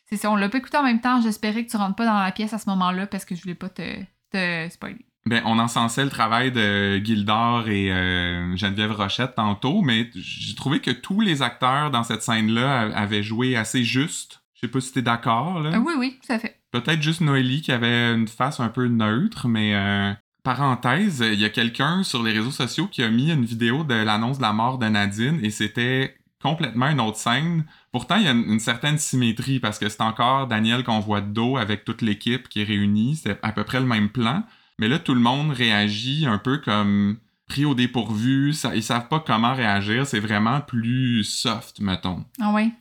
c'est 0.10 0.18
ça, 0.18 0.32
on 0.32 0.36
l'a 0.36 0.50
pas 0.50 0.60
écouté 0.60 0.78
en 0.78 0.84
même 0.84 1.02
temps. 1.02 1.22
J'espérais 1.22 1.66
que 1.66 1.72
tu 1.72 1.78
rentres 1.78 1.96
pas 1.96 2.06
dans 2.06 2.20
la 2.20 2.32
pièce 2.32 2.54
à 2.54 2.60
ce 2.60 2.70
moment-là 2.70 3.08
parce 3.08 3.26
que 3.26 3.36
je 3.36 3.42
voulais 3.42 3.56
pas 3.56 3.70
te, 3.70 4.00
te 4.32 4.70
spoiler. 4.70 5.06
Ben, 5.26 5.42
on 5.46 5.58
encensait 5.58 6.04
le 6.04 6.10
travail 6.10 6.52
de 6.52 6.98
Gildor 6.98 7.70
et 7.70 7.92
euh, 7.92 8.58
Geneviève 8.58 8.92
Rochette 8.92 9.36
tantôt, 9.36 9.82
mais 9.82 10.10
j'ai 10.16 10.54
trouvé 10.54 10.82
que 10.82 10.92
tous 10.92 11.22
les 11.22 11.42
acteurs 11.42 11.92
dans 11.92 12.04
cette 12.04 12.24
scène-là 12.24 12.94
avaient 12.94 13.24
joué 13.24 13.56
assez 13.56 13.84
juste. 13.86 14.44
Je 14.54 14.62
sais 14.62 14.68
pas 14.68 14.82
si 14.82 14.92
t'es 14.92 15.02
d'accord, 15.02 15.62
là. 15.62 15.72
Euh, 15.72 15.78
oui, 15.78 15.94
oui, 15.98 16.20
tout 16.26 16.32
à 16.32 16.40
fait. 16.40 16.60
Peut-être 16.72 17.02
juste 17.02 17.22
Noélie 17.22 17.62
qui 17.62 17.72
avait 17.72 18.14
une 18.14 18.28
face 18.28 18.60
un 18.60 18.68
peu 18.68 18.88
neutre, 18.88 19.48
mais 19.48 19.76
euh, 19.76 20.14
parenthèse, 20.44 21.24
il 21.26 21.40
y 21.40 21.46
a 21.46 21.50
quelqu'un 21.50 22.04
sur 22.04 22.22
les 22.22 22.34
réseaux 22.34 22.52
sociaux 22.52 22.88
qui 22.88 23.02
a 23.02 23.10
mis 23.10 23.32
une 23.32 23.46
vidéo 23.46 23.84
de 23.84 23.96
l'annonce 23.96 24.38
de 24.38 24.44
la 24.44 24.54
mort 24.54 24.78
de 24.78 24.88
Nadine 24.88 25.40
et 25.44 25.50
c'était 25.50 26.16
complètement 26.42 26.90
une 26.90 27.00
autre 27.00 27.18
scène. 27.18 27.66
Pourtant, 27.92 28.18
il 28.18 28.24
y 28.24 28.28
a 28.28 28.32
une, 28.32 28.60
certaine 28.60 28.98
symétrie 28.98 29.60
parce 29.60 29.80
que 29.80 29.88
c'est 29.88 30.02
encore 30.02 30.48
Daniel 30.48 30.84
qu'on 30.84 31.00
voit 31.00 31.22
de 31.22 31.32
dos 31.32 31.58
avec 31.58 31.86
toute 31.86 32.02
l'équipe 32.02 32.50
qui 32.50 32.62
est 32.62 32.66
réunie. 32.66 33.16
C'est 33.16 33.40
à 33.42 33.54
peu 33.54 33.64
près 33.64 33.80
le 33.80 33.86
même 33.86 34.10
plan. 34.10 34.44
Mais 34.78 34.90
là, 34.90 35.00
tout 35.00 35.14
le 35.14 35.22
monde 35.22 35.52
réagit 35.52 36.26
un 36.26 36.38
peu 36.38 36.58
comme 36.58 37.18
pris 37.48 37.64
au 37.64 37.74
dépourvu. 37.76 38.52
Ça, 38.52 38.76
ils 38.76 38.84
savent 38.84 39.08
pas 39.08 39.22
comment 39.22 39.54
réagir. 39.54 40.06
C'est 40.06 40.20
vraiment 40.20 40.60
plus 40.60 41.24
soft, 41.24 41.80
mettons. 41.80 42.26
Ah 42.42 42.52
oui. 42.54 42.74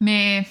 Mais 0.00 0.46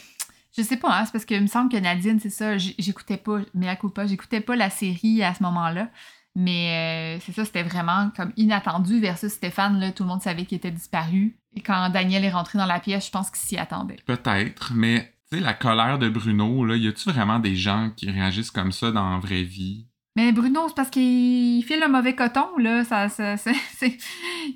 je 0.57 0.63
sais 0.63 0.77
pas, 0.77 0.97
hein, 0.97 1.05
c'est 1.05 1.11
parce 1.11 1.25
qu'il 1.25 1.41
me 1.41 1.47
semble 1.47 1.69
que 1.69 1.77
Nadine, 1.77 2.19
c'est 2.19 2.29
ça, 2.29 2.57
j'écoutais 2.57 3.17
pas, 3.17 3.39
mais 3.53 3.67
à 3.67 3.77
j'écoutais 4.05 4.39
pas 4.39 4.55
la 4.55 4.69
série 4.69 5.21
à 5.21 5.33
ce 5.33 5.43
moment-là. 5.43 5.89
Mais 6.35 7.17
euh, 7.17 7.19
c'est 7.25 7.31
ça, 7.31 7.45
c'était 7.45 7.63
vraiment 7.63 8.11
comme 8.15 8.33
inattendu 8.35 8.99
versus 8.99 9.31
Stéphane, 9.31 9.79
là, 9.79 9.91
tout 9.91 10.03
le 10.03 10.09
monde 10.09 10.21
savait 10.21 10.45
qu'il 10.45 10.57
était 10.57 10.71
disparu. 10.71 11.37
Et 11.55 11.61
quand 11.61 11.89
Daniel 11.89 12.25
est 12.25 12.31
rentré 12.31 12.57
dans 12.57 12.65
la 12.65 12.79
pièce, 12.79 13.05
je 13.05 13.11
pense 13.11 13.29
qu'il 13.31 13.39
s'y 13.39 13.57
attendait. 13.57 13.97
Peut-être, 14.05 14.73
mais 14.75 15.13
tu 15.31 15.37
sais, 15.37 15.43
la 15.43 15.53
colère 15.53 15.97
de 15.97 16.09
Bruno, 16.09 16.65
là, 16.65 16.75
y 16.75 16.87
a-tu 16.87 17.09
vraiment 17.09 17.39
des 17.39 17.55
gens 17.55 17.89
qui 17.95 18.11
réagissent 18.11 18.51
comme 18.51 18.73
ça 18.73 18.91
dans 18.91 19.11
la 19.11 19.19
vraie 19.19 19.43
vie? 19.43 19.87
Mais 20.17 20.31
Bruno, 20.31 20.67
c'est 20.67 20.75
parce 20.75 20.89
qu'il 20.89 21.63
file 21.63 21.79
le 21.79 21.91
mauvais 21.91 22.15
coton, 22.15 22.57
là. 22.57 22.83
Ça, 22.83 23.09
ça, 23.09 23.35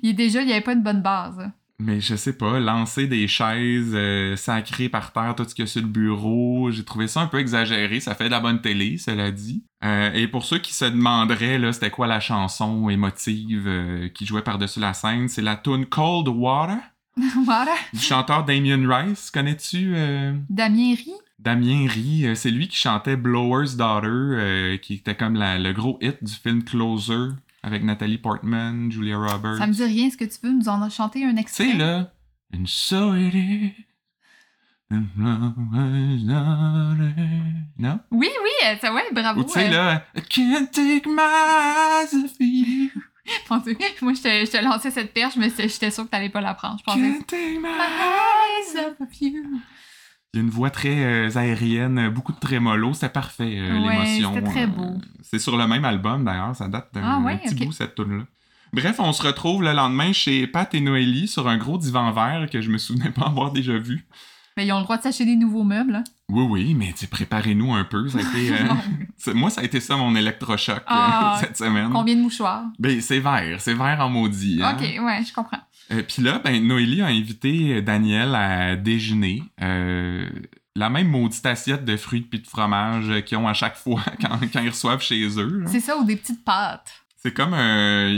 il 0.02 0.10
est 0.10 0.12
déjà, 0.12 0.42
il 0.42 0.46
n'y 0.46 0.52
avait 0.52 0.60
pas 0.60 0.72
une 0.72 0.82
bonne 0.82 1.02
base. 1.02 1.50
Mais 1.82 2.00
je 2.00 2.14
sais 2.14 2.34
pas, 2.34 2.60
lancer 2.60 3.06
des 3.06 3.26
chaises 3.26 3.92
euh, 3.94 4.36
sacrées 4.36 4.90
par 4.90 5.12
terre, 5.12 5.34
tout 5.34 5.44
ce 5.44 5.54
qu'il 5.54 5.62
y 5.64 5.68
a 5.68 5.70
sur 5.70 5.80
le 5.80 5.86
bureau, 5.88 6.70
j'ai 6.70 6.84
trouvé 6.84 7.08
ça 7.08 7.22
un 7.22 7.26
peu 7.26 7.38
exagéré. 7.38 8.00
Ça 8.00 8.14
fait 8.14 8.26
de 8.26 8.30
la 8.30 8.40
bonne 8.40 8.60
télé, 8.60 8.98
cela 8.98 9.30
dit. 9.30 9.64
Euh, 9.82 10.12
et 10.12 10.28
pour 10.28 10.44
ceux 10.44 10.58
qui 10.58 10.74
se 10.74 10.84
demanderaient, 10.84 11.58
là, 11.58 11.72
c'était 11.72 11.88
quoi 11.90 12.06
la 12.06 12.20
chanson 12.20 12.90
émotive 12.90 13.64
euh, 13.66 14.08
qui 14.08 14.26
jouait 14.26 14.42
par-dessus 14.42 14.78
la 14.80 14.92
scène, 14.92 15.28
c'est 15.28 15.40
la 15.42 15.56
tune 15.56 15.86
Cold 15.86 16.28
Water 16.28 16.76
voilà. 17.44 17.72
du 17.94 18.00
chanteur 18.00 18.44
Damien 18.44 18.86
Rice. 18.86 19.30
Connais-tu 19.30 19.92
euh, 19.96 20.34
Damien 20.50 20.94
rit. 20.94 21.12
Damien 21.38 21.86
Rie? 21.88 22.26
C'est 22.34 22.50
lui 22.50 22.68
qui 22.68 22.76
chantait 22.76 23.16
Blower's 23.16 23.76
Daughter, 23.76 24.78
qui 24.82 24.94
était 24.94 25.14
comme 25.14 25.34
la- 25.34 25.58
le 25.58 25.72
gros 25.72 25.98
hit 26.02 26.22
du 26.22 26.32
film 26.34 26.62
Closer 26.62 27.28
avec 27.62 27.82
Nathalie 27.82 28.18
Portman, 28.18 28.90
Julia 28.90 29.16
Roberts. 29.18 29.58
Ça 29.58 29.66
me 29.66 29.72
dit 29.72 29.84
rien. 29.84 30.06
Est-ce 30.06 30.16
que 30.16 30.24
tu 30.24 30.38
veux 30.42 30.52
nous 30.52 30.68
en 30.68 30.88
chanter 30.90 31.24
un 31.24 31.34
Tu 31.34 31.40
extrait? 31.40 31.64
sais, 31.72 31.76
là. 31.76 32.12
And 32.54 32.64
so 32.66 33.14
it 33.14 33.34
is. 33.34 33.72
Non? 37.78 38.00
Oui, 38.10 38.28
oui, 38.28 38.50
euh, 38.66 38.76
ça, 38.80 38.92
ouais, 38.92 39.04
bravo. 39.12 39.44
Tu 39.44 39.50
sais, 39.50 39.68
euh, 39.68 39.70
là. 39.70 40.04
I 40.16 40.22
can't 40.22 40.66
take 40.72 41.06
my 41.06 41.22
eyes 41.22 42.14
off 42.24 42.32
you. 42.40 42.90
Moi, 43.48 43.62
je 44.14 44.22
te, 44.22 44.28
je 44.46 44.50
te 44.50 44.56
lançais 44.64 44.90
cette 44.90 45.12
perche, 45.14 45.36
mais 45.36 45.50
j'étais 45.56 45.90
sûre 45.90 46.04
que 46.04 46.10
t'allais 46.10 46.30
pas 46.30 46.40
la 46.40 46.54
prendre. 46.54 46.78
Je 46.78 46.84
pensais. 46.84 47.00
Can't 47.00 47.22
take 47.26 47.58
my 47.58 47.68
eyes 47.68 48.76
Eyes 48.76 48.94
of 49.00 49.20
you. 49.20 49.60
Il 50.32 50.36
y 50.36 50.40
a 50.40 50.44
une 50.44 50.50
voix 50.50 50.70
très 50.70 51.02
euh, 51.04 51.28
aérienne, 51.36 51.98
euh, 51.98 52.10
beaucoup 52.10 52.32
de 52.32 52.38
trémolo, 52.38 52.92
c'était 52.94 53.08
parfait 53.08 53.58
euh, 53.58 53.80
Ouais, 53.80 53.90
l'émotion. 54.04 54.32
c'était 54.34 54.46
très 54.46 54.66
beau. 54.68 54.94
c'est 55.22 55.40
sur 55.40 55.56
le 55.56 55.66
même 55.66 55.84
album 55.84 56.24
d'ailleurs, 56.24 56.54
ça 56.54 56.68
date 56.68 56.90
d'un 56.94 57.02
Ah 57.04 57.18
ouais, 57.18 57.38
petit 57.38 57.54
bout 57.64 57.72
cette 57.72 57.96
tune 57.96 58.18
là. 58.18 58.24
Bref, 58.72 59.00
on 59.00 59.12
se 59.12 59.24
retrouve 59.24 59.64
le 59.64 59.72
lendemain 59.72 60.12
chez 60.12 60.46
Pat 60.46 60.72
et 60.72 60.80
Noélie 60.80 61.26
sur 61.26 61.48
un 61.48 61.56
gros 61.58 61.78
divan 61.78 62.12
vert 62.12 62.48
que 62.48 62.60
je 62.60 62.70
me 62.70 62.78
souvenais 62.78 63.10
pas 63.10 63.26
avoir 63.26 63.50
déjà 63.50 63.76
vu. 63.76 64.06
Mais 64.56 64.66
ils 64.66 64.72
ont 64.72 64.78
le 64.78 64.84
droit 64.84 64.96
de 64.98 65.02
s'acheter 65.02 65.24
des 65.24 65.34
nouveaux 65.36 65.64
meubles. 65.64 65.96
hein? 65.96 66.04
Oui, 66.28 66.44
oui, 66.48 66.74
mais 66.74 66.94
préparez-nous 67.10 67.72
un 67.74 67.82
peu. 67.84 68.08
Ça 68.08 68.18
a 68.18 68.20
été, 68.20 68.50
euh, 68.52 68.68
c'est- 69.16 69.34
moi, 69.34 69.50
ça 69.50 69.62
a 69.62 69.64
été 69.64 69.80
ça 69.80 69.96
mon 69.96 70.14
électrochoc 70.14 70.76
euh, 70.78 70.82
Ah, 70.86 71.36
cette 71.40 71.56
semaine. 71.56 71.90
Combien 71.92 72.14
de 72.14 72.20
mouchoirs? 72.20 72.64
Ben, 72.78 73.00
c'est 73.00 73.18
vert, 73.18 73.60
c'est 73.60 73.74
vert 73.74 73.98
en 74.00 74.08
maudit. 74.08 74.60
hein? 74.62 74.76
Ok, 74.76 74.82
ouais, 75.04 75.24
je 75.26 75.32
comprends. 75.32 75.58
Euh, 75.92 76.02
Puis 76.06 76.22
là, 76.22 76.40
ben, 76.44 76.64
Noélie 76.66 77.02
a 77.02 77.06
invité 77.06 77.82
Daniel 77.82 78.34
à 78.34 78.76
déjeuner. 78.76 79.42
Euh, 79.60 80.28
la 80.76 80.88
même 80.88 81.08
maudite 81.08 81.44
assiette 81.46 81.84
de 81.84 81.96
fruits 81.96 82.20
puis 82.20 82.40
de 82.40 82.46
fromage 82.46 83.24
qu'ils 83.24 83.38
ont 83.38 83.48
à 83.48 83.54
chaque 83.54 83.76
fois 83.76 84.02
quand, 84.20 84.38
quand 84.52 84.60
ils 84.62 84.68
reçoivent 84.70 85.02
chez 85.02 85.26
eux. 85.38 85.64
C'est 85.66 85.80
ça 85.80 85.96
ou 85.96 86.04
des 86.04 86.16
petites 86.16 86.44
pâtes? 86.44 86.92
C'est 87.16 87.34
comme 87.34 87.52
euh, 87.54 88.08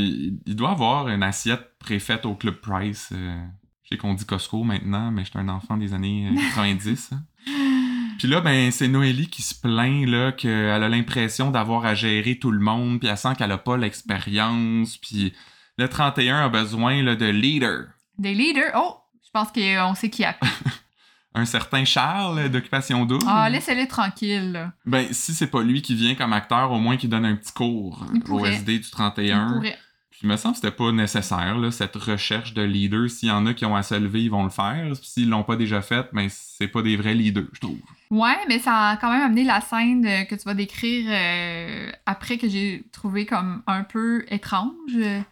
il 0.46 0.54
doit 0.54 0.70
avoir 0.70 1.08
une 1.08 1.22
assiette 1.22 1.72
préfaite 1.80 2.24
au 2.24 2.34
Club 2.34 2.54
Price. 2.56 3.08
je 3.10 3.88
sais 3.88 3.96
qu'on 3.96 4.14
dit 4.14 4.24
Costco 4.24 4.62
maintenant, 4.62 5.10
mais 5.10 5.24
j'étais 5.24 5.38
un 5.40 5.48
enfant 5.48 5.76
des 5.76 5.92
années 5.92 6.28
euh, 6.30 6.40
90. 6.54 7.10
hein. 7.12 7.22
Puis 8.18 8.28
là, 8.28 8.40
ben, 8.40 8.70
c'est 8.70 8.86
Noélie 8.86 9.26
qui 9.26 9.42
se 9.42 9.54
plaint 9.54 10.06
là 10.06 10.30
qu'elle 10.30 10.70
a 10.84 10.88
l'impression 10.88 11.50
d'avoir 11.50 11.84
à 11.84 11.96
gérer 11.96 12.38
tout 12.38 12.52
le 12.52 12.60
monde, 12.60 13.00
puis 13.00 13.08
elle 13.08 13.16
sent 13.16 13.34
qu'elle 13.36 13.50
a 13.50 13.58
pas 13.58 13.76
l'expérience, 13.76 14.96
puis 14.98 15.32
le 15.78 15.88
31 15.88 16.44
a 16.44 16.48
besoin 16.48 17.02
là, 17.02 17.16
de 17.16 17.26
leader. 17.26 17.86
Des 18.18 18.34
leaders? 18.34 18.72
Oh! 18.76 18.96
Je 19.24 19.30
pense 19.32 19.50
qu'on 19.50 19.94
sait 19.94 20.10
qui 20.10 20.24
a. 20.24 20.36
Un 21.34 21.46
certain 21.46 21.86
Charles 21.86 22.38
euh, 22.38 22.48
d'Occupation 22.50 23.06
Double. 23.06 23.24
Ah, 23.26 23.48
laissez-les 23.48 23.88
tranquilles. 23.88 24.70
Ben, 24.84 25.06
si 25.12 25.32
c'est 25.32 25.46
pas 25.46 25.62
lui 25.62 25.80
qui 25.80 25.94
vient 25.94 26.14
comme 26.14 26.34
acteur, 26.34 26.70
au 26.70 26.78
moins 26.78 26.98
qu'il 26.98 27.08
donne 27.08 27.24
un 27.24 27.36
petit 27.36 27.54
cours 27.54 28.04
Il 28.14 28.22
au. 28.30 28.44
SD 28.44 28.80
du 28.80 28.84
Il 28.86 28.90
31. 28.90 29.54
pourrait. 29.54 29.78
Puis 30.10 30.20
il 30.24 30.28
me 30.28 30.36
semble 30.36 30.54
que 30.54 30.60
c'était 30.60 30.76
pas 30.76 30.92
nécessaire, 30.92 31.56
là, 31.56 31.70
cette 31.70 31.96
recherche 31.96 32.52
de 32.52 32.60
leader. 32.60 33.08
S'il 33.08 33.30
y 33.30 33.32
en 33.32 33.46
a 33.46 33.54
qui 33.54 33.64
ont 33.64 33.74
à 33.74 33.82
se 33.82 33.94
lever, 33.94 34.24
ils 34.24 34.30
vont 34.30 34.44
le 34.44 34.50
faire. 34.50 34.84
Puis 34.88 35.08
S'ils 35.08 35.30
l'ont 35.30 35.42
pas 35.42 35.56
déjà 35.56 35.80
fait, 35.80 36.06
ben 36.12 36.28
c'est 36.30 36.68
pas 36.68 36.82
des 36.82 36.98
vrais 36.98 37.14
leaders, 37.14 37.46
je 37.54 37.60
trouve. 37.60 37.78
Ouais, 38.12 38.36
mais 38.46 38.58
ça 38.58 38.90
a 38.90 38.96
quand 38.98 39.10
même 39.10 39.22
amené 39.22 39.42
la 39.42 39.62
scène 39.62 40.04
euh, 40.06 40.24
que 40.24 40.34
tu 40.34 40.42
vas 40.44 40.52
décrire 40.52 41.06
euh, 41.08 41.90
après 42.04 42.36
que 42.36 42.46
j'ai 42.46 42.84
trouvé 42.92 43.24
comme 43.24 43.62
un 43.66 43.84
peu 43.84 44.24
étrange. 44.28 44.70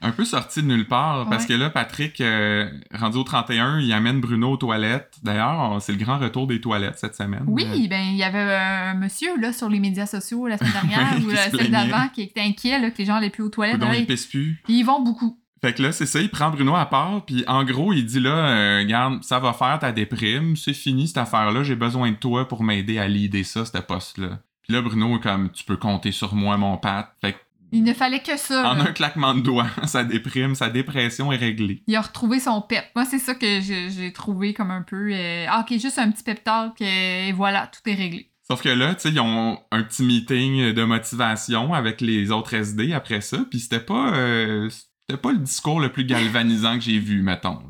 Un 0.01 0.11
peu 0.13 0.25
sorti 0.25 0.63
de 0.63 0.67
nulle 0.69 0.87
part, 0.89 1.29
parce 1.29 1.43
Ouais. 1.45 1.49
que 1.57 1.61
là, 1.61 1.69
Patrick, 1.69 2.23
euh, 2.23 2.71
rendu 2.95 3.19
au 3.19 3.23
31, 3.23 3.81
il 3.81 3.93
amène 3.93 4.21
Bruno 4.21 4.53
aux 4.53 4.57
toilettes. 4.57 5.13
D'ailleurs, 5.23 5.77
c'est 5.83 5.93
le 5.93 5.99
grand 5.99 6.19
retour 6.19 6.47
des 6.47 6.61
toilettes 6.63 6.99
cette 6.99 7.15
semaine. 7.17 7.45
Oui, 7.47 7.67
Euh, 7.67 7.87
ben 7.89 8.01
il 8.01 8.17
y 8.17 8.25
avait 8.25 8.39
un 8.55 8.95
monsieur 8.95 9.39
là 9.39 9.53
sur 9.53 9.69
les 9.69 9.79
médias 9.79 10.07
sociaux 10.07 10.47
la 10.47 10.57
semaine 10.57 10.73
dernière 10.89 11.19
ou 11.23 11.51
plaignait. 11.57 11.69
d'avant 11.69 12.09
qui 12.09 12.23
était 12.23 12.41
inquiet 12.41 12.79
là, 12.79 12.91
que 12.91 12.97
les 12.99 13.05
gens 13.05 13.17
allaient 13.17 13.29
plus 13.29 13.43
aux 13.43 13.51
toilettes. 13.51 13.79
Là, 13.79 13.95
il 13.95 14.01
ils, 14.01 14.07
pisse 14.07 14.25
plus. 14.27 14.59
ils 14.69 14.85
vont 14.85 15.03
beaucoup. 15.03 15.39
Fait 15.63 15.75
que 15.75 15.83
là, 15.83 15.93
c'est 15.93 16.07
ça, 16.07 16.21
il 16.21 16.31
prend 16.31 16.51
Bruno 16.51 16.75
à 16.75 16.87
part, 16.87 17.25
puis 17.27 17.45
en 17.47 17.65
gros, 17.65 17.93
il 17.93 18.07
dit 18.07 18.21
là, 18.21 18.31
euh, 18.31 18.79
regarde, 18.79 19.23
ça 19.23 19.39
va 19.39 19.53
faire 19.53 19.79
ta 19.79 19.93
déprime, 19.93 20.57
c'est 20.57 20.73
fini 20.73 21.07
cette 21.07 21.19
affaire-là, 21.19 21.63
j'ai 21.63 21.77
besoin 21.77 22.11
de 22.13 22.17
toi 22.17 22.49
pour 22.49 22.63
m'aider 22.65 22.99
à 22.99 23.07
leader 23.07 23.45
ça, 23.45 23.65
ce 23.67 23.77
poste-là. 23.79 24.39
Puis 24.63 24.73
là, 24.73 24.81
Bruno 24.81 25.17
est 25.17 25.21
comme, 25.21 25.51
tu 25.51 25.65
peux 25.65 25.77
compter 25.77 26.13
sur 26.13 26.35
moi, 26.35 26.57
mon 26.57 26.79
Pat. 26.79 27.13
Fait 27.21 27.33
que 27.35 27.39
Il 27.73 27.83
ne 27.83 27.93
fallait 27.93 28.21
que 28.21 28.37
ça. 28.39 28.71
En 28.71 28.75
là. 28.75 28.85
un 28.89 28.93
claquement 28.93 29.35
de 29.35 29.41
doigts, 29.41 29.69
sa 29.85 30.03
déprime, 30.03 30.55
sa 30.55 30.71
dépression 30.71 31.31
est 31.31 31.37
réglée. 31.37 31.83
Il 31.87 31.95
a 31.95 32.01
retrouvé 32.01 32.41
son 32.41 32.63
pep. 32.63 32.85
Moi, 32.97 33.05
c'est 33.05 33.19
ça 33.19 33.35
que 33.35 33.61
j'ai 33.61 33.91
j'ai 33.91 34.13
trouvé 34.15 34.55
comme 34.55 34.71
un 34.71 34.83
peu. 34.83 35.11
euh, 35.13 35.45
ah, 35.49 35.61
ok, 35.69 35.79
juste 35.79 35.99
un 35.99 36.11
petit 36.11 36.23
pep 36.23 36.43
talk 36.43 36.81
et 36.81 37.33
voilà, 37.33 37.67
tout 37.67 37.87
est 37.91 37.95
réglé. 37.95 38.31
Sauf 38.51 38.63
que 38.63 38.69
là, 38.71 38.95
tu 38.95 39.03
sais, 39.03 39.11
ils 39.11 39.21
ont 39.21 39.61
un 39.71 39.83
petit 39.85 40.03
meeting 40.03 40.73
de 40.73 40.83
motivation 40.85 41.73
avec 41.73 42.01
les 42.01 42.33
autres 42.33 42.55
SD 42.55 42.93
après 42.93 43.21
ça, 43.21 43.39
puis 43.49 43.61
c'était 43.61 43.79
pas, 43.79 44.13
euh, 44.15 44.69
c'était 45.11 45.23
pas 45.23 45.33
le 45.33 45.39
discours 45.39 45.81
le 45.81 45.91
plus 45.91 46.05
galvanisant 46.05 46.75
que 46.75 46.81
j'ai 46.81 46.99
vu, 47.01 47.23
mettons. 47.23 47.63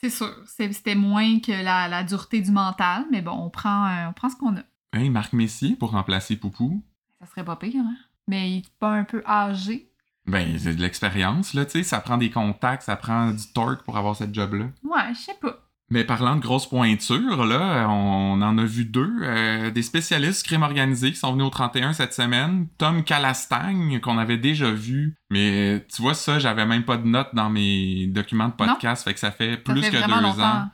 C'est 0.00 0.10
sûr. 0.10 0.32
C'était 0.46 0.94
moins 0.94 1.40
que 1.40 1.50
la, 1.50 1.88
la 1.88 2.04
dureté 2.04 2.40
du 2.40 2.52
mental, 2.52 3.04
mais 3.10 3.20
bon, 3.20 3.32
on 3.32 3.50
prend, 3.50 3.86
euh, 3.86 4.08
on 4.08 4.12
prend 4.12 4.28
ce 4.28 4.36
qu'on 4.36 4.56
a. 4.56 4.62
Hein, 4.92 5.10
Marc 5.10 5.32
Messier 5.32 5.74
pour 5.74 5.90
remplacer 5.90 6.36
Poupou. 6.36 6.84
Ça 7.20 7.26
serait 7.26 7.44
pas 7.44 7.56
pire, 7.56 7.82
hein? 7.84 7.96
Mais 8.28 8.50
il 8.50 8.58
est 8.58 8.72
pas 8.78 8.92
un 8.92 9.02
peu 9.04 9.22
âgé. 9.26 9.90
Ben, 10.26 10.56
c'est 10.58 10.76
de 10.76 10.80
l'expérience, 10.80 11.54
là, 11.54 11.64
tu 11.64 11.72
sais, 11.72 11.82
ça 11.82 12.00
prend 12.00 12.16
des 12.16 12.30
contacts, 12.30 12.82
ça 12.82 12.96
prend 12.96 13.30
du 13.32 13.52
torque 13.52 13.82
pour 13.82 13.96
avoir 13.96 14.14
cette 14.14 14.34
job-là. 14.34 14.66
Ouais, 14.84 15.14
je 15.14 15.18
sais 15.18 15.38
pas. 15.40 15.67
Mais 15.90 16.04
parlant 16.04 16.36
de 16.36 16.40
grosses 16.42 16.68
pointures, 16.68 17.46
là, 17.46 17.86
on 17.88 18.42
en 18.42 18.58
a 18.58 18.64
vu 18.64 18.84
deux. 18.84 19.10
euh, 19.22 19.70
des 19.70 19.82
spécialistes 19.82 20.44
crime 20.44 20.62
organisé 20.62 21.10
qui 21.12 21.16
sont 21.18 21.32
venus 21.32 21.46
au 21.46 21.50
31 21.50 21.94
cette 21.94 22.12
semaine. 22.12 22.66
Tom 22.76 23.02
Calastagne, 23.04 23.98
qu'on 24.00 24.18
avait 24.18 24.36
déjà 24.36 24.70
vu. 24.70 25.14
Mais 25.30 25.84
tu 25.94 26.02
vois, 26.02 26.12
ça, 26.14 26.38
j'avais 26.38 26.66
même 26.66 26.84
pas 26.84 26.98
de 26.98 27.06
notes 27.06 27.30
dans 27.34 27.48
mes 27.48 28.06
documents 28.06 28.48
de 28.48 28.52
podcast. 28.52 29.04
Fait 29.04 29.14
que 29.14 29.20
ça 29.20 29.30
fait 29.30 29.52
Ça 29.66 29.72
plus 29.72 29.82
fait 29.82 29.90
que 29.90 30.06
deux 30.06 30.20
longtemps. 30.22 30.42
ans. 30.42 30.68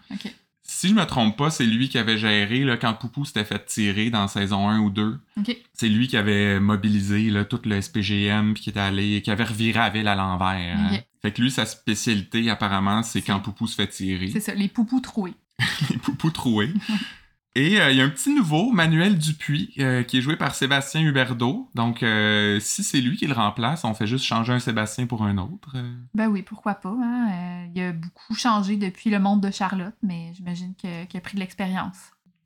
Si 0.67 0.89
je 0.89 0.95
me 0.95 1.05
trompe 1.05 1.37
pas, 1.37 1.51
c'est 1.51 1.67
lui 1.67 1.89
qui 1.89 1.99
avait 1.99 2.17
géré 2.19 2.65
là, 2.65 2.77
quand 2.77 2.95
Poupou 2.95 3.25
s'était 3.25 3.45
fait 3.45 3.65
tirer 3.67 4.11
dans 4.11 4.27
saison 4.29 4.69
1 4.69 4.81
ou 4.81 4.91
2. 4.91 5.19
Ok. 5.39 5.57
C'est 5.75 5.89
lui 5.89 6.09
qui 6.09 6.17
avait 6.17 6.59
mobilisé 6.59 7.31
là, 7.31 7.45
tout 7.45 7.61
le 7.67 7.81
SPGM 7.81 8.55
puis 8.55 8.63
qui 8.65 8.71
était 8.71 8.81
allé, 8.81 9.21
qui 9.23 9.31
avait 9.31 9.45
reviré 9.45 9.79
la 9.79 9.91
ville 9.91 10.09
à 10.09 10.15
l'envers. 10.17 10.77
Fait 11.25 11.33
que 11.33 11.41
lui, 11.41 11.51
sa 11.51 11.65
spécialité, 11.65 12.51
apparemment, 12.51 13.03
c'est 13.03 13.23
quand 13.23 13.41
Poupou 13.41 13.67
se 13.67 13.77
fait 13.77 13.87
tirer. 13.87 14.29
C'est 14.29 14.41
ça, 14.41 14.53
les 14.53 14.69
poupous 14.69 15.01
troués. 15.01 15.33
les 15.91 15.97
poupous 15.97 16.31
troués. 16.31 16.71
Et 17.55 17.81
euh, 17.81 17.91
il 17.91 17.97
y 17.97 18.03
a 18.03 18.05
un 18.05 18.11
petit 18.11 18.35
nouveau, 18.35 18.71
Manuel 18.73 19.17
Dupuis, 19.17 19.73
euh, 19.79 20.03
qui 20.03 20.19
est 20.19 20.21
joué 20.21 20.37
par 20.37 20.55
Sébastien 20.55 21.01
Huberdeau. 21.01 21.71
Donc, 21.75 22.03
euh, 22.03 22.61
si 22.61 22.85
c'est 22.85 23.01
lui 23.01 23.17
qui 23.17 23.27
le 23.27 23.33
remplace, 23.33 23.85
on 23.85 23.95
fait 23.95 24.07
juste 24.07 24.27
changer 24.27 24.53
un 24.53 24.59
Sébastien 24.59 25.07
pour 25.07 25.23
un 25.23 25.39
autre. 25.39 25.75
Ben 26.13 26.29
oui, 26.29 26.43
pourquoi 26.43 26.75
pas. 26.75 26.95
Hein? 26.95 27.69
Il 27.75 27.81
a 27.81 27.93
beaucoup 27.93 28.35
changé 28.35 28.77
depuis 28.77 29.09
le 29.09 29.19
monde 29.19 29.41
de 29.41 29.51
Charlotte, 29.51 29.97
mais 30.03 30.31
j'imagine 30.35 30.75
qu'il 30.75 30.91
a 30.91 31.21
pris 31.23 31.37
de 31.37 31.41
l'expérience. 31.41 31.97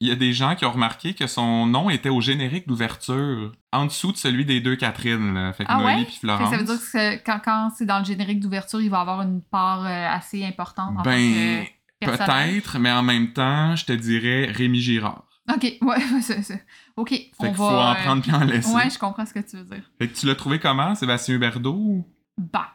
Il 0.01 0.09
y 0.09 0.13
a 0.13 0.15
des 0.15 0.33
gens 0.33 0.55
qui 0.55 0.65
ont 0.65 0.71
remarqué 0.71 1.13
que 1.15 1.27
son 1.27 1.67
nom 1.67 1.91
était 1.91 2.09
au 2.09 2.21
générique 2.21 2.69
d'ouverture, 2.69 3.53
en 3.73 3.87
dessous 3.87 4.13
de 4.13 4.17
celui 4.17 4.45
des 4.45 4.61
deux 4.61 4.77
Catherine. 4.77 5.35
Là. 5.35 5.53
Fait 5.53 5.65
que 5.65 5.71
Ah 5.73 5.79
Noélie 5.79 6.01
ouais? 6.01 6.05
puis 6.05 6.13
Fait 6.15 6.21
que 6.21 6.27
Florence. 6.27 6.51
ça 6.51 6.57
veut 6.57 6.65
dire 6.65 6.79
que 6.93 7.25
quand, 7.25 7.41
quand 7.45 7.71
c'est 7.77 7.85
dans 7.87 7.99
le 7.99 8.05
générique 8.05 8.39
d'ouverture, 8.41 8.81
il 8.81 8.91
va 8.91 9.01
avoir 9.01 9.23
une 9.23 9.43
part 9.43 9.85
euh, 9.85 10.07
assez 10.09 10.45
importante 10.45 10.97
en 10.99 11.03
Ben, 11.03 11.65
peut-être, 12.01 12.79
mais 12.79 12.93
en 12.93 13.03
même 13.03 13.33
temps, 13.33 13.75
je 13.75 13.87
te 13.87 13.93
dirais 13.93 14.47
Rémi 14.53 14.81
Girard. 14.81 15.25
Ok, 15.53 15.63
ouais, 15.83 16.21
c'est 16.21 16.43
ça. 16.43 16.55
Ok, 16.97 17.11
Fait 17.11 17.33
on 17.41 17.45
va... 17.47 17.55
faut 17.55 17.65
en 17.65 17.91
euh, 17.93 17.95
prendre 17.95 18.23
puis 18.23 18.33
en 18.33 18.45
laisser. 18.45 18.73
Ouais, 18.73 18.91
je 18.91 18.99
comprends 18.99 19.27
ce 19.27 19.35
que 19.35 19.41
tu 19.41 19.57
veux 19.57 19.65
dire. 19.65 19.83
Fait 19.99 20.07
que 20.09 20.17
tu 20.17 20.27
l'as 20.27 20.35
trouvé 20.37 20.59
comment, 20.61 20.95
Sébastien 20.95 21.35
Huberdeau? 21.35 22.07
Bah, 22.37 22.69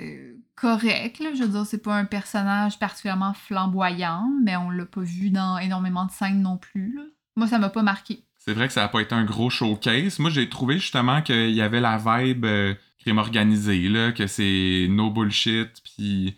euh, 0.00 0.29
correct, 0.60 1.20
là. 1.20 1.30
Je 1.34 1.42
veux 1.42 1.48
dire, 1.48 1.66
c'est 1.66 1.82
pas 1.82 1.96
un 1.96 2.04
personnage 2.04 2.78
particulièrement 2.78 3.34
flamboyant, 3.34 4.28
mais 4.44 4.56
on 4.56 4.70
l'a 4.70 4.86
pas 4.86 5.00
vu 5.00 5.30
dans 5.30 5.58
énormément 5.58 6.04
de 6.04 6.10
scènes 6.10 6.42
non 6.42 6.56
plus, 6.56 6.94
là. 6.94 7.02
Moi, 7.36 7.46
ça 7.46 7.58
m'a 7.58 7.70
pas 7.70 7.82
marqué. 7.82 8.24
C'est 8.36 8.52
vrai 8.52 8.66
que 8.66 8.72
ça 8.72 8.82
n'a 8.82 8.88
pas 8.88 9.00
été 9.00 9.14
un 9.14 9.24
gros 9.24 9.50
showcase. 9.50 10.18
Moi, 10.18 10.30
j'ai 10.30 10.48
trouvé 10.48 10.78
justement 10.78 11.22
qu'il 11.22 11.50
y 11.50 11.62
avait 11.62 11.80
la 11.80 11.96
vibe 11.96 12.44
euh, 12.44 12.74
crime 12.98 13.18
organisé, 13.18 13.88
là, 13.88 14.12
que 14.12 14.26
c'est 14.26 14.86
no 14.90 15.10
bullshit, 15.10 15.82
puis 15.84 16.36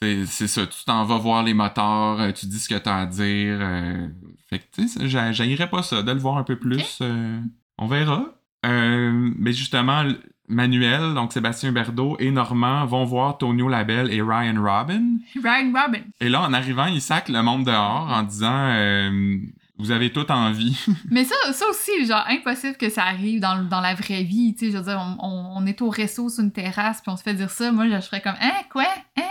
c'est 0.00 0.46
ça, 0.46 0.66
tu 0.66 0.84
t'en 0.84 1.04
vas 1.04 1.18
voir 1.18 1.42
les 1.42 1.52
moteurs, 1.52 2.20
euh, 2.20 2.32
tu 2.32 2.46
dis 2.46 2.58
ce 2.58 2.68
que 2.68 2.74
t'as 2.76 3.00
à 3.02 3.06
dire. 3.06 3.58
euh, 3.60 4.08
fait 4.48 4.60
que, 4.60 4.64
tu 4.72 4.88
sais, 4.88 5.66
pas 5.66 5.82
ça, 5.82 6.02
de 6.02 6.10
le 6.10 6.18
voir 6.18 6.38
un 6.38 6.44
peu 6.44 6.56
plus. 6.58 6.98
euh, 7.02 7.38
on 7.78 7.86
verra. 7.86 8.34
Mais 8.64 9.52
justement, 9.52 10.04
Manuel, 10.50 11.14
donc 11.14 11.32
Sébastien 11.32 11.72
Berdo 11.72 12.16
et 12.18 12.30
Normand 12.30 12.84
vont 12.86 13.04
voir 13.04 13.38
Tonio 13.38 13.68
Labelle 13.68 14.12
et 14.12 14.20
Ryan 14.20 14.56
Robin. 14.62 15.02
Ryan 15.42 15.72
Robin. 15.72 16.00
Et 16.20 16.28
là, 16.28 16.42
en 16.42 16.52
arrivant, 16.52 16.86
ils 16.86 17.00
sacent 17.00 17.28
le 17.28 17.42
monde 17.42 17.64
dehors 17.64 18.08
en 18.12 18.22
disant 18.24 18.52
euh, 18.70 19.38
Vous 19.78 19.90
avez 19.92 20.10
tout 20.12 20.30
envie. 20.30 20.78
Mais 21.10 21.24
ça, 21.24 21.34
ça 21.52 21.64
aussi, 21.70 22.04
genre, 22.04 22.24
impossible 22.28 22.76
que 22.76 22.90
ça 22.90 23.04
arrive 23.04 23.40
dans, 23.40 23.62
dans 23.64 23.80
la 23.80 23.94
vraie 23.94 24.24
vie, 24.24 24.54
tu 24.54 24.66
sais. 24.66 24.72
Je 24.72 24.76
veux 24.78 24.84
dire, 24.84 25.00
on, 25.00 25.24
on- 25.26 25.52
on 25.62 25.66
est 25.66 25.80
au 25.82 25.88
resto 25.88 26.28
sur 26.28 26.42
une 26.44 26.52
terrasse, 26.52 27.00
puis 27.00 27.10
on 27.10 27.16
se 27.16 27.22
fait 27.22 27.34
dire 27.34 27.50
ça. 27.50 27.72
Moi, 27.72 27.88
je 27.88 28.00
ferais 28.00 28.20
comme, 28.20 28.36
hein, 28.40 28.52
quoi? 28.70 28.84
Hein? 29.16 29.22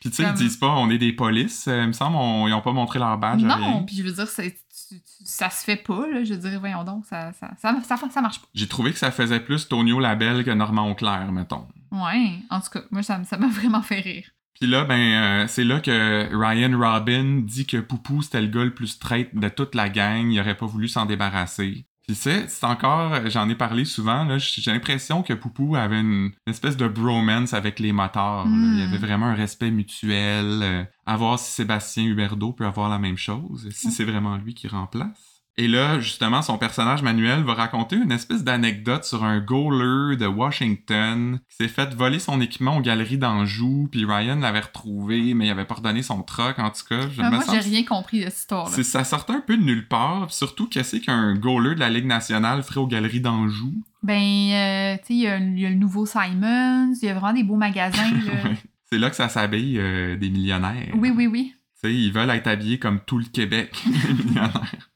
Puis 0.00 0.10
tu 0.10 0.16
sais, 0.16 0.22
ils 0.22 0.34
disent 0.34 0.56
pas 0.56 0.68
on 0.68 0.88
est 0.90 0.98
des 0.98 1.12
polices. 1.12 1.66
euh, 1.66 1.82
il 1.82 1.88
me 1.88 1.92
semble 1.92 2.14
on- 2.16 2.46
ils 2.46 2.54
ont 2.54 2.60
pas 2.60 2.70
montré 2.72 3.00
leur 3.00 3.18
badge. 3.18 3.42
non, 3.42 3.82
puis 3.84 3.96
je 3.96 4.04
veux 4.04 4.12
dire, 4.12 4.28
c'est- 4.28 4.56
tu- 4.88 5.00
tu- 5.00 5.24
ça 5.24 5.50
se 5.50 5.64
fait 5.64 5.76
pas, 5.76 6.06
là. 6.08 6.24
Je 6.24 6.34
dire, 6.34 6.58
voyons 6.60 6.84
donc, 6.84 7.04
ça, 7.06 7.32
ça, 7.34 7.50
ça, 7.60 7.76
ça, 7.82 7.96
ça 8.10 8.20
marche 8.22 8.40
pas. 8.40 8.48
J'ai 8.54 8.66
trouvé 8.68 8.92
que 8.92 8.98
ça 8.98 9.10
faisait 9.10 9.40
plus 9.40 9.68
Tonio 9.68 10.00
Labelle 10.00 10.44
que 10.44 10.50
Normand 10.50 10.90
Auclair, 10.90 11.30
mettons. 11.32 11.66
Ouais, 11.92 12.32
en 12.50 12.60
tout 12.60 12.70
cas, 12.72 12.80
moi, 12.90 13.02
ça 13.02 13.18
m'a 13.38 13.48
vraiment 13.48 13.82
fait 13.82 14.00
rire. 14.00 14.30
Puis 14.60 14.68
là, 14.68 14.84
ben, 14.84 14.98
euh, 14.98 15.46
c'est 15.46 15.62
là 15.62 15.78
que 15.80 16.28
Ryan 16.36 16.76
Robin 16.76 17.42
dit 17.44 17.64
que 17.66 17.76
Poupou, 17.76 18.22
c'était 18.22 18.40
le 18.40 18.48
gars 18.48 18.64
le 18.64 18.74
plus 18.74 18.88
straight 18.88 19.34
de 19.34 19.48
toute 19.48 19.74
la 19.76 19.88
gang. 19.88 20.30
Il 20.32 20.40
aurait 20.40 20.56
pas 20.56 20.66
voulu 20.66 20.88
s'en 20.88 21.06
débarrasser. 21.06 21.86
Puis 22.08 22.16
c'est, 22.16 22.48
c'est 22.48 22.64
encore, 22.64 23.28
j'en 23.28 23.48
ai 23.50 23.54
parlé 23.54 23.84
souvent, 23.84 24.24
là, 24.24 24.38
j'ai 24.38 24.72
l'impression 24.72 25.22
que 25.22 25.34
Poupou 25.34 25.76
avait 25.76 26.00
une, 26.00 26.32
une 26.46 26.50
espèce 26.50 26.78
de 26.78 26.88
bromance 26.88 27.52
avec 27.52 27.78
les 27.78 27.92
motards. 27.92 28.46
Il 28.72 28.78
y 28.78 28.82
avait 28.82 28.96
vraiment 28.96 29.26
un 29.26 29.34
respect 29.34 29.70
mutuel. 29.70 30.60
euh, 30.62 30.84
à 31.04 31.16
voir 31.18 31.38
si 31.38 31.52
Sébastien 31.52 32.04
Huberdeau 32.04 32.52
peut 32.54 32.66
avoir 32.66 32.88
la 32.88 32.98
même 32.98 33.18
chose, 33.18 33.68
si 33.72 33.90
c'est 33.90 34.04
vraiment 34.04 34.36
lui 34.38 34.54
qui 34.54 34.68
remplace. 34.68 35.27
Et 35.60 35.66
là, 35.66 35.98
justement, 35.98 36.40
son 36.40 36.56
personnage 36.56 37.02
Manuel 37.02 37.42
va 37.42 37.52
raconter 37.54 37.96
une 37.96 38.12
espèce 38.12 38.44
d'anecdote 38.44 39.02
sur 39.04 39.24
un 39.24 39.40
goaler 39.40 40.16
de 40.16 40.24
Washington 40.26 41.40
qui 41.48 41.56
s'est 41.56 41.68
fait 41.68 41.92
voler 41.94 42.20
son 42.20 42.40
équipement 42.40 42.76
aux 42.76 42.80
galeries 42.80 43.18
d'Anjou, 43.18 43.88
puis 43.90 44.04
Ryan 44.04 44.36
l'avait 44.36 44.60
retrouvé, 44.60 45.34
mais 45.34 45.46
il 45.46 45.50
avait 45.50 45.64
pas 45.64 45.74
redonné 45.74 46.02
son 46.02 46.22
truck, 46.22 46.58
en 46.60 46.70
tout 46.70 46.82
cas. 46.88 47.08
Je 47.10 47.20
Ah, 47.22 47.30
moi, 47.30 47.42
sens- 47.42 47.56
j'ai 47.64 47.70
rien 47.70 47.84
compris 47.84 48.20
de 48.20 48.26
cette 48.26 48.38
histoire-là. 48.38 48.70
c'est- 48.74 48.84
Ça 48.84 49.02
sortait 49.04 49.32
un 49.32 49.40
peu 49.40 49.56
de 49.56 49.62
nulle 49.62 49.88
part, 49.88 50.26
puis 50.28 50.36
surtout, 50.36 50.68
qu'est-ce 50.68 50.96
qu'un 50.96 51.34
goaler 51.34 51.74
de 51.74 51.80
la 51.80 51.90
Ligue 51.90 52.06
nationale 52.06 52.62
ferait 52.62 52.78
aux 52.80 52.86
galeries 52.86 53.20
d'Anjou? 53.20 53.72
Ben, 54.04 54.14
euh, 54.16 54.96
tu 54.98 55.06
sais, 55.06 55.14
il 55.14 55.20
y, 55.22 55.26
a- 55.26 55.38
il 55.38 55.58
y 55.58 55.66
a 55.66 55.70
le 55.70 55.74
nouveau 55.74 56.06
Simons, 56.06 56.92
il 57.02 57.04
y 57.04 57.08
a 57.08 57.14
vraiment 57.14 57.32
des 57.32 57.42
beaux 57.42 57.56
magasins, 57.56 58.10
là. 58.26 58.50
C'est 58.90 58.98
là 58.98 59.10
que 59.10 59.16
ça 59.16 59.28
s'habille 59.28 59.76
euh, 59.80 60.16
des 60.16 60.30
millionnaires. 60.30 60.94
oui, 60.94 61.10
oui, 61.14 61.26
oui. 61.26 61.52
Tu 61.82 61.88
sais, 61.90 61.94
ils 61.94 62.12
veulent 62.12 62.30
être 62.30 62.46
habillés 62.46 62.78
comme 62.78 63.00
tout 63.00 63.18
le 63.18 63.24
Québec, 63.26 63.72
les 64.08 64.14
millionnaires. 64.14 64.87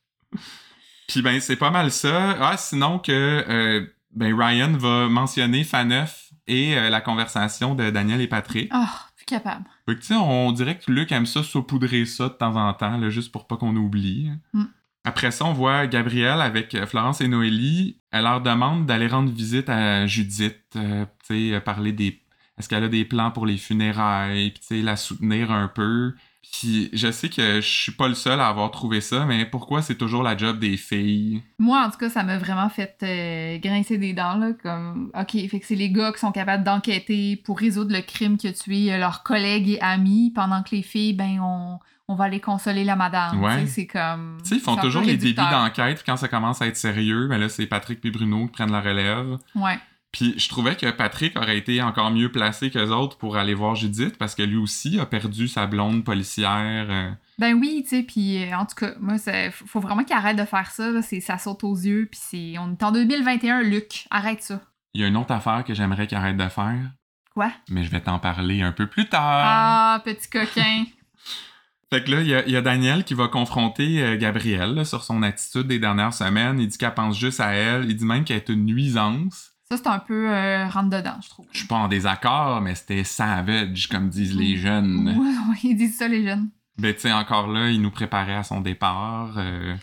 Puis 1.12 1.20
ben, 1.20 1.40
c'est 1.40 1.56
pas 1.56 1.70
mal 1.70 1.90
ça. 1.90 2.38
Ah, 2.40 2.56
sinon 2.56 2.98
que 2.98 3.12
euh, 3.12 3.86
ben, 4.14 4.34
Ryan 4.34 4.72
va 4.78 5.10
mentionner 5.10 5.62
Faneuf 5.62 6.30
et 6.46 6.74
euh, 6.78 6.88
la 6.88 7.02
conversation 7.02 7.74
de 7.74 7.90
Daniel 7.90 8.22
et 8.22 8.28
Patrick. 8.28 8.70
Oh, 8.74 8.86
plus 9.14 9.26
capable. 9.26 9.66
Fait 9.86 9.96
que, 9.96 10.14
on 10.14 10.52
dirait 10.52 10.78
que 10.78 10.90
Luc 10.90 11.12
aime 11.12 11.26
ça 11.26 11.42
saupoudrer 11.42 12.06
ça 12.06 12.30
de 12.30 12.34
temps 12.34 12.56
en 12.56 12.72
temps, 12.72 12.96
là, 12.96 13.10
juste 13.10 13.30
pour 13.30 13.46
pas 13.46 13.58
qu'on 13.58 13.76
oublie. 13.76 14.30
Mm. 14.54 14.64
Après 15.04 15.30
ça, 15.32 15.44
on 15.44 15.52
voit 15.52 15.86
Gabrielle 15.86 16.40
avec 16.40 16.74
euh, 16.74 16.86
Florence 16.86 17.20
et 17.20 17.28
Noélie. 17.28 17.98
Elle 18.10 18.22
leur 18.24 18.40
demande 18.40 18.86
d'aller 18.86 19.08
rendre 19.08 19.30
visite 19.30 19.68
à 19.68 20.06
Judith, 20.06 20.62
euh, 20.76 21.04
tu 21.26 21.50
sais, 21.50 21.54
euh, 21.56 21.60
parler 21.60 21.92
des... 21.92 22.22
Est-ce 22.58 22.70
qu'elle 22.70 22.84
a 22.84 22.88
des 22.88 23.04
plans 23.04 23.30
pour 23.30 23.44
les 23.44 23.58
funérailles, 23.58 24.50
puis 24.52 24.60
tu 24.60 24.66
sais, 24.76 24.82
la 24.82 24.96
soutenir 24.96 25.50
un 25.50 25.68
peu. 25.68 26.14
Puis 26.50 26.90
je 26.92 27.10
sais 27.10 27.28
que 27.28 27.60
je 27.60 27.66
suis 27.66 27.92
pas 27.92 28.08
le 28.08 28.14
seul 28.14 28.40
à 28.40 28.48
avoir 28.48 28.70
trouvé 28.70 29.00
ça, 29.00 29.24
mais 29.24 29.46
pourquoi 29.46 29.80
c'est 29.80 29.94
toujours 29.94 30.22
la 30.22 30.36
job 30.36 30.58
des 30.58 30.76
filles? 30.76 31.42
Moi, 31.58 31.80
en 31.80 31.90
tout 31.90 31.98
cas, 31.98 32.10
ça 32.10 32.24
m'a 32.24 32.36
vraiment 32.38 32.68
fait 32.68 32.96
euh, 33.02 33.58
grincer 33.58 33.96
des 33.96 34.12
dents, 34.12 34.36
là, 34.36 34.52
comme, 34.62 35.10
OK, 35.18 35.30
fait 35.32 35.60
que 35.60 35.66
c'est 35.66 35.74
les 35.74 35.90
gars 35.90 36.12
qui 36.12 36.18
sont 36.18 36.32
capables 36.32 36.64
d'enquêter 36.64 37.36
pour 37.36 37.58
résoudre 37.58 37.94
le 37.94 38.02
crime 38.02 38.36
qui 38.36 38.48
a 38.48 38.52
tué 38.52 38.92
euh, 38.92 38.98
leurs 38.98 39.22
collègues 39.22 39.70
et 39.70 39.80
amis, 39.80 40.32
pendant 40.34 40.62
que 40.62 40.74
les 40.74 40.82
filles, 40.82 41.14
ben, 41.14 41.38
on, 41.40 41.78
on 42.08 42.14
va 42.14 42.24
aller 42.24 42.40
consoler 42.40 42.84
la 42.84 42.96
madame. 42.96 43.42
Ouais. 43.42 43.66
C'est 43.66 43.86
comme... 43.86 44.38
Tu 44.42 44.50
sais, 44.50 44.54
ils 44.56 44.60
font 44.60 44.76
toujours 44.76 45.02
les 45.02 45.16
débuts 45.16 45.34
d'enquête, 45.34 45.96
puis 45.96 46.04
quand 46.04 46.16
ça 46.16 46.28
commence 46.28 46.60
à 46.60 46.66
être 46.66 46.76
sérieux, 46.76 47.28
ben 47.28 47.38
là, 47.38 47.48
c'est 47.48 47.66
Patrick 47.66 48.04
et 48.04 48.10
Bruno 48.10 48.46
qui 48.46 48.52
prennent 48.52 48.72
la 48.72 48.80
relève. 48.80 49.38
Ouais. 49.54 49.78
Puis 50.12 50.34
je 50.38 50.48
trouvais 50.50 50.76
que 50.76 50.90
Patrick 50.90 51.36
aurait 51.38 51.56
été 51.56 51.80
encore 51.82 52.10
mieux 52.10 52.30
placé 52.30 52.70
qu'eux 52.70 52.90
autres 52.90 53.16
pour 53.16 53.36
aller 53.38 53.54
voir 53.54 53.74
Judith 53.76 54.18
parce 54.18 54.34
que 54.34 54.42
lui 54.42 54.58
aussi 54.58 55.00
a 55.00 55.06
perdu 55.06 55.48
sa 55.48 55.66
blonde 55.66 56.04
policière. 56.04 56.86
euh. 56.90 57.10
Ben 57.38 57.54
oui, 57.54 57.80
tu 57.82 57.96
sais, 57.96 58.02
puis 58.02 58.44
euh, 58.44 58.54
en 58.56 58.66
tout 58.66 58.74
cas, 58.76 58.92
moi, 59.00 59.16
faut 59.50 59.66
faut 59.66 59.80
vraiment 59.80 60.04
qu'il 60.04 60.14
arrête 60.14 60.36
de 60.36 60.44
faire 60.44 60.70
ça, 60.70 60.90
là, 60.90 61.00
c'est- 61.00 61.20
ça 61.20 61.38
saute 61.38 61.64
aux 61.64 61.74
yeux, 61.74 62.08
puis 62.10 62.20
c'est... 62.22 62.54
On 62.58 62.72
est 62.72 62.82
en 62.82 62.92
2021, 62.92 63.62
Luc, 63.62 64.06
arrête 64.10 64.42
ça. 64.42 64.60
Il 64.92 65.00
y 65.00 65.04
a 65.04 65.06
une 65.06 65.16
autre 65.16 65.32
affaire 65.32 65.64
que 65.64 65.72
j'aimerais 65.72 66.06
qu'il 66.06 66.18
arrête 66.18 66.36
de 66.36 66.48
faire, 66.48 66.90
Quoi? 67.34 67.50
mais 67.70 67.82
je 67.82 67.90
vais 67.90 68.00
t'en 68.02 68.18
parler 68.18 68.60
un 68.60 68.72
peu 68.72 68.86
plus 68.86 69.08
tard. 69.08 69.22
Ah, 69.46 70.02
petit 70.04 70.28
coquin. 70.28 70.84
Fait 71.90 72.02
que 72.04 72.10
là, 72.10 72.20
il 72.22 72.26
y 72.28 72.34
a, 72.34 72.44
il 72.46 72.52
y 72.52 72.56
a 72.56 72.62
Daniel 72.62 73.04
qui 73.04 73.12
va 73.14 73.28
confronter 73.28 74.02
euh, 74.02 74.16
Gabrielle 74.18 74.74
là, 74.74 74.84
sur 74.84 75.04
son 75.04 75.22
attitude 75.22 75.66
des 75.66 75.78
dernières 75.78 76.14
semaines. 76.14 76.58
Il 76.58 76.68
dit 76.68 76.78
qu'elle 76.78 76.94
pense 76.94 77.18
juste 77.18 77.40
à 77.40 77.52
elle. 77.52 77.84
Il 77.90 77.96
dit 77.96 78.04
même 78.06 78.24
qu'elle 78.24 78.38
est 78.38 78.48
une 78.48 78.64
nuisance. 78.64 79.51
Ça, 79.72 79.78
c'est 79.78 79.88
un 79.88 80.00
peu 80.00 80.30
euh, 80.30 80.68
rentre-dedans, 80.68 81.16
je 81.22 81.30
trouve. 81.30 81.46
Je 81.50 81.60
suis 81.60 81.66
pas 81.66 81.76
en 81.76 81.88
désaccord, 81.88 82.60
mais 82.60 82.74
c'était 82.74 83.04
savage, 83.04 83.88
comme 83.88 84.10
disent 84.10 84.36
les 84.36 84.58
jeunes. 84.58 85.16
Ouais, 85.16 85.56
ils 85.64 85.74
disent 85.74 85.96
ça, 85.96 86.08
les 86.08 86.22
jeunes. 86.22 86.50
Ben, 86.76 86.92
tu 86.92 87.00
sais, 87.00 87.12
encore 87.12 87.46
là, 87.46 87.70
il 87.70 87.80
nous 87.80 87.90
préparait 87.90 88.34
à 88.34 88.42
son 88.42 88.60
départ. 88.60 89.38
euh, 89.38 89.74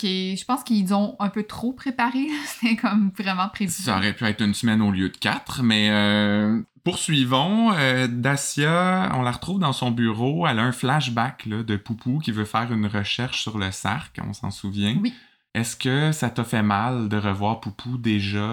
je 0.00 0.44
pense 0.44 0.62
qu'ils 0.62 0.94
ont 0.94 1.16
un 1.18 1.28
peu 1.28 1.42
trop 1.42 1.72
préparé. 1.72 2.28
C'était 2.46 2.76
comme 2.76 3.10
vraiment 3.18 3.48
prévu. 3.48 3.72
ça 3.72 3.96
aurait 3.96 4.12
pu 4.12 4.24
être 4.26 4.42
une 4.42 4.54
semaine 4.54 4.80
au 4.80 4.92
lieu 4.92 5.08
de 5.08 5.16
quatre, 5.16 5.64
mais 5.64 5.88
euh, 5.90 6.62
poursuivons. 6.84 7.72
Euh, 7.72 8.06
Dacia, 8.06 9.10
on 9.14 9.22
la 9.22 9.32
retrouve 9.32 9.58
dans 9.58 9.72
son 9.72 9.90
bureau. 9.90 10.46
Elle 10.46 10.60
a 10.60 10.62
un 10.62 10.72
flashback 10.72 11.46
là, 11.46 11.64
de 11.64 11.74
Poupou 11.74 12.20
qui 12.20 12.30
veut 12.30 12.44
faire 12.44 12.72
une 12.72 12.86
recherche 12.86 13.42
sur 13.42 13.58
le 13.58 13.72
sarc, 13.72 14.20
on 14.24 14.32
s'en 14.32 14.52
souvient. 14.52 14.96
Oui. 15.02 15.12
Est-ce 15.52 15.74
que 15.74 16.12
ça 16.12 16.30
t'a 16.30 16.44
fait 16.44 16.62
mal 16.62 17.08
de 17.08 17.16
revoir 17.16 17.58
Poupou 17.60 17.98
déjà 17.98 18.46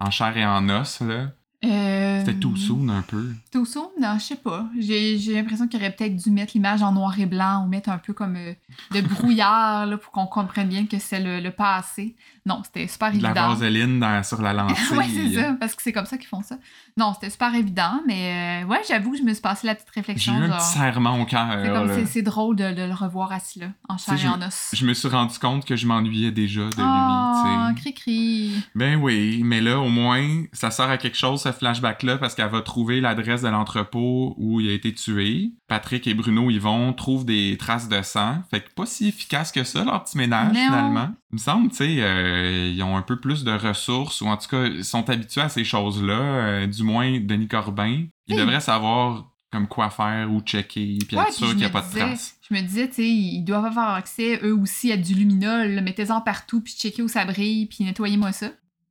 en 0.00 0.10
chair 0.10 0.36
et 0.36 0.46
en 0.46 0.68
os, 0.68 1.00
là? 1.00 1.32
Euh, 1.64 2.18
C'était 2.18 2.38
tout 2.38 2.56
soon 2.56 2.90
un 2.90 3.00
peu. 3.00 3.32
Tout 3.50 3.64
soon? 3.64 3.90
Non, 3.98 4.18
je 4.18 4.24
sais 4.24 4.36
pas. 4.36 4.66
J'ai 4.78 5.16
l'impression 5.32 5.66
qu'il 5.66 5.80
aurait 5.80 5.96
peut-être 5.96 6.14
dû 6.14 6.30
mettre 6.30 6.52
l'image 6.54 6.82
en 6.82 6.92
noir 6.92 7.18
et 7.18 7.24
blanc 7.24 7.64
ou 7.64 7.68
mettre 7.68 7.88
un 7.88 7.96
peu 7.96 8.12
comme 8.12 8.36
euh, 8.36 8.52
de 8.92 9.00
brouillard 9.00 9.86
là, 9.86 9.96
pour 9.96 10.12
qu'on 10.12 10.26
comprenne 10.26 10.68
bien 10.68 10.84
que 10.86 10.98
c'est 10.98 11.20
le, 11.20 11.40
le 11.40 11.50
passé. 11.50 12.16
Non, 12.46 12.60
c'était 12.62 12.86
super 12.86 13.10
De 13.12 13.22
la 13.22 13.30
évident. 13.30 13.48
vaseline 13.54 14.00
dans- 14.00 14.22
sur 14.22 14.42
la 14.42 14.52
lentille. 14.54 14.96
ouais, 14.98 15.06
c'est 15.14 15.34
ça, 15.40 15.56
parce 15.58 15.74
que 15.74 15.82
c'est 15.82 15.92
comme 15.92 16.04
ça 16.04 16.18
qu'ils 16.18 16.28
font 16.28 16.42
ça. 16.42 16.56
Non, 16.96 17.14
c'était 17.14 17.30
super 17.30 17.54
évident, 17.54 18.02
mais 18.06 18.62
euh, 18.64 18.66
ouais, 18.68 18.80
j'avoue 18.86 19.12
que 19.12 19.18
je 19.18 19.22
me 19.22 19.32
suis 19.32 19.40
passé 19.42 19.66
la 19.66 19.74
petite 19.74 19.88
J'ai 19.94 20.00
réflexion. 20.00 20.34
eu 20.34 20.42
un 20.44 20.48
genre, 20.48 20.58
petit 20.58 20.78
serrement 20.78 21.20
au 21.20 21.24
cœur. 21.24 21.58
c'est 22.06 22.22
drôle 22.22 22.56
de, 22.56 22.72
de 22.74 22.82
le 22.82 22.92
revoir 22.94 23.32
assis 23.32 23.60
là, 23.60 23.68
en 23.88 23.96
chair 23.96 24.22
et 24.22 24.28
en 24.28 24.42
os. 24.42 24.70
Je 24.74 24.84
me 24.86 24.92
suis 24.94 25.08
rendu 25.08 25.38
compte 25.38 25.64
que 25.64 25.74
je 25.76 25.86
m'ennuyais 25.86 26.30
déjà 26.32 26.62
de 26.62 26.74
Oh, 26.78 27.46
lui, 27.46 27.74
sais. 27.76 27.80
cri-cri. 27.80 28.52
Ben 28.74 28.96
oui, 29.00 29.40
mais 29.44 29.60
là, 29.60 29.78
au 29.80 29.88
moins, 29.88 30.44
ça 30.52 30.70
sert 30.70 30.90
à 30.90 30.98
quelque 30.98 31.16
chose, 31.16 31.40
ce 31.42 31.50
flashback-là, 31.52 32.18
parce 32.18 32.34
qu'elle 32.34 32.50
va 32.50 32.60
trouver 32.60 33.00
l'adresse 33.00 33.42
de 33.42 33.48
l'entrepôt 33.48 34.34
où 34.38 34.60
il 34.60 34.68
a 34.68 34.72
été 34.72 34.92
tué. 34.94 35.52
Patrick 35.66 36.06
et 36.06 36.14
Bruno 36.14 36.50
y 36.50 36.58
vont, 36.58 36.92
trouvent 36.92 37.24
des 37.24 37.56
traces 37.58 37.88
de 37.88 38.02
sang. 38.02 38.42
Fait 38.50 38.60
que 38.60 38.68
pas 38.74 38.86
si 38.86 39.08
efficace 39.08 39.50
que 39.50 39.64
ça, 39.64 39.82
leur 39.84 40.04
petit 40.04 40.18
ménage, 40.18 40.52
Non. 40.54 40.60
finalement. 40.64 41.08
Il 41.32 41.34
me 41.34 41.38
semble, 41.38 41.68
tu 41.70 41.76
sais, 41.76 41.96
euh, 41.98 42.33
ils 42.72 42.82
ont 42.82 42.96
un 42.96 43.02
peu 43.02 43.18
plus 43.20 43.44
de 43.44 43.52
ressources, 43.52 44.20
ou 44.20 44.26
en 44.26 44.36
tout 44.36 44.48
cas, 44.48 44.66
ils 44.66 44.84
sont 44.84 45.08
habitués 45.10 45.40
à 45.42 45.48
ces 45.48 45.64
choses-là. 45.64 46.14
euh, 46.14 46.66
du 46.66 46.82
moins, 46.82 47.18
Denis 47.20 47.48
Corbin. 47.48 48.04
Il 48.26 48.34
Oui. 48.34 48.40
devrait 48.40 48.60
savoir 48.60 49.30
comme 49.52 49.68
quoi 49.68 49.88
faire 49.90 50.32
ou 50.32 50.40
checker, 50.40 50.98
puis 51.06 51.16
Ouais, 51.16 51.22
être 51.24 51.32
sûr 51.32 51.48
qu'il 51.48 51.58
n'y 51.58 51.64
a 51.64 51.70
pas 51.70 51.82
de 51.82 51.96
traces. 51.96 52.36
Je 52.48 52.54
me 52.54 52.60
disais, 52.60 52.88
tu 52.88 52.94
sais, 52.94 53.08
ils 53.08 53.42
doivent 53.44 53.66
avoir 53.66 53.94
accès 53.94 54.40
eux 54.42 54.54
aussi 54.56 54.90
à 54.90 54.96
du 54.96 55.14
luminol. 55.14 55.80
Mettez-en 55.80 56.20
partout, 56.20 56.60
puis 56.60 56.72
checkez 56.72 57.02
où 57.02 57.08
ça 57.08 57.24
brille, 57.24 57.66
puis 57.66 57.84
nettoyez-moi 57.84 58.32
ça. 58.32 58.48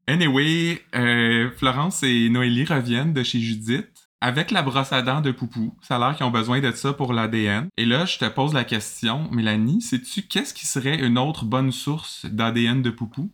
Anyway, 0.08 0.82
euh, 0.96 1.50
Florence 1.58 2.04
et 2.04 2.30
Noélie 2.30 2.66
reviennent 2.66 3.14
de 3.14 3.24
chez 3.24 3.40
Judith 3.40 3.88
avec 4.24 4.52
la 4.52 4.62
brosse 4.62 4.94
à 4.94 5.02
dents 5.02 5.20
de 5.20 5.32
Poupou. 5.32 5.76
Ça 5.82 5.98
a 5.98 6.00
l'air 6.00 6.16
qu'ils 6.16 6.26
ont 6.26 6.32
besoin 6.32 6.62
de 6.62 6.72
ça 6.72 6.94
pour 6.94 7.12
l'ADN. 7.12 7.68
Et 7.76 7.86
là, 7.86 8.06
je 8.06 8.18
te 8.18 8.26
pose 8.30 8.54
la 8.54 8.64
question, 8.64 9.30
Mélanie, 9.32 9.82
sais-tu 9.82 10.22
qu'est-ce 10.22 10.54
qui 10.54 10.66
serait 10.66 10.98
une 10.98 11.18
autre 11.18 11.44
bonne 11.44 11.74
source 11.74 12.26
d'ADN 12.26 12.82
de 12.82 12.90
Poupou? 12.90 13.30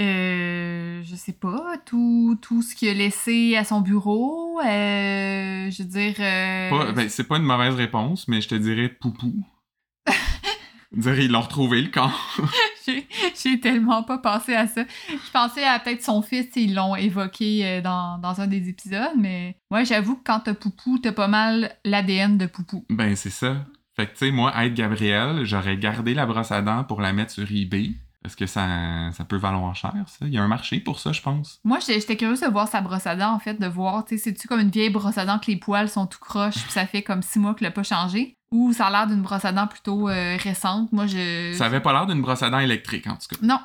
Euh, 0.00 1.02
je 1.04 1.14
sais 1.14 1.34
pas, 1.34 1.76
tout, 1.84 2.38
tout 2.40 2.62
ce 2.62 2.74
qu'il 2.74 2.88
a 2.88 2.94
laissé 2.94 3.54
à 3.54 3.64
son 3.64 3.82
bureau, 3.82 4.60
euh, 4.60 5.70
je 5.70 5.82
veux 5.82 5.88
dire... 5.90 6.14
euh, 6.18 6.92
ben, 6.92 7.06
c'est 7.10 7.28
pas 7.28 7.36
une 7.36 7.42
mauvaise 7.42 7.74
réponse, 7.74 8.26
mais 8.26 8.40
je 8.40 8.48
te 8.48 8.54
dirais 8.54 8.88
Poupou. 8.88 9.44
dire 10.92 11.20
ils 11.20 11.30
l'ont 11.30 11.42
retrouvé 11.42 11.82
le 11.82 11.90
corps. 11.90 12.34
j'ai 13.42 13.60
tellement 13.60 14.02
pas 14.02 14.18
pensé 14.18 14.54
à 14.54 14.66
ça. 14.66 14.84
Je 15.08 15.30
pensais 15.32 15.64
à 15.64 15.78
peut-être 15.78 16.02
son 16.02 16.22
fils, 16.22 16.48
ils 16.56 16.74
l'ont 16.74 16.96
évoqué 16.96 17.64
euh, 17.64 17.80
dans, 17.80 18.18
dans 18.18 18.40
un 18.40 18.46
des 18.46 18.68
épisodes, 18.68 19.12
mais 19.16 19.56
ouais, 19.70 19.84
j'avoue 19.84 20.16
que 20.16 20.24
quand 20.24 20.40
t'as 20.40 20.54
Poupou, 20.54 20.98
t'as 20.98 21.12
pas 21.12 21.28
mal 21.28 21.76
l'ADN 21.84 22.38
de 22.38 22.46
Poupou. 22.46 22.84
ben 22.90 23.16
c'est 23.16 23.30
ça. 23.30 23.64
Fait 23.96 24.06
que 24.06 24.12
tu 24.12 24.26
sais, 24.26 24.30
moi, 24.32 24.52
être 24.64 24.74
Gabriel, 24.74 25.44
j'aurais 25.44 25.76
gardé 25.76 26.14
la 26.14 26.26
brosse 26.26 26.50
à 26.50 26.62
dents 26.62 26.82
pour 26.82 27.00
la 27.00 27.12
mettre 27.12 27.30
sur 27.30 27.48
eBay. 27.50 27.92
Parce 28.24 28.36
que 28.36 28.46
ça, 28.46 28.66
ça 29.12 29.22
peut 29.24 29.36
valoir 29.36 29.74
cher, 29.76 29.92
ça? 30.06 30.16
Il 30.26 30.30
y 30.32 30.38
a 30.38 30.42
un 30.42 30.48
marché 30.48 30.80
pour 30.80 30.98
ça, 30.98 31.12
je 31.12 31.20
pense. 31.20 31.60
Moi, 31.62 31.78
j'étais 31.86 32.16
curieuse 32.16 32.40
de 32.40 32.46
voir 32.46 32.66
sa 32.66 32.80
brosse 32.80 33.06
à 33.06 33.14
dents, 33.16 33.34
en 33.34 33.38
fait, 33.38 33.60
de 33.60 33.66
voir, 33.66 34.02
tu 34.06 34.16
sais, 34.16 34.24
c'est-tu 34.24 34.48
comme 34.48 34.60
une 34.60 34.70
vieille 34.70 34.88
brosse 34.88 35.18
à 35.18 35.26
dents 35.26 35.38
que 35.38 35.50
les 35.50 35.56
poils 35.58 35.90
sont 35.90 36.06
tout 36.06 36.18
croches, 36.20 36.54
puis 36.54 36.72
ça 36.72 36.86
fait 36.86 37.02
comme 37.02 37.20
six 37.22 37.38
mois 37.38 37.54
qu'elle 37.54 37.68
a 37.68 37.70
pas 37.70 37.82
changé, 37.82 38.38
ou 38.50 38.72
ça 38.72 38.86
a 38.86 38.90
l'air 38.90 39.06
d'une 39.08 39.20
brosse 39.20 39.44
à 39.44 39.52
dents 39.52 39.66
plutôt 39.66 40.08
euh, 40.08 40.38
récente? 40.42 40.90
Moi, 40.90 41.06
je... 41.06 41.52
Ça 41.54 41.66
avait 41.66 41.80
pas 41.80 41.92
l'air 41.92 42.06
d'une 42.06 42.22
brosse 42.22 42.42
à 42.42 42.48
dents 42.48 42.60
électrique, 42.60 43.06
en 43.08 43.16
tout 43.16 43.28
cas. 43.28 43.36
Non. 43.42 43.60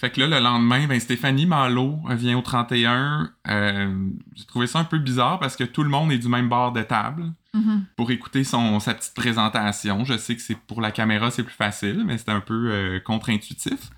Fait 0.00 0.10
que 0.10 0.20
là, 0.20 0.28
le 0.28 0.38
lendemain, 0.44 0.86
ben, 0.86 1.00
Stéphanie 1.00 1.46
Malo 1.46 1.98
vient 2.10 2.38
au 2.38 2.42
31. 2.42 3.30
Euh, 3.48 4.08
J'ai 4.36 4.44
trouvé 4.44 4.66
ça 4.68 4.78
un 4.78 4.84
peu 4.84 4.98
bizarre 4.98 5.38
parce 5.40 5.56
que 5.56 5.64
tout 5.64 5.82
le 5.82 5.88
monde 5.90 6.10
est 6.12 6.18
du 6.18 6.28
même 6.28 6.48
bord 6.48 6.70
de 6.72 6.82
table 6.82 7.32
Mhm. 7.52 7.84
pour 7.96 8.10
écouter 8.10 8.42
son, 8.42 8.80
sa 8.80 8.94
petite 8.94 9.14
présentation. 9.14 10.04
Je 10.04 10.16
sais 10.16 10.34
que 10.34 10.42
c'est 10.42 10.56
pour 10.56 10.80
la 10.80 10.90
caméra, 10.90 11.30
c'est 11.30 11.44
plus 11.44 11.54
facile, 11.54 12.02
mais 12.04 12.18
c'est 12.18 12.28
un 12.30 12.40
peu 12.40 12.70
euh, 12.72 12.98
contre-intuitif. 12.98 13.90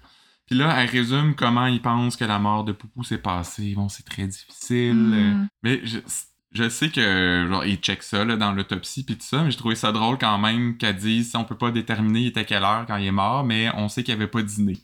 Puis 0.46 0.56
là, 0.56 0.80
elle 0.80 0.88
résume 0.88 1.35
comment 1.35 1.66
il 1.66 1.82
pense 1.82 2.16
que 2.16 2.24
la 2.24 2.38
mort 2.38 2.64
de 2.64 2.72
Poupou 2.72 3.02
s'est 3.02 3.18
passée. 3.18 3.74
Bon, 3.74 3.88
c'est 3.88 4.04
très 4.04 4.26
difficile. 4.26 4.94
Mhm. 4.94 5.48
mais 5.62 5.80
je, 5.85 5.98
je 6.52 6.68
sais 6.68 6.88
que 6.90 7.46
genre 7.48 7.64
il 7.64 7.76
check 7.76 8.02
ça 8.02 8.24
là, 8.24 8.37
dans 8.37 8.52
l'autopsie 8.52 9.04
puis 9.04 9.16
tout 9.16 9.24
ça, 9.24 9.42
mais 9.42 9.50
j'ai 9.50 9.59
trouvé 9.59 9.74
ça 9.74 9.92
drôle 9.92 10.18
quand 10.18 10.38
même 10.38 10.76
qu'elle 10.78 10.96
dise 10.96 11.35
on 11.35 11.44
peut 11.44 11.59
pas 11.59 11.70
déterminer 11.70 12.20
il 12.20 12.26
était 12.28 12.44
quelle 12.44 12.64
heure 12.64 12.87
quand 12.87 12.96
il 12.96 13.06
est 13.06 13.12
mort, 13.12 13.44
mais 13.44 13.70
on 13.74 13.88
sait 13.88 14.02
qu'il 14.02 14.14
avait 14.14 14.26
pas 14.28 14.42
dîné. 14.42 14.78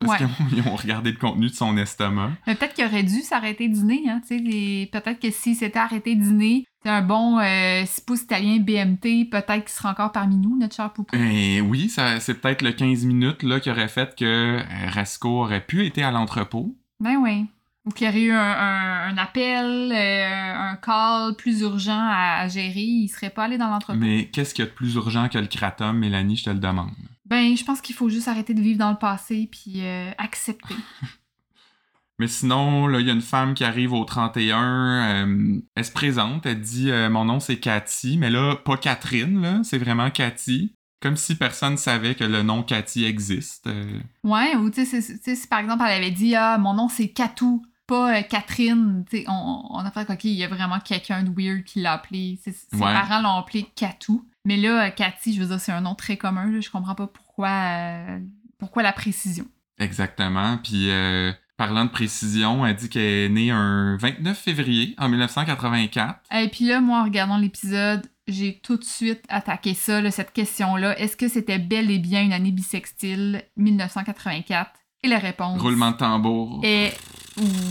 Parce 0.00 0.20
Ouais. 0.20 0.28
qu'ils 0.50 0.62
ont 0.68 0.76
regardé 0.76 1.10
le 1.10 1.16
contenu 1.18 1.48
de 1.48 1.54
son 1.54 1.76
estomac. 1.76 2.30
Mais 2.46 2.54
peut-être 2.54 2.74
qu'il 2.74 2.84
aurait 2.84 3.02
dû 3.02 3.20
s'arrêter 3.20 3.68
de 3.68 3.74
dîner, 3.74 4.02
hein, 4.08 4.20
tu 4.26 4.36
sais, 4.36 4.42
les- 4.42 4.86
peut-être 4.92 5.18
que 5.20 5.30
s'il 5.30 5.56
s'était 5.56 5.78
arrêté 5.78 6.14
de 6.14 6.22
dîner, 6.22 6.64
c'est 6.84 6.90
un 6.90 7.02
bon 7.02 7.38
euh, 7.40 7.82
6 7.84 8.00
pouces 8.02 8.22
italien 8.22 8.58
BMT, 8.58 9.28
peut-être 9.28 9.64
qu'il 9.64 9.68
serait 9.70 9.88
encore 9.88 10.12
parmi 10.12 10.36
nous, 10.36 10.56
notre 10.56 10.76
cher 10.76 10.92
Poupou. 10.92 11.16
Et 11.16 11.60
oui, 11.60 11.88
ça, 11.88 12.20
c'est 12.20 12.34
peut-être 12.34 12.62
le 12.62 12.70
15 12.72 13.04
minutes 13.04 13.42
là, 13.42 13.58
qui 13.58 13.70
aurait 13.70 13.88
fait 13.88 14.14
que 14.16 14.24
euh, 14.24 14.62
Rasco 14.88 15.42
aurait 15.42 15.64
pu 15.66 15.84
être 15.84 15.98
à 15.98 16.12
l'entrepôt. 16.12 16.76
Ben 17.00 17.16
oui. 17.16 17.46
Ou 17.84 17.90
qu'il 17.90 18.06
y 18.06 18.10
aurait 18.10 18.22
eu 18.22 18.32
un, 18.32 18.38
un- 18.40 19.08
un 19.08 19.18
appel, 19.18 19.92
euh, 19.92 20.54
un 20.72 20.76
call 20.76 21.34
plus 21.36 21.62
urgent 21.62 21.98
à, 21.98 22.42
à 22.42 22.48
gérer, 22.48 22.80
il 22.82 23.08
serait 23.08 23.30
pas 23.30 23.44
allé 23.44 23.58
dans 23.58 23.68
l'entrepôt. 23.70 23.98
Mais 23.98 24.26
qu'est-ce 24.26 24.54
qu'il 24.54 24.64
y 24.64 24.68
a 24.68 24.70
de 24.70 24.74
plus 24.76 24.94
urgent 24.94 25.28
que 25.28 25.38
le 25.38 25.46
kratom, 25.46 25.98
Mélanie, 25.98 26.36
je 26.36 26.44
te 26.44 26.50
le 26.50 26.58
demande? 26.60 26.90
Ben, 27.28 27.56
je 27.56 27.64
pense 27.64 27.80
qu'il 27.80 27.94
faut 27.94 28.08
juste 28.08 28.26
arrêter 28.28 28.54
de 28.54 28.60
vivre 28.60 28.78
dans 28.78 28.90
le 28.90 28.96
passé 28.98 29.48
puis 29.50 29.82
euh, 29.84 30.10
accepter. 30.18 30.74
Mais 32.20 32.26
sinon, 32.26 32.88
là, 32.88 32.98
il 32.98 33.06
y 33.06 33.10
a 33.10 33.12
une 33.12 33.20
femme 33.20 33.54
qui 33.54 33.62
arrive 33.62 33.92
au 33.92 34.04
31. 34.04 35.26
euh, 35.26 35.60
elle 35.76 35.84
se 35.84 35.92
présente, 35.92 36.46
elle 36.46 36.60
dit 36.60 36.90
euh, 36.90 37.08
Mon 37.08 37.24
nom 37.24 37.38
c'est 37.38 37.60
Cathy, 37.60 38.18
mais 38.18 38.28
là, 38.30 38.56
pas 38.56 38.76
Catherine, 38.76 39.40
là, 39.40 39.60
c'est 39.62 39.78
vraiment 39.78 40.10
Cathy. 40.10 40.74
Comme 41.00 41.16
si 41.16 41.36
personne 41.36 41.76
savait 41.76 42.16
que 42.16 42.24
le 42.24 42.42
nom 42.42 42.64
Cathy 42.64 43.04
existe. 43.04 43.68
euh. 43.68 44.00
Ouais, 44.24 44.56
ou 44.56 44.68
tu 44.68 44.84
sais, 44.84 45.00
si 45.00 45.46
par 45.46 45.60
exemple 45.60 45.84
elle 45.86 46.02
avait 46.02 46.10
dit 46.10 46.34
Ah, 46.34 46.58
mon 46.58 46.74
nom 46.74 46.88
c'est 46.88 47.06
Catou, 47.08 47.64
pas 47.86 48.20
Catherine, 48.24 49.04
tu 49.08 49.18
sais, 49.18 49.24
on, 49.28 49.66
on 49.70 49.78
a 49.78 49.90
fait 49.92 50.10
OK, 50.10 50.24
il 50.24 50.32
y 50.32 50.42
a 50.42 50.48
vraiment 50.48 50.80
quelqu'un 50.80 51.22
de 51.22 51.30
weird 51.30 51.62
qui 51.62 51.80
l'a 51.82 51.92
appelé. 51.92 52.40
Ses, 52.42 52.50
ses 52.50 52.66
Ouais. 52.74 52.80
parents 52.92 53.20
l'ont 53.22 53.36
appelé 53.38 53.64
Catou. 53.76 54.26
Mais 54.48 54.56
là, 54.56 54.86
euh, 54.86 54.90
Cathy, 54.90 55.34
je 55.34 55.42
veux 55.42 55.46
dire, 55.48 55.60
c'est 55.60 55.72
un 55.72 55.82
nom 55.82 55.94
très 55.94 56.16
commun, 56.16 56.50
là, 56.50 56.60
je 56.60 56.70
comprends 56.70 56.94
pas 56.94 57.06
pourquoi, 57.06 57.50
euh, 57.50 58.18
pourquoi 58.58 58.82
la 58.82 58.94
précision. 58.94 59.44
Exactement. 59.78 60.56
Puis, 60.64 60.88
euh, 60.88 61.32
parlant 61.58 61.84
de 61.84 61.90
précision, 61.90 62.64
elle 62.64 62.74
dit 62.74 62.88
qu'elle 62.88 63.02
est 63.02 63.28
née 63.28 63.50
un 63.50 63.98
29 63.98 64.38
février 64.38 64.94
en 64.96 65.10
1984. 65.10 66.20
Et 66.34 66.48
puis 66.48 66.64
là, 66.64 66.80
moi, 66.80 67.00
en 67.00 67.04
regardant 67.04 67.36
l'épisode, 67.36 68.06
j'ai 68.26 68.58
tout 68.62 68.78
de 68.78 68.84
suite 68.84 69.22
attaqué 69.28 69.74
ça, 69.74 70.00
là, 70.00 70.10
cette 70.10 70.32
question-là. 70.32 70.98
Est-ce 70.98 71.18
que 71.18 71.28
c'était 71.28 71.58
bel 71.58 71.90
et 71.90 71.98
bien 71.98 72.22
une 72.22 72.32
année 72.32 72.50
bisextile 72.50 73.42
1984? 73.58 74.70
Et 75.04 75.08
la 75.08 75.18
réponse 75.18 75.60
Roulement 75.60 75.90
de 75.90 75.96
tambour. 75.98 76.60
est 76.64 76.96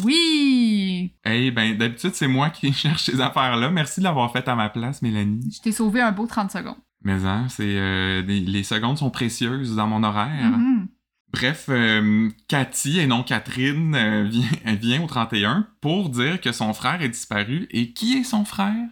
oui! 0.04 1.14
Hey, 1.24 1.52
ben, 1.52 1.78
d'habitude, 1.78 2.14
c'est 2.14 2.28
moi 2.28 2.50
qui 2.50 2.74
cherche 2.74 3.04
ces 3.04 3.22
affaires-là. 3.22 3.70
Merci 3.70 4.00
de 4.00 4.06
l'avoir 4.06 4.32
fait 4.32 4.48
à 4.48 4.56
ma 4.56 4.70
place, 4.70 5.02
Mélanie. 5.02 5.52
Je 5.56 5.62
t'ai 5.62 5.72
sauvé 5.72 6.02
un 6.02 6.12
beau 6.12 6.26
30 6.26 6.52
secondes. 6.52 6.78
Mais, 7.04 7.26
hein, 7.26 7.48
c'est, 7.50 7.64
euh, 7.64 8.22
les, 8.24 8.40
les 8.40 8.64
secondes 8.64 8.98
sont 8.98 9.10
précieuses 9.10 9.76
dans 9.76 9.88
mon 9.88 10.04
horaire. 10.04 10.58
Mhm. 10.58 10.88
Bref, 11.32 11.66
euh, 11.70 12.30
Cathy 12.48 13.00
et 13.00 13.08
non 13.08 13.22
Catherine 13.22 13.94
euh, 13.96 14.24
vient, 14.30 14.76
vient 14.76 15.04
au 15.04 15.08
31 15.08 15.68
pour 15.82 16.10
dire 16.10 16.40
que 16.40 16.52
son 16.52 16.74
frère 16.74 17.02
est 17.02 17.10
disparu. 17.10 17.68
Et 17.72 17.92
qui 17.92 18.18
est 18.18 18.24
son 18.24 18.46
frère? 18.46 18.88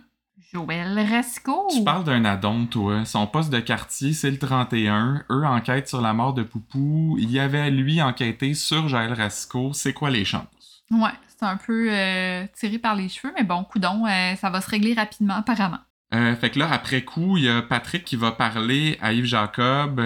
Joël 0.53 0.97
Resco. 0.99 1.67
Tu 1.69 1.83
parles 1.83 2.05
d'un 2.05 2.23
addon, 2.23 2.65
toi. 2.65 3.03
Son 3.03 3.27
poste 3.27 3.51
de 3.51 3.59
quartier, 3.59 4.13
c'est 4.13 4.31
le 4.31 4.37
31. 4.37 5.25
Eux 5.29 5.45
enquêtent 5.45 5.89
sur 5.89 5.99
la 6.01 6.13
mort 6.13 6.33
de 6.33 6.43
Poupou. 6.43 7.17
Il 7.19 7.29
y 7.29 7.39
avait, 7.39 7.69
lui, 7.71 8.01
enquêté 8.01 8.53
sur 8.53 8.87
Joël 8.87 9.11
Rasco. 9.11 9.71
C'est 9.73 9.93
quoi 9.93 10.09
les 10.09 10.23
chances? 10.23 10.45
Ouais, 10.91 11.11
c'est 11.27 11.45
un 11.45 11.57
peu 11.57 11.87
euh, 11.89 12.45
tiré 12.57 12.77
par 12.77 12.95
les 12.95 13.09
cheveux, 13.09 13.33
mais 13.35 13.43
bon, 13.43 13.63
coudon, 13.63 14.05
euh, 14.05 14.35
ça 14.35 14.49
va 14.49 14.61
se 14.61 14.69
régler 14.69 14.93
rapidement 14.93 15.35
apparemment. 15.35 15.79
Euh, 16.13 16.35
fait 16.35 16.51
que 16.51 16.59
là, 16.59 16.71
après 16.71 17.03
coup, 17.03 17.37
il 17.37 17.45
y 17.45 17.49
a 17.49 17.61
Patrick 17.61 18.05
qui 18.05 18.15
va 18.15 18.31
parler 18.31 18.97
à 19.01 19.11
Yves 19.11 19.25
Jacob. 19.25 19.99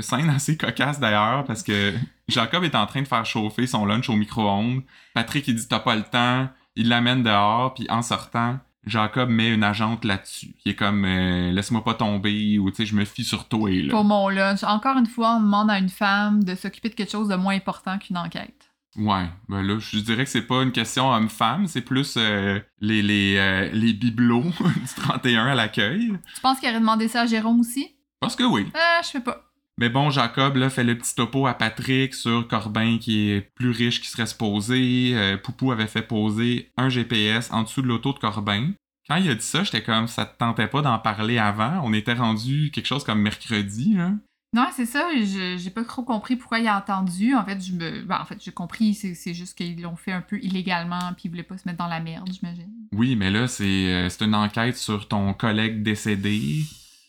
Scène 0.00 0.28
assez 0.30 0.56
cocasse 0.56 1.00
d'ailleurs, 1.00 1.44
parce 1.44 1.62
que 1.62 1.94
Jacob 2.28 2.62
est 2.64 2.74
en 2.74 2.86
train 2.86 3.02
de 3.02 3.08
faire 3.08 3.24
chauffer 3.24 3.66
son 3.66 3.86
lunch 3.86 4.08
au 4.10 4.16
micro-ondes. 4.16 4.82
Patrick, 5.14 5.48
il 5.48 5.54
dit 5.54 5.66
T'as 5.66 5.80
pas 5.80 5.96
le 5.96 6.02
temps. 6.02 6.48
Il 6.76 6.90
l'amène 6.90 7.22
dehors, 7.22 7.72
puis 7.72 7.86
en 7.88 8.02
sortant, 8.02 8.58
Jacob 8.86 9.28
met 9.28 9.52
une 9.52 9.64
agente 9.64 10.04
là-dessus. 10.04 10.54
Qui 10.62 10.70
est 10.70 10.74
comme 10.74 11.04
euh, 11.04 11.50
Laisse-moi 11.50 11.82
pas 11.82 11.94
tomber, 11.94 12.58
ou 12.58 12.70
tu 12.70 12.76
sais, 12.76 12.86
je 12.86 12.94
me 12.94 13.04
fie 13.04 13.24
sur 13.24 13.48
toi. 13.48 13.70
Là. 13.70 13.90
Pour 13.90 14.04
mon 14.04 14.28
lunch. 14.28 14.62
Encore 14.62 14.96
une 14.96 15.06
fois, 15.06 15.36
on 15.36 15.40
demande 15.40 15.70
à 15.70 15.78
une 15.78 15.88
femme 15.88 16.44
de 16.44 16.54
s'occuper 16.54 16.88
de 16.88 16.94
quelque 16.94 17.10
chose 17.10 17.28
de 17.28 17.34
moins 17.34 17.54
important 17.54 17.98
qu'une 17.98 18.16
enquête. 18.16 18.55
Ouais, 18.98 19.26
ben 19.48 19.62
là, 19.62 19.78
je 19.78 19.98
dirais 19.98 20.24
que 20.24 20.30
c'est 20.30 20.46
pas 20.46 20.62
une 20.62 20.72
question 20.72 21.10
homme-femme, 21.10 21.66
c'est 21.66 21.82
plus 21.82 22.14
euh, 22.16 22.58
les, 22.80 23.02
les, 23.02 23.36
euh, 23.36 23.68
les 23.72 23.92
bibelots 23.92 24.42
du 24.60 25.02
31 25.02 25.46
à 25.46 25.54
l'accueil. 25.54 26.12
Tu 26.34 26.40
penses 26.40 26.58
qu'il 26.60 26.68
aurait 26.70 26.80
demandé 26.80 27.08
ça 27.08 27.22
à 27.22 27.26
Jérôme 27.26 27.60
aussi? 27.60 27.96
Parce 28.20 28.36
que 28.36 28.44
oui. 28.44 28.66
Ah, 28.74 29.00
je 29.02 29.08
sais 29.08 29.20
pas. 29.20 29.42
Mais 29.78 29.90
bon, 29.90 30.08
Jacob 30.08 30.56
là, 30.56 30.70
fait 30.70 30.84
le 30.84 30.96
petit 30.96 31.14
topo 31.14 31.46
à 31.46 31.52
Patrick 31.52 32.14
sur 32.14 32.48
Corbin 32.48 32.96
qui 32.98 33.30
est 33.30 33.42
plus 33.42 33.70
riche 33.70 34.00
qu'il 34.00 34.08
serait 34.08 34.26
supposé. 34.26 35.10
Euh, 35.14 35.36
Poupou 35.36 35.70
avait 35.70 35.86
fait 35.86 36.00
poser 36.00 36.72
un 36.78 36.88
GPS 36.88 37.52
en 37.52 37.62
dessous 37.62 37.82
de 37.82 37.86
l'auto 37.86 38.14
de 38.14 38.18
Corbin. 38.18 38.70
Quand 39.06 39.16
il 39.16 39.28
a 39.28 39.34
dit 39.34 39.44
ça, 39.44 39.62
j'étais 39.64 39.82
comme 39.82 40.08
ça 40.08 40.24
te 40.24 40.36
tentait 40.38 40.66
pas 40.66 40.80
d'en 40.80 40.98
parler 40.98 41.38
avant? 41.38 41.82
On 41.84 41.92
était 41.92 42.14
rendu 42.14 42.70
quelque 42.72 42.86
chose 42.86 43.04
comme 43.04 43.20
mercredi. 43.20 43.94
Là. 43.94 44.12
Non, 44.56 44.66
c'est 44.74 44.86
ça. 44.86 45.08
je- 45.14 45.56
J'ai 45.58 45.70
pas 45.70 45.84
trop 45.84 46.02
compris 46.02 46.36
pourquoi 46.36 46.58
il 46.58 46.66
a 46.66 46.78
entendu. 46.78 47.34
En 47.34 47.44
fait, 47.44 47.60
je 47.64 47.72
me, 47.72 48.02
ben, 48.02 48.18
en 48.20 48.24
fait, 48.24 48.38
j'ai 48.42 48.52
compris. 48.52 48.94
C'est 48.94 49.14
c'est 49.14 49.34
juste 49.34 49.56
qu'ils 49.56 49.80
l'ont 49.82 49.96
fait 49.96 50.12
un 50.12 50.20
peu 50.22 50.38
illégalement, 50.42 50.98
puis 51.14 51.22
ils 51.26 51.28
voulaient 51.30 51.42
pas 51.42 51.58
se 51.58 51.62
mettre 51.66 51.78
dans 51.78 51.86
la 51.88 52.00
merde, 52.00 52.28
j'imagine. 52.32 52.70
Oui, 52.92 53.16
mais 53.16 53.30
là, 53.30 53.46
c'est 53.48 53.64
euh, 53.64 54.08
c'est 54.08 54.24
une 54.24 54.34
enquête 54.34 54.76
sur 54.76 55.06
ton 55.08 55.32
collègue 55.34 55.82
décédé. 55.82 56.62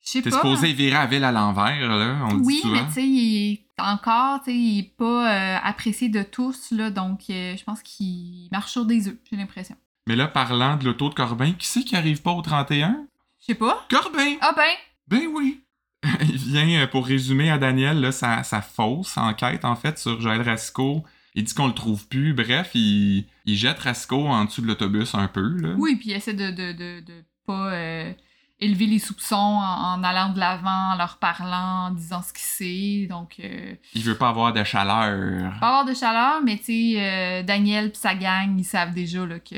Je 0.03 0.12
sais 0.13 0.21
T'es 0.21 0.29
pas. 0.29 0.38
supposé 0.38 0.71
virer 0.73 0.93
la 0.93 1.05
ville 1.05 1.23
à 1.23 1.31
l'envers, 1.31 1.88
là. 1.97 2.19
On 2.29 2.36
Oui, 2.39 2.62
dit 2.63 2.69
mais 2.71 2.86
tu 2.88 2.93
sais, 2.93 3.05
il 3.07 3.53
est 3.53 3.62
encore, 3.81 4.39
tu 4.39 4.51
sais, 4.51 4.57
il 4.57 4.79
est 4.79 4.91
pas 4.97 5.33
euh, 5.33 5.57
apprécié 5.63 6.07
de 6.10 6.23
tous, 6.23 6.71
là. 6.71 6.89
Donc, 6.91 7.21
euh, 7.29 7.55
je 7.57 7.63
pense 7.63 7.81
qu'il 7.81 8.47
marche 8.51 8.71
sur 8.71 8.86
des 8.86 9.07
œufs, 9.10 9.17
j'ai 9.29 9.36
l'impression. 9.38 9.75
Mais 10.07 10.15
là, 10.15 10.27
parlant 10.27 10.77
de 10.77 10.86
l'auto 10.86 11.10
de 11.10 11.13
Corbin, 11.13 11.51
qui 11.53 11.67
c'est 11.67 11.83
qui 11.83 11.95
arrive 11.97 12.21
pas 12.21 12.31
au 12.31 12.41
31? 12.41 13.05
Je 13.41 13.45
sais 13.47 13.55
pas. 13.55 13.86
Corbin! 13.89 14.36
Ah 14.41 14.53
ben, 14.55 14.63
Ben 15.10 15.27
oui! 15.33 15.62
Il 16.21 16.38
vient, 16.38 16.83
euh, 16.83 16.88
pour 16.88 17.05
résumer 17.05 17.49
à 17.49 17.57
Daniel, 17.57 18.12
sa, 18.13 18.43
fausse 18.62 19.17
enquête, 19.17 19.65
en 19.65 19.75
fait, 19.75 19.97
sur 19.97 20.21
Joël 20.21 20.41
Rasco. 20.41 21.03
Il 21.36 21.43
dit 21.43 21.53
qu'on 21.53 21.67
le 21.67 21.73
trouve 21.73 22.07
plus. 22.07 22.33
Bref, 22.33 22.71
il, 22.73 23.25
il 23.45 23.55
jette 23.55 23.79
Rasco 23.79 24.27
en 24.27 24.45
dessous 24.45 24.62
de 24.62 24.67
l'autobus 24.67 25.13
un 25.13 25.27
peu, 25.27 25.47
là. 25.60 25.73
oui, 25.77 25.95
puis 25.95 26.10
il 26.10 26.13
essaie 26.13 26.33
de, 26.33 26.49
de, 26.49 26.71
de, 26.71 26.99
de 27.01 27.23
pas 27.45 27.73
euh, 27.73 28.13
élever 28.60 28.86
les 28.88 29.00
soupçons 29.00 29.36
en, 29.36 29.93
en 30.00 30.04
allant 30.04 30.30
de 30.30 30.39
l'avant, 30.39 30.93
en 30.93 30.96
leur 30.98 31.17
parlant, 31.17 31.88
en 31.88 31.91
disant 31.91 32.22
ce 32.22 32.34
qu'il 32.34 32.41
sait. 33.04 33.08
Donc, 33.08 33.36
euh, 33.39 33.76
Il 33.93 34.04
veut 34.04 34.17
pas 34.17 34.30
avoir 34.30 34.52
de 34.54 34.63
chaleur. 34.63 35.54
pas 35.60 35.67
avoir 35.67 35.86
de 35.86 35.93
chaleur, 35.93 36.41
mais 36.43 36.58
tu 36.58 36.63
sais, 36.65 36.93
euh, 36.98 37.43
Daniel 37.43 37.91
pis 37.91 38.00
sa 38.00 38.15
gang, 38.15 38.58
ils 38.58 38.63
savent 38.63 38.93
déjà 38.93 39.17
qu'il 39.39 39.58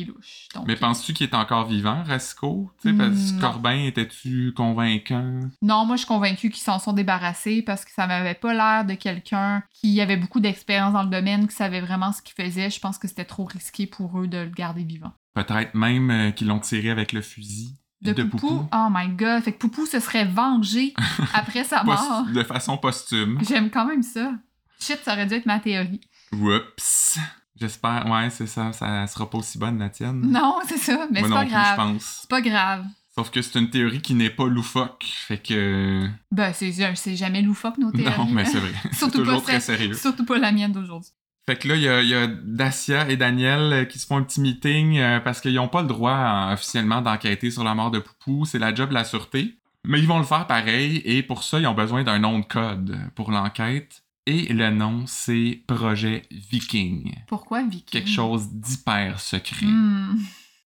est 0.00 0.04
louche. 0.04 0.48
Donc, 0.54 0.66
Mais 0.66 0.76
penses-tu 0.76 1.12
qu'il 1.12 1.26
est 1.26 1.34
encore 1.34 1.66
vivant, 1.66 2.02
Rasco? 2.04 2.70
Parce 2.82 2.94
que 2.94 3.32
Non. 3.34 3.40
Corbin, 3.40 3.84
était-tu 3.84 4.52
convaincant? 4.56 5.40
Non, 5.62 5.84
moi, 5.84 5.96
je 5.96 6.00
suis 6.00 6.08
convaincue 6.08 6.50
qu'ils 6.50 6.62
s'en 6.62 6.78
sont 6.78 6.92
débarrassés 6.92 7.62
parce 7.62 7.84
que 7.84 7.90
ça 7.92 8.06
m'avait 8.06 8.34
pas 8.34 8.54
l'air 8.54 8.84
de 8.84 8.94
quelqu'un 8.94 9.62
qui 9.72 10.00
avait 10.00 10.16
beaucoup 10.16 10.40
d'expérience 10.40 10.92
dans 10.92 11.02
le 11.02 11.10
domaine, 11.10 11.46
qui 11.48 11.54
savait 11.54 11.80
vraiment 11.80 12.12
ce 12.12 12.22
qu'il 12.22 12.34
faisait. 12.34 12.70
Je 12.70 12.80
pense 12.80 12.98
que 12.98 13.08
c'était 13.08 13.24
trop 13.24 13.44
risqué 13.44 13.86
pour 13.86 14.18
eux 14.20 14.26
de 14.26 14.38
le 14.38 14.50
garder 14.50 14.84
vivant. 14.84 15.12
Peut-être 15.34 15.74
même 15.74 16.10
euh, 16.10 16.30
qu'ils 16.32 16.48
l'ont 16.48 16.58
tiré 16.58 16.90
avec 16.90 17.12
le 17.12 17.22
fusil. 17.22 17.76
De, 18.00 18.12
Poupou? 18.22 18.68
Oh 18.72 18.88
my 18.90 19.08
god. 19.08 19.42
Fait 19.42 19.52
que 19.52 19.58
Poupou 19.58 19.84
se 19.86 19.98
serait 20.00 20.24
vengé 20.24 20.94
après 21.34 21.64
sa 21.64 21.82
mort. 21.82 22.26
de 22.32 22.42
façon 22.44 22.76
posthume. 22.78 23.38
J'aime 23.46 23.70
quand 23.70 23.86
même 23.86 24.02
ça. 24.02 24.32
Shit, 24.80 25.00
ça 25.04 25.14
aurait 25.14 25.26
dû 25.26 25.34
être 25.34 25.46
ma 25.46 25.58
théorie. 25.58 26.00
Whoops! 26.32 27.18
J'espère, 27.60 28.06
ouais, 28.08 28.30
c'est 28.30 28.46
ça, 28.46 28.72
ça 28.72 29.04
sera 29.08 29.28
pas 29.28 29.38
aussi 29.38 29.58
bonne 29.58 29.80
la 29.80 29.88
tienne. 29.88 30.20
Non, 30.20 30.58
c'est 30.68 30.76
ça, 30.76 31.08
mais 31.10 31.20
Moi 31.20 31.28
c'est 31.28 31.34
non 31.34 31.40
pas 31.40 31.42
plus, 31.42 31.50
grave. 31.50 31.66
je 31.70 31.76
pense. 31.76 32.18
C'est 32.20 32.30
pas 32.30 32.40
grave. 32.40 32.84
Sauf 33.16 33.30
que 33.32 33.42
c'est 33.42 33.58
une 33.58 33.68
théorie 33.68 34.00
qui 34.00 34.14
n'est 34.14 34.30
pas 34.30 34.46
loufoque. 34.46 35.04
Fait 35.26 35.38
que. 35.38 36.06
Ben, 36.30 36.52
c'est 36.52 37.16
jamais 37.16 37.42
loufoque, 37.42 37.78
nos 37.78 37.90
théories. 37.90 38.16
Non, 38.16 38.26
mais 38.26 38.44
c'est 38.44 38.60
vrai. 38.60 38.72
Surtout 38.92 39.18
toujours 39.18 39.42
pas 39.42 39.48
très 39.54 39.60
sérieux. 39.60 39.94
Surtout 39.94 40.24
pas 40.24 40.38
la 40.38 40.52
mienne 40.52 40.70
d'aujourd'hui. 40.70 41.10
Fait 41.48 41.56
que 41.56 41.66
là, 41.66 41.76
il 41.76 41.80
y 41.82 41.88
a, 41.88 42.02
il 42.02 42.08
y 42.10 42.14
a 42.14 42.26
Dacia 42.26 43.08
et 43.08 43.16
Daniel 43.16 43.72
euh, 43.72 43.84
qui 43.86 43.98
se 43.98 44.06
font 44.06 44.18
un 44.18 44.22
petit 44.22 44.42
meeting 44.42 44.98
euh, 44.98 45.18
parce 45.18 45.40
qu'ils 45.40 45.54
n'ont 45.54 45.66
pas 45.68 45.80
le 45.80 45.88
droit 45.88 46.12
euh, 46.12 46.52
officiellement 46.52 47.00
d'enquêter 47.00 47.50
sur 47.50 47.64
la 47.64 47.74
mort 47.74 47.90
de 47.90 48.00
Poupou. 48.00 48.44
C'est 48.44 48.58
la 48.58 48.74
job 48.74 48.90
de 48.90 48.94
la 48.94 49.04
sûreté. 49.04 49.54
Mais 49.82 49.98
ils 49.98 50.06
vont 50.06 50.18
le 50.18 50.26
faire 50.26 50.46
pareil 50.46 51.00
et 51.06 51.22
pour 51.22 51.42
ça, 51.44 51.58
ils 51.58 51.66
ont 51.66 51.72
besoin 51.72 52.02
d'un 52.04 52.18
nom 52.18 52.40
de 52.40 52.44
code 52.44 52.98
pour 53.14 53.30
l'enquête. 53.30 54.02
Et 54.26 54.52
le 54.52 54.68
nom, 54.70 55.04
c'est 55.06 55.62
Projet 55.66 56.24
Viking. 56.30 57.14
Pourquoi 57.28 57.62
Vicky? 57.62 57.92
Quelque 57.92 58.10
chose 58.10 58.48
d'hyper 58.50 59.18
secret. 59.18 59.64
Hmm. 59.64 60.18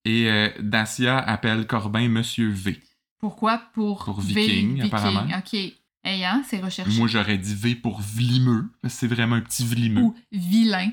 Et 0.05 0.29
euh, 0.29 0.49
Dacia 0.59 1.16
appelle 1.16 1.68
Corbin 1.68 2.09
Monsieur 2.09 2.51
V. 2.51 2.81
Pourquoi? 3.21 3.62
Pour, 3.73 4.05
Pour 4.05 4.21
V- 4.21 4.35
Viking, 4.35 4.83
apparemment. 4.83 5.29
OK. 5.38 5.57
Hey, 6.04 6.24
hein, 6.24 6.42
c'est 6.48 6.60
recherché. 6.60 6.98
Moi, 6.98 7.06
j'aurais 7.08 7.38
dit 7.38 7.54
V 7.54 7.74
pour 7.76 8.00
vlimeux. 8.00 8.70
parce 8.82 8.94
que 8.94 9.00
C'est 9.00 9.06
vraiment 9.06 9.36
un 9.36 9.40
petit 9.40 9.64
vlimeux. 9.64 10.00
Ou 10.02 10.14
vilain. 10.32 10.90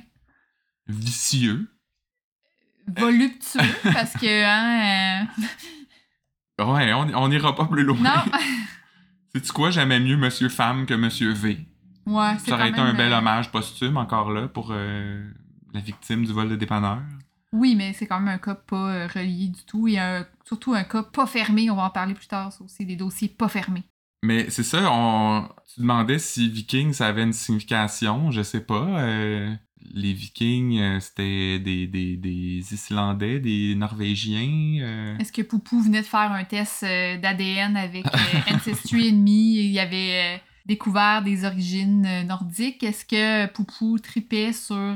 Vicieux. 0.87 1.67
Voluptueux, 2.87 3.61
parce 3.93 4.13
que, 4.13 4.43
hein... 4.43 5.27
euh, 6.59 6.63
Ouais, 6.65 6.91
on 6.93 7.01
on 7.15 7.27
n'ira 7.29 7.55
pas 7.55 7.65
plus 7.65 7.83
loin. 7.83 7.97
Non! 7.99 8.31
Sais-tu 9.35 9.51
quoi? 9.51 9.69
J'aimais 9.69 9.99
mieux 9.99 10.17
Monsieur 10.17 10.49
Femme 10.49 10.85
que 10.87 10.95
Monsieur 10.95 11.31
V. 11.33 11.59
ouais, 12.07 12.35
c'est 12.39 12.49
Ça 12.49 12.55
aurait 12.55 12.69
été 12.69 12.79
un 12.79 12.93
bel 12.95 13.13
euh, 13.13 13.17
hommage 13.19 13.51
posthume 13.51 13.97
encore 13.97 14.31
là 14.31 14.47
pour 14.47 14.69
euh, 14.71 15.23
la 15.73 15.79
victime 15.81 16.25
du 16.25 16.33
vol 16.33 16.49
de 16.49 16.55
dépanneur. 16.55 16.99
Oui, 17.53 17.75
mais 17.75 17.93
c'est 17.93 18.07
quand 18.07 18.19
même 18.19 18.33
un 18.35 18.37
cas 18.39 18.55
pas 18.55 19.07
relié 19.07 19.47
du 19.49 19.63
tout 19.65 19.87
et 19.87 19.99
un- 19.99 20.25
surtout 20.45 20.73
un 20.73 20.83
cas 20.83 21.03
pas 21.03 21.27
fermé. 21.27 21.69
On 21.69 21.75
va 21.75 21.83
en 21.83 21.89
parler 21.91 22.15
plus 22.15 22.27
tard, 22.27 22.51
ça 22.51 22.63
aussi, 22.63 22.85
des 22.87 22.95
dossiers 22.95 23.29
pas 23.29 23.49
fermés. 23.49 23.83
Mais 24.23 24.49
c'est 24.49 24.63
ça, 24.63 24.91
on... 24.91 25.47
tu 25.73 25.81
demandais 25.81 26.19
si 26.19 26.49
Viking 26.49 26.93
ça 26.93 27.07
avait 27.07 27.23
une 27.23 27.33
signification, 27.33 28.31
je 28.31 28.41
sais 28.41 28.61
pas. 28.61 28.85
euh, 28.99 29.53
les 29.93 30.13
Vikings, 30.13 30.77
euh, 30.79 30.99
c'était 30.99 31.57
des, 31.59 31.87
des, 31.87 32.15
des 32.17 32.73
Islandais, 32.73 33.39
des 33.39 33.75
Norvégiens. 33.75 34.81
euh, 34.83 35.17
Est-ce 35.17 35.31
que 35.31 35.41
Poupou 35.41 35.81
venait 35.81 36.01
de 36.01 36.05
faire 36.05 36.31
un 36.31 36.43
test 36.43 36.83
d'ADN 36.83 37.77
avec 37.77 38.05
Ancestry 38.53 39.09
Enemy 39.09 39.57
et 39.59 39.63
il 39.65 39.79
avait 39.79 40.41
découvert 40.65 41.23
des 41.23 41.45
origines 41.45 42.07
nordiques? 42.27 42.83
Est-ce 42.83 43.05
que 43.05 43.47
Poupou 43.53 43.97
tripait 43.99 44.53
sur 44.53 44.95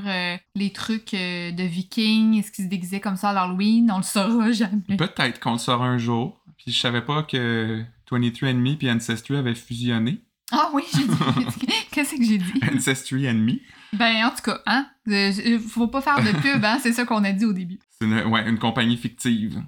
les 0.56 0.72
trucs 0.72 1.14
de 1.14 1.64
vikings? 1.64 2.38
Est-ce 2.40 2.52
qu'il 2.52 2.66
se 2.66 2.70
déguisait 2.70 3.00
comme 3.00 3.16
ça 3.16 3.30
à 3.30 3.34
l'Halloween? 3.34 3.90
On 3.92 3.98
le 3.98 4.04
saura 4.04 4.52
jamais. 4.52 4.98
Peut-être 4.98 5.40
qu'on 5.40 5.54
le 5.54 5.58
saura 5.60 5.88
un 5.88 5.98
jour. 5.98 6.40
Puis 6.58 6.72
je 6.72 6.80
savais 6.80 7.02
pas 7.02 7.24
que 7.24 7.84
23andMe 8.12 8.78
puis 8.78 8.92
Ancestry 8.92 9.38
avaient 9.38 9.56
fusionné. 9.56 10.22
Ah 10.52 10.70
oui, 10.74 10.84
j'ai 10.94 11.08
dit. 11.08 11.68
Qu'est-ce 11.92 12.16
que 12.16 12.24
j'ai 12.24 12.38
dit? 12.38 12.62
Ancestry 12.76 13.30
and 13.30 13.36
Me. 13.36 13.54
Ben, 13.94 14.26
en 14.26 14.30
tout 14.30 14.44
cas, 14.44 14.60
hein? 14.66 14.88
faut 15.68 15.88
pas 15.88 16.02
faire 16.02 16.24
de 16.24 16.32
pub, 16.42 16.64
hein? 16.64 16.78
C'est 16.82 16.94
ça 16.94 17.06
qu'on 17.06 17.24
a 17.24 17.32
dit 17.32 17.46
au 17.46 17.54
début. 17.54 17.80
C'est 17.90 18.06
une, 18.06 18.24
ouais, 18.26 18.48
une 18.48 18.60
compagnie 18.60 18.98
fictive. 18.98 19.64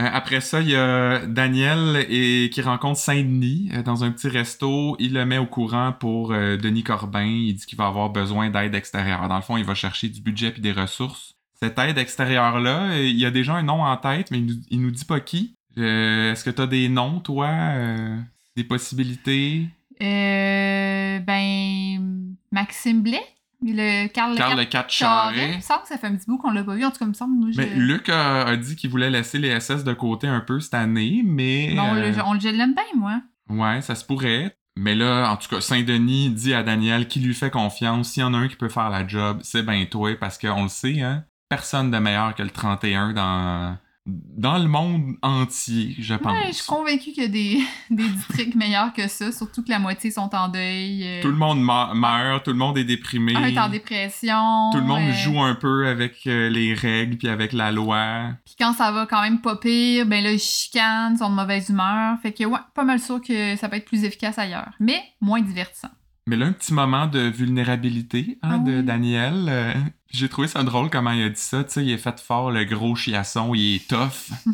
Euh, 0.00 0.08
après 0.12 0.40
ça, 0.40 0.60
il 0.60 0.70
y 0.70 0.76
a 0.76 1.26
Daniel 1.26 2.06
et, 2.08 2.50
qui 2.52 2.62
rencontre 2.62 2.98
Saint-Denis 2.98 3.70
euh, 3.74 3.82
dans 3.82 4.04
un 4.04 4.12
petit 4.12 4.28
resto. 4.28 4.96
Il 5.00 5.14
le 5.14 5.26
met 5.26 5.38
au 5.38 5.46
courant 5.46 5.92
pour 5.92 6.32
euh, 6.32 6.56
Denis 6.56 6.84
Corbin. 6.84 7.24
Il 7.24 7.54
dit 7.54 7.66
qu'il 7.66 7.78
va 7.78 7.86
avoir 7.86 8.10
besoin 8.10 8.50
d'aide 8.50 8.74
extérieure. 8.74 9.26
Dans 9.28 9.36
le 9.36 9.42
fond, 9.42 9.56
il 9.56 9.64
va 9.64 9.74
chercher 9.74 10.08
du 10.08 10.20
budget 10.20 10.54
et 10.56 10.60
des 10.60 10.72
ressources. 10.72 11.34
Cette 11.60 11.78
aide 11.80 11.98
extérieure-là, 11.98 13.00
il 13.00 13.18
y 13.18 13.26
a 13.26 13.32
déjà 13.32 13.54
un 13.54 13.64
nom 13.64 13.82
en 13.82 13.96
tête, 13.96 14.30
mais 14.30 14.38
il 14.38 14.46
nous, 14.46 14.54
il 14.70 14.80
nous 14.80 14.92
dit 14.92 15.04
pas 15.04 15.18
qui. 15.18 15.56
Euh, 15.78 16.32
Est-ce 16.32 16.44
que 16.44 16.50
tu 16.50 16.60
as 16.62 16.66
des 16.66 16.88
noms, 16.88 17.20
toi? 17.20 17.46
euh, 17.48 18.18
des 18.56 18.64
possibilités? 18.64 19.66
Euh, 20.02 21.18
ben, 21.20 22.24
Maxime 22.52 23.02
Blais? 23.02 23.22
Le 23.60 24.06
Carl, 24.08 24.36
Carl 24.36 24.52
le 24.54 24.60
Le 24.60 24.64
Cat 24.66 24.84
Charret. 24.88 25.50
Il 25.50 25.56
me 25.56 25.60
semble 25.60 25.82
que 25.82 25.88
ça 25.88 25.98
fait 25.98 26.06
un 26.06 26.14
petit 26.14 26.26
bout 26.26 26.38
qu'on 26.38 26.52
l'a 26.52 26.62
pas 26.62 26.76
vu. 26.76 26.84
En 26.84 26.90
tout 26.92 26.98
cas, 26.98 27.06
il 27.06 27.08
me 27.08 27.12
semble. 27.14 27.34
Moi, 27.40 27.48
je... 27.50 27.58
Mais 27.60 27.68
Luc 27.74 28.08
a, 28.08 28.42
a 28.46 28.56
dit 28.56 28.76
qu'il 28.76 28.88
voulait 28.90 29.10
laisser 29.10 29.38
les 29.38 29.58
SS 29.58 29.82
de 29.82 29.92
côté 29.94 30.28
un 30.28 30.40
peu 30.40 30.60
cette 30.60 30.74
année, 30.74 31.22
mais... 31.24 31.72
Non, 31.74 31.94
euh, 31.96 32.12
le- 32.12 32.22
on, 32.22 32.38
je 32.38 32.48
l'aime 32.48 32.74
bien, 32.74 32.84
moi. 32.96 33.20
Ouais, 33.50 33.80
ça 33.80 33.96
se 33.96 34.04
pourrait. 34.04 34.54
Mais 34.76 34.94
là, 34.94 35.32
en 35.32 35.36
tout 35.36 35.48
cas, 35.48 35.60
Saint-Denis 35.60 36.30
dit 36.30 36.54
à 36.54 36.62
Daniel 36.62 37.08
qu'il 37.08 37.24
lui 37.26 37.34
fait 37.34 37.50
confiance. 37.50 38.10
S'il 38.10 38.20
y 38.20 38.24
en 38.24 38.32
a 38.32 38.36
un 38.38 38.46
qui 38.46 38.54
peut 38.54 38.68
faire 38.68 38.90
la 38.90 39.04
job, 39.06 39.40
c'est 39.42 39.64
ben 39.64 39.84
toi, 39.86 40.14
parce 40.20 40.38
qu'on 40.38 40.62
le 40.62 40.68
sait, 40.68 41.00
hein. 41.00 41.24
Personne 41.48 41.90
de 41.90 41.98
meilleur 41.98 42.36
que 42.36 42.42
le 42.44 42.50
31 42.50 43.12
dans, 43.12 43.76
dans 44.08 44.56
le 44.58 44.68
monde 44.68 45.16
entier, 45.22 45.94
je 45.98 46.14
pense. 46.14 46.32
Ouais, 46.32 46.48
je 46.48 46.52
suis 46.54 46.66
convaincue 46.66 47.12
qu'il 47.12 47.22
y 47.22 47.26
a 47.26 47.28
des, 47.28 47.60
des 47.90 48.08
districts 48.08 48.54
meilleurs 48.54 48.92
que 48.94 49.06
ça, 49.06 49.30
surtout 49.32 49.62
que 49.62 49.68
la 49.70 49.78
moitié 49.78 50.10
sont 50.10 50.34
en 50.34 50.48
deuil. 50.48 51.02
euh, 51.04 51.20
Tout 51.22 51.28
le 51.28 51.36
monde 51.36 51.60
me- 51.60 51.94
meurt, 51.94 52.44
tout 52.44 52.50
le 52.52 52.56
monde 52.56 52.78
est 52.78 52.84
déprimé. 52.84 53.36
un 53.36 53.44
est 53.44 53.58
en 53.58 53.68
dépression. 53.68 54.70
Tout 54.72 54.78
le 54.78 54.84
monde 54.86 55.02
euh, 55.08 55.12
joue 55.12 55.40
un 55.40 55.54
peu 55.54 55.86
avec 55.88 56.26
euh, 56.26 56.48
les 56.48 56.72
règles 56.74 57.16
puis 57.18 57.28
avec 57.28 57.52
la 57.52 57.70
loi. 57.70 58.30
Puis 58.44 58.54
quand 58.58 58.72
ça 58.72 58.90
va 58.92 59.04
quand 59.06 59.20
même 59.22 59.40
pas 59.40 59.56
pire, 59.56 60.06
ben 60.06 60.24
là, 60.24 60.32
ils 60.32 60.38
chicanent, 60.38 61.14
ils 61.14 61.18
sont 61.18 61.30
de 61.30 61.34
mauvaise 61.34 61.68
humeur. 61.68 62.16
Fait 62.22 62.32
que, 62.32 62.44
ouais, 62.44 62.58
pas 62.74 62.84
mal 62.84 63.00
sûr 63.00 63.20
que 63.20 63.56
ça 63.56 63.68
peut 63.68 63.76
être 63.76 63.84
plus 63.86 64.04
efficace 64.04 64.38
ailleurs. 64.38 64.72
Mais 64.80 65.02
moins 65.20 65.42
divertissant. 65.42 65.88
Mais 66.26 66.36
là, 66.36 66.46
un 66.46 66.52
petit 66.52 66.74
moment 66.74 67.06
de 67.06 67.20
vulnérabilité 67.20 68.38
hein, 68.42 68.50
Ah 68.54 68.58
de. 68.58 68.80
Daniel. 68.82 69.48
J'ai 70.10 70.28
trouvé 70.28 70.48
ça 70.48 70.62
drôle 70.62 70.90
comment 70.90 71.10
il 71.12 71.22
a 71.22 71.28
dit 71.28 71.40
ça. 71.40 71.64
Tu 71.64 71.70
sais, 71.72 71.84
il 71.84 71.90
est 71.90 71.98
fait 71.98 72.18
fort, 72.20 72.50
le 72.50 72.64
gros 72.64 72.94
chiasson, 72.96 73.54
il 73.54 73.76
est 73.76 73.88
tough. 73.88 74.30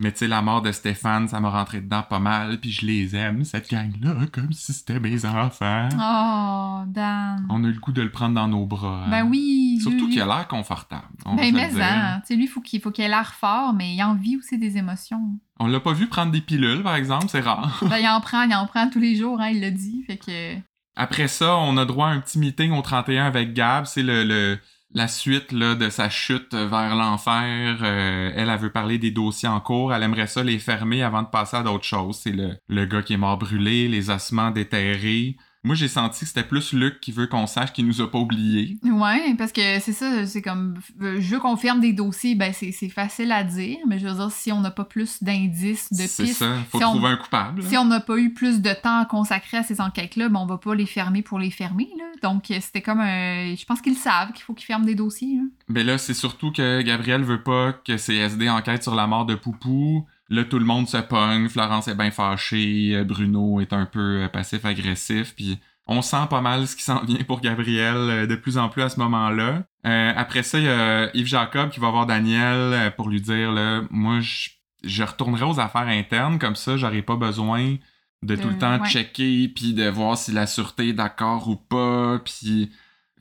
Mais 0.00 0.10
tu 0.10 0.18
sais, 0.18 0.26
la 0.28 0.42
mort 0.42 0.60
de 0.60 0.72
Stéphane, 0.72 1.28
ça 1.28 1.38
m'a 1.38 1.50
rentré 1.50 1.80
dedans 1.80 2.02
pas 2.02 2.18
mal. 2.18 2.58
Puis 2.60 2.72
je 2.72 2.84
les 2.84 3.14
aime, 3.14 3.44
cette 3.44 3.70
gang-là, 3.70 4.14
comme 4.32 4.52
si 4.52 4.72
c'était 4.72 4.98
mes 4.98 5.24
enfants. 5.24 5.88
oh, 5.92 6.82
Dan. 6.88 7.46
On 7.48 7.62
a 7.64 7.68
eu 7.68 7.72
le 7.72 7.78
goût 7.78 7.92
de 7.92 8.02
le 8.02 8.10
prendre 8.10 8.34
dans 8.34 8.48
nos 8.48 8.66
bras. 8.66 9.04
hein. 9.06 9.10
Ben 9.10 9.22
oui. 9.24 9.78
Surtout 9.80 10.06
lui, 10.06 10.14
qu'il 10.14 10.20
a 10.20 10.26
l'air 10.26 10.48
confortable. 10.48 11.04
on 11.24 11.36
Ben, 11.36 11.54
mais 11.54 11.70
hein. 11.80 12.20
Tu 12.20 12.26
sais, 12.26 12.36
lui, 12.36 12.48
faut 12.48 12.60
qu'il 12.60 12.80
faut 12.80 12.90
qu'il 12.90 13.04
ait 13.04 13.08
l'air 13.08 13.34
fort, 13.34 13.72
mais 13.72 13.94
il 13.94 14.02
en 14.02 14.14
vit 14.16 14.36
aussi 14.36 14.58
des 14.58 14.76
émotions. 14.78 15.38
On 15.60 15.68
l'a 15.68 15.78
pas 15.80 15.92
vu 15.92 16.08
prendre 16.08 16.32
des 16.32 16.40
pilules, 16.40 16.82
par 16.82 16.96
exemple, 16.96 17.26
c'est 17.28 17.40
rare. 17.40 17.78
ben, 17.88 17.98
il 17.98 18.08
en 18.08 18.20
prend, 18.20 18.42
il 18.42 18.54
en 18.54 18.66
prend 18.66 18.90
tous 18.90 18.98
les 19.00 19.14
jours, 19.14 19.40
hein, 19.40 19.48
il 19.50 19.60
l'a 19.60 19.70
dit. 19.70 20.02
Fait 20.08 20.16
que. 20.16 20.56
Après 20.96 21.28
ça, 21.28 21.56
on 21.56 21.76
a 21.76 21.84
droit 21.84 22.08
à 22.08 22.10
un 22.10 22.20
petit 22.20 22.38
meeting 22.40 22.72
au 22.72 22.82
31 22.82 23.26
avec 23.26 23.52
Gab. 23.54 23.84
C'est 23.86 24.02
le, 24.02 24.24
le- 24.24 24.58
la 24.94 25.08
suite 25.08 25.52
là, 25.52 25.74
de 25.74 25.90
sa 25.90 26.08
chute 26.08 26.54
vers 26.54 26.94
l'enfer. 26.94 27.78
Euh, 27.82 28.32
elle, 28.34 28.48
elle 28.48 28.58
veut 28.58 28.72
parler 28.72 28.98
des 28.98 29.10
dossiers 29.10 29.48
en 29.48 29.60
cours. 29.60 29.92
Elle 29.92 30.02
aimerait 30.04 30.26
ça 30.28 30.42
les 30.42 30.58
fermer 30.58 31.02
avant 31.02 31.22
de 31.22 31.28
passer 31.28 31.56
à 31.56 31.62
d'autres 31.62 31.84
choses. 31.84 32.20
C'est 32.22 32.32
le, 32.32 32.56
le 32.68 32.86
gars 32.86 33.02
qui 33.02 33.14
est 33.14 33.16
mort 33.18 33.38
brûlé, 33.38 33.88
les 33.88 34.10
ossements 34.10 34.50
déterrés. 34.50 35.36
Moi, 35.64 35.74
j'ai 35.74 35.88
senti 35.88 36.20
que 36.20 36.26
c'était 36.26 36.42
plus 36.44 36.72
Luc 36.74 37.00
qui 37.00 37.10
veut 37.10 37.26
qu'on 37.26 37.46
sache 37.46 37.72
qu'il 37.72 37.86
nous 37.86 38.00
a 38.02 38.10
pas 38.10 38.18
oubliés. 38.18 38.76
Ouais, 38.84 39.34
parce 39.38 39.50
que 39.50 39.80
c'est 39.80 39.92
ça, 39.94 40.26
c'est 40.26 40.42
comme. 40.42 40.74
Je 41.00 41.18
veux 41.34 41.38
qu'on 41.40 41.56
ferme 41.56 41.80
des 41.80 41.92
dossiers, 41.94 42.34
ben 42.34 42.52
c'est 42.52 42.70
c'est 42.70 42.90
facile 42.90 43.32
à 43.32 43.42
dire, 43.44 43.78
mais 43.88 43.98
je 43.98 44.06
veux 44.06 44.14
dire, 44.14 44.30
si 44.30 44.52
on 44.52 44.60
n'a 44.60 44.70
pas 44.70 44.84
plus 44.84 45.22
d'indices, 45.22 45.90
de 45.90 45.96
C'est 46.06 46.24
pistes, 46.24 46.38
ça. 46.40 46.54
Faut 46.70 46.78
Si 46.78 46.84
on- 46.84 46.90
trouver 46.90 47.08
un 47.08 47.16
coupable. 47.16 47.62
si 47.62 47.76
on 47.78 47.86
n'a 47.86 48.00
pas 48.00 48.18
eu 48.18 48.32
plus 48.34 48.60
de 48.60 48.72
temps 48.74 48.98
à 49.00 49.06
consacrer 49.06 49.56
à 49.56 49.62
ces 49.62 49.80
enquêtes-là, 49.80 50.28
ben 50.28 50.38
on 50.40 50.46
va 50.46 50.58
pas 50.58 50.74
les 50.74 50.86
fermer 50.86 51.22
pour 51.22 51.38
les 51.38 51.50
fermer, 51.50 51.88
là. 51.98 52.04
Donc, 52.22 52.44
c'était 52.48 52.82
comme 52.82 53.00
un. 53.00 53.54
Je 53.54 53.64
pense 53.64 53.80
qu'ils 53.80 53.96
savent 53.96 54.32
qu'il 54.32 54.42
faut 54.44 54.52
qu'ils 54.54 54.66
ferment 54.66 54.84
des 54.84 54.94
dossiers, 54.94 55.36
là. 55.36 55.42
Mais 55.68 55.82
là, 55.82 55.96
c'est 55.98 56.14
surtout 56.14 56.52
que 56.52 56.82
Gabriel 56.82 57.22
veut 57.22 57.42
pas 57.42 57.72
que 57.72 57.96
CSD 57.96 58.48
enquête 58.50 58.82
sur 58.82 58.94
la 58.94 59.06
mort 59.06 59.24
de 59.24 59.34
Poupou. 59.34 60.06
Là, 60.30 60.44
tout 60.44 60.58
le 60.58 60.64
monde 60.64 60.88
se 60.88 60.96
pogne. 60.96 61.48
Florence 61.48 61.88
est 61.88 61.94
bien 61.94 62.10
fâchée. 62.10 62.92
euh, 62.94 63.04
Bruno 63.04 63.60
est 63.60 63.72
un 63.72 63.86
peu 63.86 64.22
euh, 64.22 64.28
passif-agressif. 64.28 65.34
Puis 65.34 65.58
on 65.86 66.00
sent 66.00 66.26
pas 66.30 66.40
mal 66.40 66.66
ce 66.66 66.76
qui 66.76 66.82
s'en 66.82 67.00
vient 67.04 67.22
pour 67.24 67.40
Gabriel 67.40 67.96
euh, 67.96 68.26
de 68.26 68.34
plus 68.34 68.56
en 68.58 68.68
plus 68.68 68.82
à 68.82 68.88
ce 68.88 68.98
moment-là. 69.00 69.64
Euh, 69.86 70.12
après 70.16 70.42
ça, 70.42 70.58
il 70.58 70.64
y 70.64 70.68
a 70.68 71.14
Yves 71.14 71.26
Jacob 71.26 71.70
qui 71.70 71.80
va 71.80 71.90
voir 71.90 72.06
Daniel 72.06 72.92
pour 72.96 73.08
lui 73.10 73.20
dire 73.20 73.52
là, 73.52 73.82
moi, 73.90 74.20
je, 74.20 74.48
je 74.82 75.02
retournerai 75.02 75.44
aux 75.44 75.60
affaires 75.60 75.88
internes. 75.88 76.38
Comme 76.38 76.56
ça, 76.56 76.76
j'aurai 76.78 77.02
pas 77.02 77.16
besoin 77.16 77.76
de 78.22 78.36
tout 78.36 78.48
le 78.48 78.56
temps 78.56 78.80
ouais. 78.80 78.88
checker 78.88 79.48
puis 79.48 79.74
de 79.74 79.86
voir 79.86 80.16
si 80.16 80.32
la 80.32 80.46
sûreté 80.46 80.88
est 80.88 80.92
d'accord 80.94 81.48
ou 81.48 81.56
pas. 81.56 82.18
Puis 82.24 82.72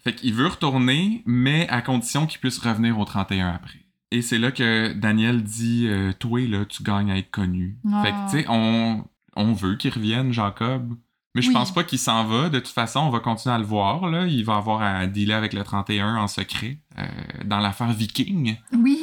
fait 0.02 0.14
qu'il 0.16 0.34
veut 0.34 0.48
retourner, 0.48 1.22
mais 1.26 1.68
à 1.70 1.82
condition 1.82 2.26
qu'il 2.28 2.40
puisse 2.40 2.60
revenir 2.60 2.98
au 2.98 3.04
31 3.06 3.50
après. 3.50 3.83
Et 4.14 4.22
c'est 4.22 4.38
là 4.38 4.52
que 4.52 4.94
Daniel 4.94 5.42
dit 5.44 5.88
euh, 5.88 6.14
Toi, 6.14 6.42
là, 6.48 6.66
tu 6.66 6.84
gagnes 6.84 7.12
à 7.12 7.18
être 7.18 7.32
connu. 7.32 7.78
Ah. 7.92 8.04
Fait 8.04 8.12
que, 8.12 8.32
tu 8.32 8.38
sais, 8.44 8.46
on, 8.48 9.04
on 9.36 9.54
veut 9.54 9.76
qu'il 9.76 9.92
revienne, 9.92 10.32
Jacob. 10.32 10.94
Mais 11.36 11.42
je 11.42 11.48
Oui. 11.48 11.54
pense 11.56 11.74
pas 11.74 11.84
qu'il 11.84 11.98
s'en 11.98 12.24
va. 12.26 12.50
De 12.50 12.60
toute 12.60 12.68
façon, 12.68 13.00
on 13.00 13.10
va 13.10 13.20
continuer 13.20 13.56
à 13.56 13.58
le 13.58 13.66
voir. 13.66 14.08
Là. 14.08 14.28
Il 14.28 14.46
va 14.46 14.58
avoir 14.58 14.84
à 14.84 15.08
dealer 15.08 15.34
avec 15.34 15.54
le 15.54 15.64
31 15.64 16.18
en 16.18 16.28
secret 16.28 16.78
euh, 17.00 17.04
dans 17.44 17.58
l'affaire 17.60 17.92
Viking. 17.92 18.56
Oui, 18.78 19.00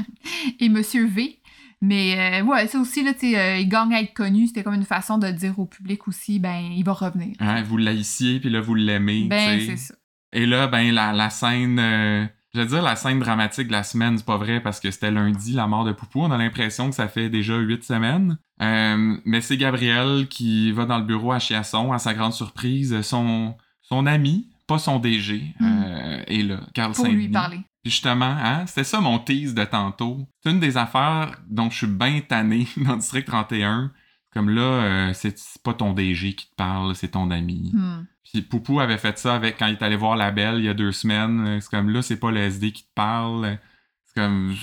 et 0.60 0.70
Monsieur 0.70 1.06
V. 1.06 1.38
Mais 1.82 2.40
euh, 2.40 2.44
ouais, 2.46 2.66
ça 2.66 2.80
aussi, 2.80 3.04
là, 3.04 3.10
euh, 3.22 3.58
il 3.58 3.68
gagne 3.68 3.92
à 3.92 4.00
être 4.00 4.14
connu. 4.14 4.46
C'était 4.46 4.62
comme 4.62 4.72
une 4.72 4.86
façon 4.86 5.18
de 5.18 5.30
dire 5.30 5.58
au 5.58 5.66
public 5.66 6.08
aussi, 6.08 6.38
ben, 6.38 6.62
il 6.74 6.82
va 6.82 6.94
revenir. 6.94 7.36
Hein, 7.40 7.62
vous 7.62 7.76
l'haïssiez, 7.76 8.40
puis 8.40 8.48
là, 8.48 8.62
vous 8.62 8.74
l'aimez. 8.74 9.26
Ben, 9.28 9.60
c'est 9.60 9.76
ça. 9.76 9.94
Et 10.32 10.46
là, 10.46 10.68
ben, 10.68 10.94
la, 10.94 11.12
la 11.12 11.28
scène. 11.28 12.30
Je 12.56 12.62
veux 12.62 12.68
dire, 12.68 12.80
la 12.80 12.96
scène 12.96 13.18
dramatique 13.18 13.66
de 13.66 13.72
la 13.72 13.82
semaine, 13.82 14.16
c'est 14.16 14.24
pas 14.24 14.38
vrai 14.38 14.60
parce 14.60 14.80
que 14.80 14.90
c'était 14.90 15.10
lundi, 15.10 15.52
la 15.52 15.66
mort 15.66 15.84
de 15.84 15.92
Poupou. 15.92 16.22
On 16.22 16.30
a 16.30 16.38
l'impression 16.38 16.88
que 16.88 16.94
ça 16.94 17.06
fait 17.06 17.28
déjà 17.28 17.58
huit 17.58 17.84
semaines. 17.84 18.38
Euh, 18.62 19.18
mais 19.26 19.42
c'est 19.42 19.58
Gabriel 19.58 20.26
qui 20.28 20.72
va 20.72 20.86
dans 20.86 20.96
le 20.96 21.04
bureau 21.04 21.32
à 21.32 21.38
Chiasson, 21.38 21.92
à 21.92 21.98
sa 21.98 22.14
grande 22.14 22.32
surprise. 22.32 22.98
Son, 23.02 23.54
son 23.82 24.06
ami, 24.06 24.48
pas 24.66 24.78
son 24.78 24.98
DG, 24.98 25.42
euh, 25.60 26.22
est 26.26 26.42
là, 26.42 26.60
Carl 26.72 26.92
Hmm. 26.92 26.94
Pour 26.94 27.06
lui 27.08 27.28
parler. 27.28 27.60
Puis 27.82 27.92
justement, 27.92 28.24
hein, 28.24 28.64
c'était 28.66 28.84
ça 28.84 29.02
mon 29.02 29.18
tease 29.18 29.54
de 29.54 29.64
tantôt. 29.64 30.26
C'est 30.42 30.50
une 30.50 30.60
des 30.60 30.78
affaires 30.78 31.32
dont 31.50 31.68
je 31.68 31.76
suis 31.76 31.86
bien 31.86 32.22
tanné 32.26 32.66
dans 32.78 32.96
District 32.96 33.26
31. 33.26 33.92
Comme 34.36 34.50
là, 34.50 34.60
euh, 34.60 35.10
c'est 35.14 35.34
pas 35.64 35.72
ton 35.72 35.94
DG 35.94 36.34
qui 36.34 36.50
te 36.50 36.54
parle, 36.56 36.94
c'est 36.94 37.08
ton 37.12 37.30
ami. 37.30 37.70
Hmm. 37.72 38.04
Puis 38.22 38.42
Poupou 38.42 38.80
avait 38.80 38.98
fait 38.98 39.16
ça 39.18 39.34
avec 39.34 39.56
quand 39.58 39.66
il 39.66 39.72
est 39.72 39.82
allé 39.82 39.96
voir 39.96 40.14
la 40.14 40.30
belle 40.30 40.56
il 40.58 40.64
y 40.64 40.68
a 40.68 40.74
deux 40.74 40.92
semaines. 40.92 41.46
Euh, 41.46 41.58
C'est 41.60 41.70
comme 41.70 41.88
là, 41.88 42.02
c'est 42.02 42.18
pas 42.20 42.30
le 42.30 42.40
SD 42.40 42.72
qui 42.72 42.82
te 42.82 42.92
parle. 42.94 43.56
C'est 44.04 44.20
comme 44.20 44.54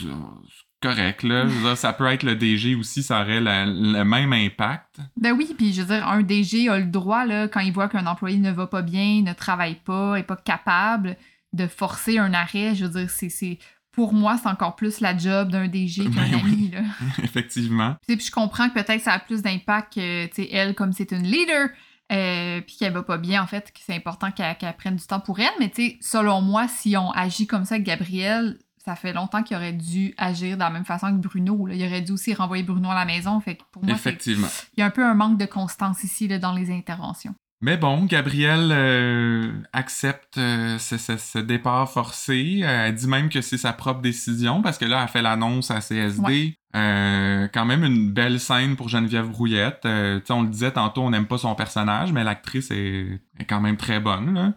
correct 0.79 1.23
là. 1.23 1.47
Je 1.47 1.53
veux 1.53 1.61
dire, 1.69 1.77
ça 1.77 1.91
peut 1.91 2.05
être 2.05 2.21
le 2.21 2.35
DG 2.35 2.75
aussi, 2.75 3.01
ça 3.01 3.21
aurait 3.21 3.39
la- 3.41 3.65
le 3.65 4.03
même 4.03 4.31
impact. 4.33 4.99
Ben 5.17 5.31
oui, 5.31 5.55
puis 5.57 5.73
je 5.73 5.81
veux 5.81 5.87
dire, 5.95 6.07
un 6.07 6.21
DG 6.21 6.69
a 6.69 6.77
le 6.77 6.85
droit, 6.85 7.25
là, 7.25 7.47
quand 7.47 7.61
il 7.61 7.71
voit 7.73 7.87
qu'un 7.89 8.05
employé 8.05 8.37
ne 8.37 8.51
va 8.51 8.67
pas 8.67 8.81
bien, 8.83 9.21
ne 9.23 9.33
travaille 9.33 9.79
pas, 9.83 10.17
est 10.17 10.23
pas 10.23 10.35
capable 10.35 11.17
de 11.53 11.65
forcer 11.67 12.19
un 12.19 12.33
arrêt. 12.35 12.75
Je 12.75 12.85
veux 12.85 12.99
dire, 12.99 13.09
c'est. 13.09 13.57
Pour 13.93 14.13
moi, 14.13 14.37
c'est 14.41 14.49
encore 14.49 14.75
plus 14.75 14.99
la 14.99 15.15
job 15.17 15.49
d'un 15.49 15.67
DG 15.67 16.03
qu'un 16.03 16.09
Ben 16.09 16.33
ami, 16.33 16.71
là. 16.71 16.81
Effectivement. 17.23 17.95
Puis, 18.05 18.17
puis 18.17 18.25
je 18.25 18.31
comprends 18.31 18.67
que 18.67 18.73
peut-être 18.73 19.01
ça 19.01 19.13
a 19.13 19.19
plus 19.19 19.41
d'impact 19.41 19.93
que, 19.93 20.25
tu 20.25 20.33
sais, 20.43 20.49
elle, 20.51 20.75
comme 20.75 20.91
c'est 20.93 21.11
une 21.11 21.23
leader, 21.23 21.69
euh, 22.11 22.59
puis 22.61 22.75
qu'elle 22.77 22.91
va 22.91 23.03
pas 23.03 23.17
bien, 23.17 23.41
en 23.41 23.47
fait, 23.47 23.71
que 23.71 23.79
c'est 23.85 23.95
important 23.95 24.31
qu'elle 24.31 24.55
prenne 24.77 24.95
du 24.97 25.05
temps 25.05 25.19
pour 25.19 25.39
elle. 25.39 25.49
Mais, 25.59 25.69
tu 25.69 25.89
sais, 25.89 25.97
selon 26.01 26.41
moi, 26.41 26.67
si 26.67 26.97
on 26.97 27.11
agit 27.11 27.47
comme 27.47 27.65
ça 27.65 27.75
avec 27.75 27.85
Gabriel, 27.85 28.57
ça 28.83 28.95
fait 28.95 29.13
longtemps 29.13 29.43
qu'il 29.43 29.55
aurait 29.55 29.73
dû 29.73 30.13
agir 30.17 30.55
de 30.55 30.59
la 30.59 30.69
même 30.69 30.83
façon 30.85 31.07
que 31.15 31.25
Bruno. 31.25 31.67
là. 31.67 31.73
Il 31.75 31.85
aurait 31.85 32.01
dû 32.01 32.11
aussi 32.11 32.33
renvoyer 32.33 32.63
Bruno 32.63 32.89
à 32.89 32.95
la 32.95 33.05
maison. 33.05 33.39
Fait 33.39 33.55
que 33.55 33.63
pour 33.71 33.83
moi, 33.83 33.95
Effectivement. 33.95 34.47
il 34.75 34.81
y 34.81 34.83
a 34.83 34.87
un 34.87 34.89
peu 34.89 35.05
un 35.05 35.13
manque 35.13 35.37
de 35.37 35.45
constance 35.45 36.03
ici 36.03 36.27
là, 36.27 36.37
dans 36.37 36.51
les 36.53 36.69
interventions. 36.69 37.33
Mais 37.63 37.77
bon, 37.77 38.03
Gabrielle 38.03 38.71
euh, 38.73 39.49
accepte 39.71 40.37
euh, 40.37 40.77
ce, 40.79 40.97
ce- 40.97 41.15
ce 41.15 41.39
départ 41.39 41.89
forcé. 41.89 42.59
Euh, 42.61 42.87
Elle 42.87 42.95
dit 42.95 43.07
même 43.07 43.29
que 43.29 43.39
c'est 43.39 43.57
sa 43.57 43.71
propre 43.71 44.01
décision 44.01 44.61
parce 44.61 44.77
que 44.77 44.83
là, 44.83 45.01
elle 45.03 45.07
fait 45.07 45.21
l'annonce 45.21 45.71
à 45.71 45.79
CSD. 45.79 46.21
Ouais. 46.21 46.57
Euh, 46.75 47.47
quand 47.53 47.63
même 47.63 47.85
une 47.85 48.11
belle 48.11 48.41
scène 48.41 48.75
pour 48.75 48.89
Geneviève 48.89 49.29
Brouillette. 49.29 49.83
On 49.85 50.41
le 50.41 50.49
disait 50.49 50.71
tantôt, 50.71 51.03
on 51.03 51.11
n'aime 51.11 51.25
pas 51.27 51.37
son 51.37 51.55
personnage, 51.55 52.11
mais 52.11 52.25
l'actrice 52.25 52.69
est, 52.71 53.21
est 53.39 53.45
quand 53.47 53.61
même 53.61 53.77
très 53.77 54.01
bonne. 54.01 54.33
là. 54.33 54.53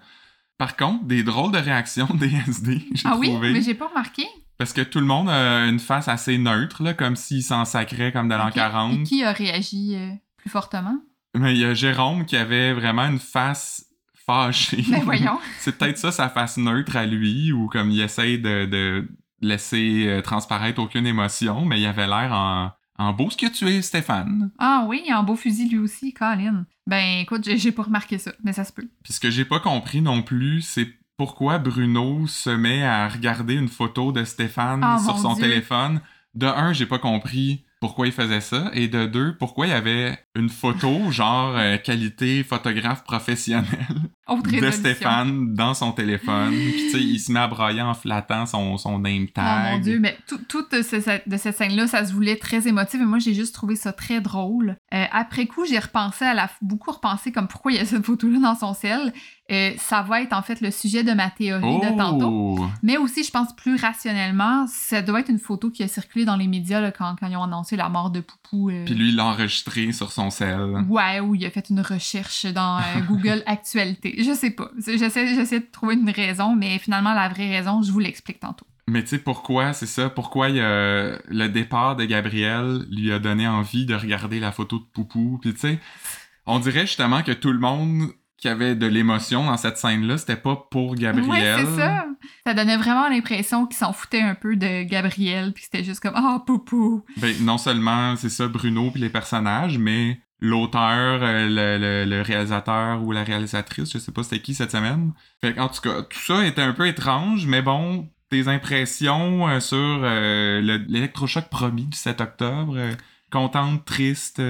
Par 0.59 0.75
contre, 0.77 1.05
des 1.05 1.23
drôles 1.23 1.53
de 1.53 1.59
réactions 1.59 2.09
des 2.15 2.33
SD, 2.49 2.83
j'ai 2.95 3.09
Ah 3.09 3.17
oui, 3.19 3.29
trouvé. 3.29 3.53
mais 3.53 3.63
j'ai 3.63 3.75
pas 3.75 3.87
remarqué. 3.87 4.25
Parce 4.59 4.73
que 4.73 4.81
tout 4.81 4.99
le 5.01 5.07
monde 5.07 5.29
a 5.29 5.67
une 5.67 5.79
face 5.79 6.09
assez 6.09 6.39
neutre, 6.39 6.83
là, 6.83 6.93
comme 6.95 7.15
s'il 7.15 7.43
s'en 7.45 7.65
sacrait 7.67 8.11
comme 8.11 8.29
de 8.29 8.35
l'an 8.35 8.49
Ok. 8.49 8.55
40. 8.55 8.95
Et 8.95 9.03
qui 9.05 9.23
a 9.23 9.31
réagi 9.33 9.97
plus 10.39 10.51
fortement? 10.51 10.97
Mais 11.37 11.55
il 11.55 11.61
y 11.61 11.65
a 11.65 11.75
Jérôme 11.75 12.25
qui 12.25 12.37
avait 12.37 12.73
vraiment 12.73 13.07
une 13.07 13.19
face 13.19 13.85
fâchée. 14.27 14.85
Ben 14.89 15.03
voyons. 15.05 15.39
C'est 15.59 15.77
peut-être 15.79 15.99
ça 15.99 16.11
sa 16.13 16.29
face 16.29 16.57
neutre 16.57 16.97
à 16.97 17.07
lui, 17.07 17.53
ou 17.53 17.69
comme 17.69 17.91
il 17.91 18.01
essaye 18.01 18.39
de, 18.39 18.65
de 18.67 19.09
laisser 19.41 20.07
euh, 20.09 20.23
transparaître 20.23 20.81
aucune 20.81 21.07
émotion, 21.07 21.65
mais 21.65 21.81
il 21.81 21.87
avait 21.87 22.07
l'air 22.07 22.33
en, 22.33 22.71
en 22.99 23.13
beau 23.13 23.31
ce 23.31 23.37
que 23.37 23.47
tu 23.47 23.69
es, 23.69 23.83
Stéphane. 23.83 24.51
Ah 24.59 24.85
oui, 24.89 25.05
en 25.13 25.23
beau 25.23 25.37
fusil 25.37 25.69
lui 25.69 25.79
aussi, 25.79 26.13
Colin. 26.13 26.65
Ben 26.87 27.21
écoute, 27.21 27.45
j'ai 27.45 27.73
pas 27.73 27.83
remarqué 27.85 28.19
ça, 28.19 28.33
mais 28.43 28.53
ça 28.53 28.65
se 28.65 28.73
peut. 28.73 28.89
Puis 29.05 29.13
ce 29.13 29.21
que 29.21 29.31
j'ai 29.31 29.45
pas 29.45 29.61
compris 29.61 30.01
non 30.03 30.23
plus, 30.23 30.63
c'est 30.63 30.89
pourquoi 31.17 31.59
Bruno 31.59 32.27
se 32.27 32.51
met 32.51 32.83
à 32.85 33.09
regarder 33.09 33.55
une 33.55 33.69
photo 33.69 34.13
de 34.13 34.25
Stéphane 34.25 34.81
Ah, 34.83 34.99
sur 34.99 35.19
son 35.19 35.35
Dieu. 35.35 35.45
téléphone. 35.45 36.01
De 36.35 36.47
un, 36.47 36.73
j'ai 36.75 36.85
pas 36.87 36.99
compris 36.99 37.65
pourquoi 37.81 38.07
il 38.07 38.13
faisait 38.13 38.41
ça, 38.43 38.71
et 38.75 38.89
de 38.89 39.07
deux, 39.07 39.37
pourquoi 39.39 39.67
il 39.67 39.71
y 39.71 39.73
avait 39.73 40.19
une 40.37 40.49
photo, 40.49 41.11
genre 41.11 41.55
euh, 41.57 41.77
qualité 41.79 42.43
photographe 42.45 43.03
professionnel. 43.05 43.67
Autre 44.29 44.43
de. 44.43 44.71
Stéphane 44.73 45.55
dans 45.55 45.73
son 45.75 45.93
téléphone. 45.93 46.51
Puis 46.53 46.73
tu 46.87 46.91
sais, 46.91 47.01
il 47.01 47.19
se 47.21 47.31
met 47.31 47.39
à 47.39 47.47
brailler 47.47 47.81
en 47.83 47.95
flattant 47.95 48.45
son, 48.45 48.77
son 48.77 48.99
name 48.99 49.27
Oh 49.29 49.33
tag. 49.35 49.73
mon 49.75 49.79
dieu, 49.79 50.01
mais 50.01 50.19
tout, 50.27 50.39
tout 50.49 50.65
de, 50.73 50.83
ce- 50.83 51.29
de 51.29 51.37
cette 51.37 51.57
scène-là, 51.57 51.87
ça 51.87 52.05
se 52.05 52.13
voulait 52.13 52.35
très 52.37 52.67
émotif 52.67 53.01
et 53.01 53.05
moi 53.05 53.21
j'ai 53.21 53.35
juste 53.35 53.55
trouvé 53.55 53.77
ça 53.77 53.93
très 53.93 54.21
drôle. 54.21 54.77
Euh, 54.93 55.05
après 55.13 55.47
coup, 55.47 55.65
j'ai 55.65 55.79
repensé 55.79 56.25
à 56.25 56.35
la 56.35 56.51
beaucoup 56.61 56.91
repensé 56.91 57.31
comme 57.31 57.47
pourquoi 57.47 57.71
il 57.73 57.79
y 57.79 57.81
a 57.81 57.85
cette 57.85 58.05
photo-là 58.05 58.41
dans 58.41 58.57
son 58.57 58.75
ciel 58.75 59.13
Euh, 59.53 59.71
ça 59.79 60.03
va 60.03 60.23
être 60.23 60.33
en 60.33 60.43
fait 60.43 60.61
le 60.61 60.73
sujet 60.73 61.05
de 61.05 61.13
ma 61.13 61.31
théorie 61.31 61.79
de 61.79 61.97
tantôt. 61.97 62.57
Oh! 62.59 62.67
Mais 62.83 62.97
aussi, 62.97 63.23
je 63.23 63.31
pense 63.31 63.55
plus 63.55 63.77
rationnellement, 63.77 64.67
ça 64.67 65.03
doit 65.03 65.21
être 65.21 65.29
une 65.31 65.39
photo 65.39 65.71
qui 65.71 65.85
a 65.85 65.89
circulé 65.89 66.25
dans 66.25 66.35
les 66.35 66.49
médias 66.49 66.81
là, 66.81 66.91
quand, 66.91 67.15
quand 67.21 67.29
ils 67.29 67.37
ont 67.37 67.45
annoncé 67.45 67.77
la 67.77 67.89
mort 67.89 68.11
de 68.11 68.19
Poupou. 68.19 68.71
euh, 68.71 68.85
Puis 68.85 68.97
lui, 68.97 69.11
il 69.11 69.15
l'a 69.17 69.27
enregistré 69.27 69.93
sur 69.93 70.11
son 70.11 70.26
sel. 70.31 70.85
Ouais, 70.89 71.21
ou 71.21 71.35
il 71.35 71.45
a 71.47 71.51
fait 71.51 71.69
une 71.71 71.81
recherche 71.81 72.47
dans 72.47 72.79
euh, 72.79 73.01
Google 73.09 73.43
Actualité. 73.47 74.15
Je 74.19 74.33
sais 74.33 74.51
pas. 74.51 74.71
J'essaie, 74.79 75.27
j'essaie 75.27 75.61
de 75.61 75.67
trouver 75.71 75.95
une 75.95 76.11
raison, 76.11 76.55
mais 76.55 76.79
finalement, 76.79 77.15
la 77.15 77.29
vraie 77.29 77.49
raison, 77.49 77.83
je 77.83 77.93
vous 77.93 78.01
l'explique 78.01 78.41
tantôt. 78.41 78.67
Mais 78.89 79.03
tu 79.03 79.09
sais 79.09 79.19
pourquoi, 79.19 79.73
c'est 79.73 79.87
ça, 79.87 80.09
pourquoi 80.09 80.49
il 80.49 80.59
le 80.59 81.47
départ 81.49 81.97
de 81.97 82.05
Gabriel 82.05 82.87
lui 82.89 83.11
a 83.13 83.19
donné 83.19 83.49
envie 83.49 83.85
de 83.85 83.97
regarder 83.97 84.39
la 84.39 84.53
photo 84.53 84.79
de 84.79 84.85
Poupou? 84.85 85.39
Puis 85.43 85.55
tu 85.55 85.61
sais, 85.61 85.81
on 86.47 86.61
dirait 86.61 86.87
justement 86.87 87.23
que 87.23 87.33
tout 87.33 87.51
le 87.51 87.59
monde 87.59 88.13
qui 88.39 88.49
avait 88.49 88.75
de 88.75 88.87
l'émotion 88.87 89.47
dans 89.47 89.57
cette 89.57 89.79
scène-là, 89.79 90.19
c'était 90.19 90.37
pas 90.37 90.57
pour 90.71 90.95
Gabriel. 90.95 91.29
Ouais, 91.31 91.65
c'est 91.65 91.77
ça. 91.81 92.07
Ça 92.47 92.55
donnait 92.55 92.77
vraiment 92.77 93.09
l'impression 93.09 93.67
qu'ils 93.67 93.77
s'en 93.79 93.93
foutaient 93.93 94.21
un 94.21 94.35
peu 94.35 94.57
de 94.57 94.83
Gabriel, 94.83 95.53
puis 95.55 95.65
c'était 95.65 95.85
juste 95.85 96.01
comme 96.01 96.13
«Ah, 96.17 96.43
poupou! 96.47 97.03
Ben, 97.17 97.35
non 97.43 97.57
seulement 97.59 98.15
c'est 98.17 98.29
ça, 98.29 98.47
Bruno 98.49 98.91
puis 98.91 99.01
les 99.01 99.09
personnages, 99.09 99.79
mais 99.79 100.21
l'auteur, 100.41 101.21
euh, 101.23 101.49
le, 101.49 101.79
le- 101.79 102.05
le 102.11 102.21
réalisateur 102.23 103.03
ou 103.03 103.11
la 103.13 103.25
réalisatrice, 103.25 103.91
je 103.93 103.99
sais 103.99 104.13
pas 104.13 104.23
c'était 104.23 104.41
qui 104.43 104.55
cette 104.55 104.71
semaine. 104.71 105.13
Fait 105.41 105.59
en 105.59 105.69
tout 105.69 105.81
cas, 105.81 106.03
tout 106.03 106.19
ça 106.21 106.45
était 106.47 106.61
un 106.63 106.73
peu 106.75 106.87
étrange, 106.87 107.47
mais 107.47 107.63
bon, 107.63 108.09
tes 108.29 108.49
impressions 108.49 109.49
euh, 109.49 109.61
sur 109.61 109.77
euh, 109.79 110.61
le- 110.61 110.85
l'électrochoc 110.89 111.49
promis 111.49 111.85
du 111.87 111.97
7 111.97 112.21
octobre, 112.21 112.75
euh, 112.77 112.93
contente, 113.33 113.85
triste. 113.87 114.41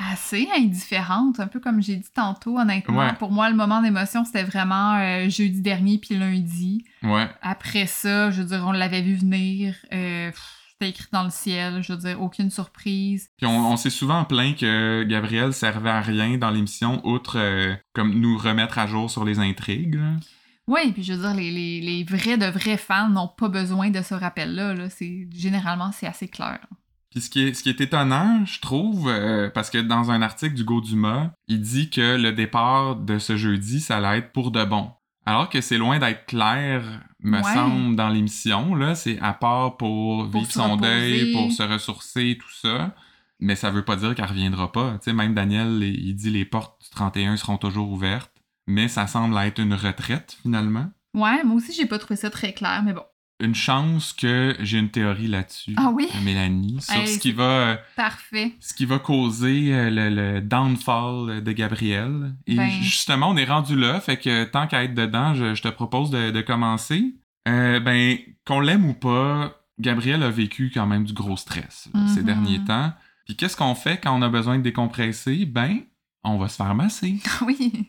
Euh,» 0.00 0.04
Assez 0.12 0.48
indifférente, 0.56 1.40
un 1.40 1.46
peu 1.46 1.60
comme 1.60 1.82
j'ai 1.82 1.96
dit 1.96 2.10
tantôt, 2.14 2.58
honnêtement. 2.58 2.98
Ouais. 2.98 3.12
Pour 3.18 3.30
moi, 3.32 3.50
le 3.50 3.56
moment 3.56 3.82
d'émotion, 3.82 4.24
c'était 4.24 4.44
vraiment 4.44 4.96
euh, 4.96 5.28
jeudi 5.28 5.60
dernier 5.60 5.98
puis 5.98 6.16
lundi. 6.16 6.84
Ouais. 7.02 7.28
Après 7.42 7.86
ça, 7.86 8.30
je 8.30 8.42
veux 8.42 8.48
dire, 8.48 8.64
on 8.66 8.72
l'avait 8.72 9.02
vu 9.02 9.16
venir. 9.16 9.74
euh, 9.92 10.30
c'était 10.70 10.90
écrit 10.90 11.08
dans 11.10 11.24
le 11.24 11.30
ciel. 11.30 11.82
Je 11.82 11.92
veux 11.92 11.98
dire, 11.98 12.22
aucune 12.22 12.50
surprise. 12.52 13.28
Puis 13.36 13.46
on, 13.46 13.72
on 13.72 13.76
s'est 13.76 13.90
souvent 13.90 14.24
plaint 14.24 14.56
que 14.56 15.02
Gabriel 15.02 15.52
servait 15.52 15.90
à 15.90 16.00
rien 16.00 16.38
dans 16.38 16.50
l'émission, 16.50 17.04
outre 17.04 17.36
euh, 17.36 17.74
comme 17.94 18.14
nous 18.20 18.38
remettre 18.38 18.78
à 18.78 18.86
jour 18.86 19.10
sur 19.10 19.24
les 19.24 19.40
intrigues. 19.40 19.96
là. 19.96 20.12
Oui, 20.68 20.92
puis 20.92 21.02
je 21.02 21.14
veux 21.14 21.20
dire, 21.22 21.34
les, 21.34 21.50
les, 21.50 21.80
les 21.80 22.04
vrais 22.04 22.36
de 22.36 22.44
vrais 22.44 22.76
fans 22.76 23.08
n'ont 23.08 23.26
pas 23.26 23.48
besoin 23.48 23.90
de 23.90 24.02
ce 24.02 24.14
rappel-là. 24.14 24.74
Là. 24.74 24.90
C'est, 24.90 25.26
généralement, 25.34 25.90
c'est 25.92 26.06
assez 26.06 26.28
clair. 26.28 26.60
Puis 27.10 27.22
ce 27.22 27.30
qui 27.30 27.42
est, 27.42 27.54
ce 27.54 27.62
qui 27.62 27.70
est 27.70 27.80
étonnant, 27.80 28.44
je 28.44 28.60
trouve, 28.60 29.08
euh, 29.08 29.48
parce 29.50 29.70
que 29.70 29.78
dans 29.78 30.10
un 30.10 30.20
article 30.22 30.54
du 30.54 30.64
Dumas, 30.64 31.30
il 31.48 31.60
dit 31.60 31.88
que 31.90 32.16
le 32.16 32.32
départ 32.32 32.96
de 32.96 33.18
ce 33.18 33.36
jeudi, 33.36 33.80
ça 33.80 33.96
allait 33.96 34.18
être 34.18 34.32
pour 34.32 34.50
de 34.50 34.64
bon. 34.64 34.90
Alors 35.24 35.48
que 35.48 35.60
c'est 35.60 35.78
loin 35.78 35.98
d'être 35.98 36.26
clair, 36.26 36.82
me 37.22 37.38
Ouais. 37.38 37.54
semble, 37.54 37.96
dans 37.96 38.08
l'émission. 38.08 38.74
Là, 38.74 38.94
c'est 38.94 39.18
à 39.20 39.32
part 39.34 39.76
pour, 39.76 40.30
Pour 40.30 40.40
vivre 40.40 40.50
son 40.52 40.72
reposer. 40.72 40.88
deuil, 41.24 41.32
pour 41.32 41.52
se 41.52 41.62
ressourcer, 41.62 42.38
tout 42.40 42.50
ça. 42.52 42.94
Mais 43.40 43.54
ça 43.54 43.70
veut 43.70 43.84
pas 43.84 43.96
dire 43.96 44.14
qu'elle 44.14 44.24
reviendra 44.26 44.72
pas. 44.72 44.92
Tu 44.98 45.04
sais, 45.04 45.12
même 45.12 45.34
Daniel, 45.34 45.82
il 45.82 46.14
dit 46.14 46.30
les 46.30 46.44
portes 46.44 46.80
du 46.82 46.88
31 46.90 47.36
seront 47.36 47.56
toujours 47.58 47.90
ouvertes. 47.90 48.32
Mais 48.66 48.88
ça 48.88 49.06
semble 49.06 49.36
être 49.38 49.60
une 49.60 49.74
retraite, 49.74 50.36
finalement. 50.42 50.86
Ouais, 51.14 51.42
moi 51.44 51.56
aussi, 51.56 51.72
j'ai 51.72 51.86
pas 51.86 51.98
trouvé 51.98 52.16
ça 52.16 52.28
très 52.30 52.52
clair, 52.52 52.82
mais 52.84 52.92
bon. 52.92 53.02
Une 53.40 53.54
chance 53.54 54.12
que 54.12 54.56
j'ai 54.60 54.78
une 54.78 54.88
théorie 54.90 55.28
là-dessus, 55.28 55.72
Ah 55.76 55.90
oui? 55.94 56.08
Mélanie, 56.24 56.80
sur 56.80 56.94
Hey, 56.94 57.06
ce 57.06 57.18
qui 57.20 57.30
va... 57.30 57.42
euh, 57.44 57.76
Parfait. 57.94 58.52
ce 58.58 58.74
qui 58.74 58.84
va 58.84 58.98
causer 58.98 59.72
euh, 59.72 59.90
le, 59.90 60.08
le 60.10 60.40
downfall 60.40 61.42
de 61.44 61.52
Gabriel. 61.52 62.34
Et 62.48 62.56
Ben. 62.56 62.68
justement, 62.82 63.28
on 63.30 63.36
est 63.36 63.44
rendu 63.44 63.76
là, 63.76 64.00
fait 64.00 64.16
que 64.16 64.44
tant 64.44 64.66
qu'à 64.66 64.82
être 64.84 64.94
dedans, 64.94 65.34
je, 65.34 65.54
je 65.54 65.62
te 65.62 65.68
propose 65.68 66.10
de, 66.10 66.30
de 66.32 66.40
commencer. 66.40 67.14
Euh, 67.46 67.78
ben, 67.80 68.18
qu'on 68.44 68.58
l'aime 68.60 68.84
ou 68.84 68.94
pas, 68.94 69.54
Gabriel 69.78 70.22
a 70.24 70.30
vécu 70.30 70.70
quand 70.74 70.86
même 70.86 71.04
du 71.04 71.12
gros 71.12 71.36
stress 71.36 71.88
là, 71.94 72.06
ces 72.08 72.20
Mhm. 72.20 72.26
derniers 72.26 72.64
temps. 72.64 72.92
Puis 73.24 73.36
qu'est-ce 73.36 73.56
qu'on 73.56 73.74
fait 73.76 74.00
quand 74.02 74.18
on 74.18 74.22
a 74.22 74.28
besoin 74.28 74.58
de 74.58 74.62
décompresser? 74.62 75.44
Ben, 75.46 75.78
on 76.24 76.38
va 76.38 76.48
se 76.48 76.56
faire 76.56 76.74
masser. 76.74 77.18
oui, 77.46 77.88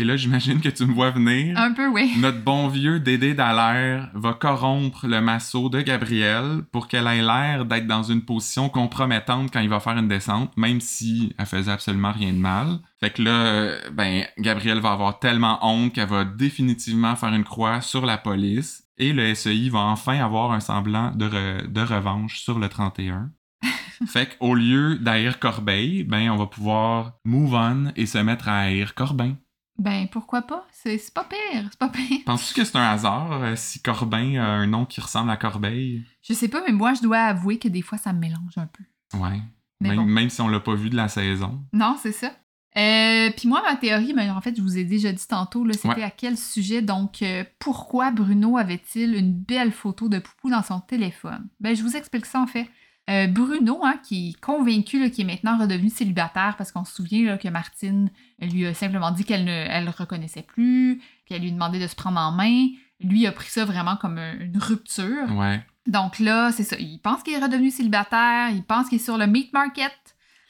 Et 0.00 0.04
là, 0.04 0.16
j'imagine 0.16 0.60
que 0.62 0.70
tu 0.70 0.86
me 0.86 0.94
vois 0.94 1.10
venir. 1.10 1.58
un 1.58 1.72
peu, 1.74 1.86
oui. 1.88 2.10
Notre 2.16 2.40
bon 2.42 2.68
vieux 2.68 3.00
Dédé 3.00 3.34
Dallaire 3.34 4.08
va 4.14 4.32
corrompre 4.32 5.06
le 5.06 5.20
masseau 5.20 5.68
de 5.68 5.82
Gabrielle 5.82 6.62
pour 6.72 6.88
qu'elle 6.88 7.06
ait 7.06 7.20
l'air 7.20 7.66
d'être 7.66 7.86
dans 7.86 8.02
une 8.02 8.22
position 8.22 8.70
compromettante 8.70 9.50
quand 9.52 9.60
il 9.60 9.68
va 9.68 9.78
faire 9.78 9.98
une 9.98 10.08
descente, 10.08 10.56
même 10.56 10.80
si 10.80 11.34
elle 11.36 11.44
faisait 11.44 11.70
absolument 11.70 12.12
rien 12.12 12.32
de 12.32 12.38
mal. 12.38 12.78
Fait 12.98 13.10
que 13.10 13.20
là, 13.20 13.72
ben, 13.92 14.24
Gabrielle 14.38 14.80
va 14.80 14.92
avoir 14.92 15.18
tellement 15.18 15.58
honte 15.60 15.92
qu'elle 15.92 16.08
va 16.08 16.24
définitivement 16.24 17.14
faire 17.14 17.34
une 17.34 17.44
croix 17.44 17.82
sur 17.82 18.06
la 18.06 18.16
police 18.16 18.84
et 18.96 19.12
le 19.12 19.34
SEI 19.34 19.68
va 19.68 19.80
enfin 19.80 20.18
avoir 20.18 20.52
un 20.52 20.60
semblant 20.60 21.10
de, 21.14 21.26
re- 21.28 21.66
de 21.70 21.80
revanche 21.82 22.38
sur 22.40 22.58
le 22.58 22.70
31. 22.70 23.30
fait 24.06 24.38
qu'au 24.38 24.54
lieu 24.54 24.96
d'haïr 24.96 25.38
Corbeil, 25.38 26.04
ben, 26.04 26.30
on 26.30 26.36
va 26.36 26.46
pouvoir 26.46 27.12
move 27.26 27.52
on 27.52 27.92
et 27.96 28.06
se 28.06 28.16
mettre 28.16 28.48
à 28.48 28.60
haïr 28.60 28.94
Corbin. 28.94 29.34
Ben, 29.80 30.06
pourquoi 30.08 30.42
pas? 30.42 30.66
C'est, 30.72 30.98
pas 31.14 31.24
pire, 31.24 31.64
c'est 31.70 31.78
pas 31.78 31.88
pire. 31.88 32.18
Penses-tu 32.26 32.52
que 32.54 32.64
c'est 32.64 32.76
un 32.76 32.82
hasard 32.90 33.32
euh, 33.32 33.56
si 33.56 33.80
Corbin 33.80 34.36
a 34.36 34.44
un 34.44 34.66
nom 34.66 34.84
qui 34.84 35.00
ressemble 35.00 35.30
à 35.30 35.38
Corbeil? 35.38 36.04
Je 36.22 36.34
sais 36.34 36.48
pas, 36.48 36.62
mais 36.66 36.72
moi, 36.72 36.92
je 36.92 37.00
dois 37.00 37.18
avouer 37.20 37.58
que 37.58 37.66
des 37.68 37.80
fois, 37.80 37.96
ça 37.96 38.12
me 38.12 38.18
mélange 38.20 38.58
un 38.58 38.66
peu. 38.66 38.84
Ouais. 39.18 39.40
Mais 39.80 39.88
Même, 39.88 39.98
bon. 40.00 40.04
même 40.04 40.28
si 40.28 40.40
on 40.42 40.48
l'a 40.48 40.60
pas 40.60 40.74
vu 40.74 40.90
de 40.90 40.96
la 40.96 41.08
saison. 41.08 41.64
Non, 41.72 41.96
c'est 41.98 42.12
ça. 42.12 42.30
Euh, 42.76 43.30
Puis 43.36 43.48
moi, 43.48 43.62
ma 43.62 43.74
théorie, 43.76 44.12
ben, 44.12 44.30
en 44.36 44.40
fait, 44.42 44.54
je 44.54 44.60
vous 44.62 44.76
ai 44.76 44.84
déjà 44.84 45.10
dit 45.12 45.26
tantôt, 45.26 45.66
c'était 45.72 45.88
Ouais. 45.88 46.02
à 46.02 46.10
quel 46.10 46.36
sujet. 46.36 46.82
Donc, 46.82 47.22
euh, 47.22 47.42
pourquoi 47.58 48.10
Bruno 48.10 48.58
avait-il 48.58 49.14
une 49.16 49.32
belle 49.32 49.72
photo 49.72 50.08
de 50.10 50.18
Poupou 50.18 50.50
dans 50.50 50.62
son 50.62 50.80
téléphone? 50.80 51.48
Ben, 51.58 51.74
je 51.74 51.82
vous 51.82 51.96
explique 51.96 52.26
ça, 52.26 52.40
en 52.40 52.46
fait. 52.46 52.68
Euh, 53.10 53.26
Bruno, 53.26 53.80
hein, 53.84 53.96
qui 54.04 54.30
est 54.30 54.40
convaincu 54.40 55.00
là, 55.00 55.10
qu'il 55.10 55.28
est 55.28 55.32
maintenant 55.32 55.58
redevenu 55.58 55.90
célibataire 55.90 56.54
parce 56.56 56.70
qu'on 56.70 56.84
se 56.84 56.94
souvient 56.94 57.24
là, 57.26 57.38
que 57.38 57.48
Martine 57.48 58.10
lui 58.40 58.64
a 58.66 58.72
simplement 58.74 59.10
dit 59.10 59.24
qu'elle 59.24 59.44
ne 59.44 59.50
elle 59.50 59.84
le 59.84 59.90
reconnaissait 59.90 60.42
plus, 60.42 61.02
qu'elle 61.26 61.42
lui 61.42 61.50
demandait 61.52 61.80
de 61.80 61.86
se 61.88 61.96
prendre 61.96 62.20
en 62.20 62.30
main. 62.30 62.68
Lui 63.00 63.26
a 63.26 63.32
pris 63.32 63.48
ça 63.48 63.64
vraiment 63.64 63.96
comme 63.96 64.18
un- 64.18 64.38
une 64.38 64.58
rupture. 64.58 65.34
Ouais. 65.36 65.60
Donc 65.86 66.18
là, 66.20 66.52
c'est 66.52 66.62
ça. 66.62 66.76
Il 66.78 66.98
pense 66.98 67.22
qu'il 67.22 67.32
est 67.34 67.42
redevenu 67.42 67.70
célibataire, 67.70 68.50
il 68.50 68.62
pense 68.62 68.88
qu'il 68.88 69.00
est 69.00 69.04
sur 69.04 69.18
le 69.18 69.26
meat 69.26 69.52
market. 69.52 69.92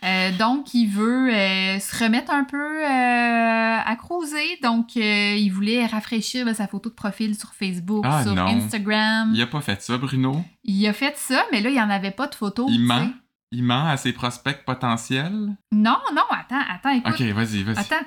Euh, 0.03 0.30
donc, 0.38 0.72
il 0.74 0.86
veut 0.88 1.28
euh, 1.32 1.78
se 1.78 2.03
remettre 2.05 2.32
un 2.32 2.44
peu 2.44 2.57
euh, 2.57 3.78
à 3.84 3.96
cruiser. 3.96 4.59
Donc, 4.62 4.96
il 4.96 5.48
voulait 5.51 5.86
rafraîchir 5.86 6.46
là, 6.46 6.55
sa 6.55 6.66
photo 6.66 6.88
de 6.88 6.94
profil 6.94 7.36
sur 7.36 7.53
Facebook, 7.55 8.05
Ah, 8.09 8.22
sur 8.22 8.34
non. 8.34 8.46
Instagram. 8.46 9.32
Il 9.34 9.42
a 9.42 9.46
pas 9.46 9.61
fait 9.61 9.80
ça, 9.82 9.98
Bruno. 9.98 10.42
Il 10.64 10.86
a 10.86 10.92
fait 10.92 11.16
ça, 11.16 11.42
mais 11.53 11.61
là, 11.61 11.68
il 11.70 11.74
n'y 11.74 11.80
en 11.82 11.90
avait 11.90 12.11
pas 12.11 12.26
de 12.26 12.34
photos. 12.34 12.66
Il 12.70 12.80
ment. 12.80 13.01
sais. 13.07 13.12
Il 13.53 13.64
ment 13.64 13.88
à 13.88 13.96
ses 13.96 14.12
prospects 14.12 14.64
potentiels. 14.64 15.57
Non, 15.72 15.96
non, 16.14 16.22
attends, 16.30 16.62
attends, 16.70 16.90
écoute. 16.90 17.12
Ok, 17.12 17.20
vas-y, 17.34 17.64
vas-y. 17.64 17.78
Attends. 17.78 18.07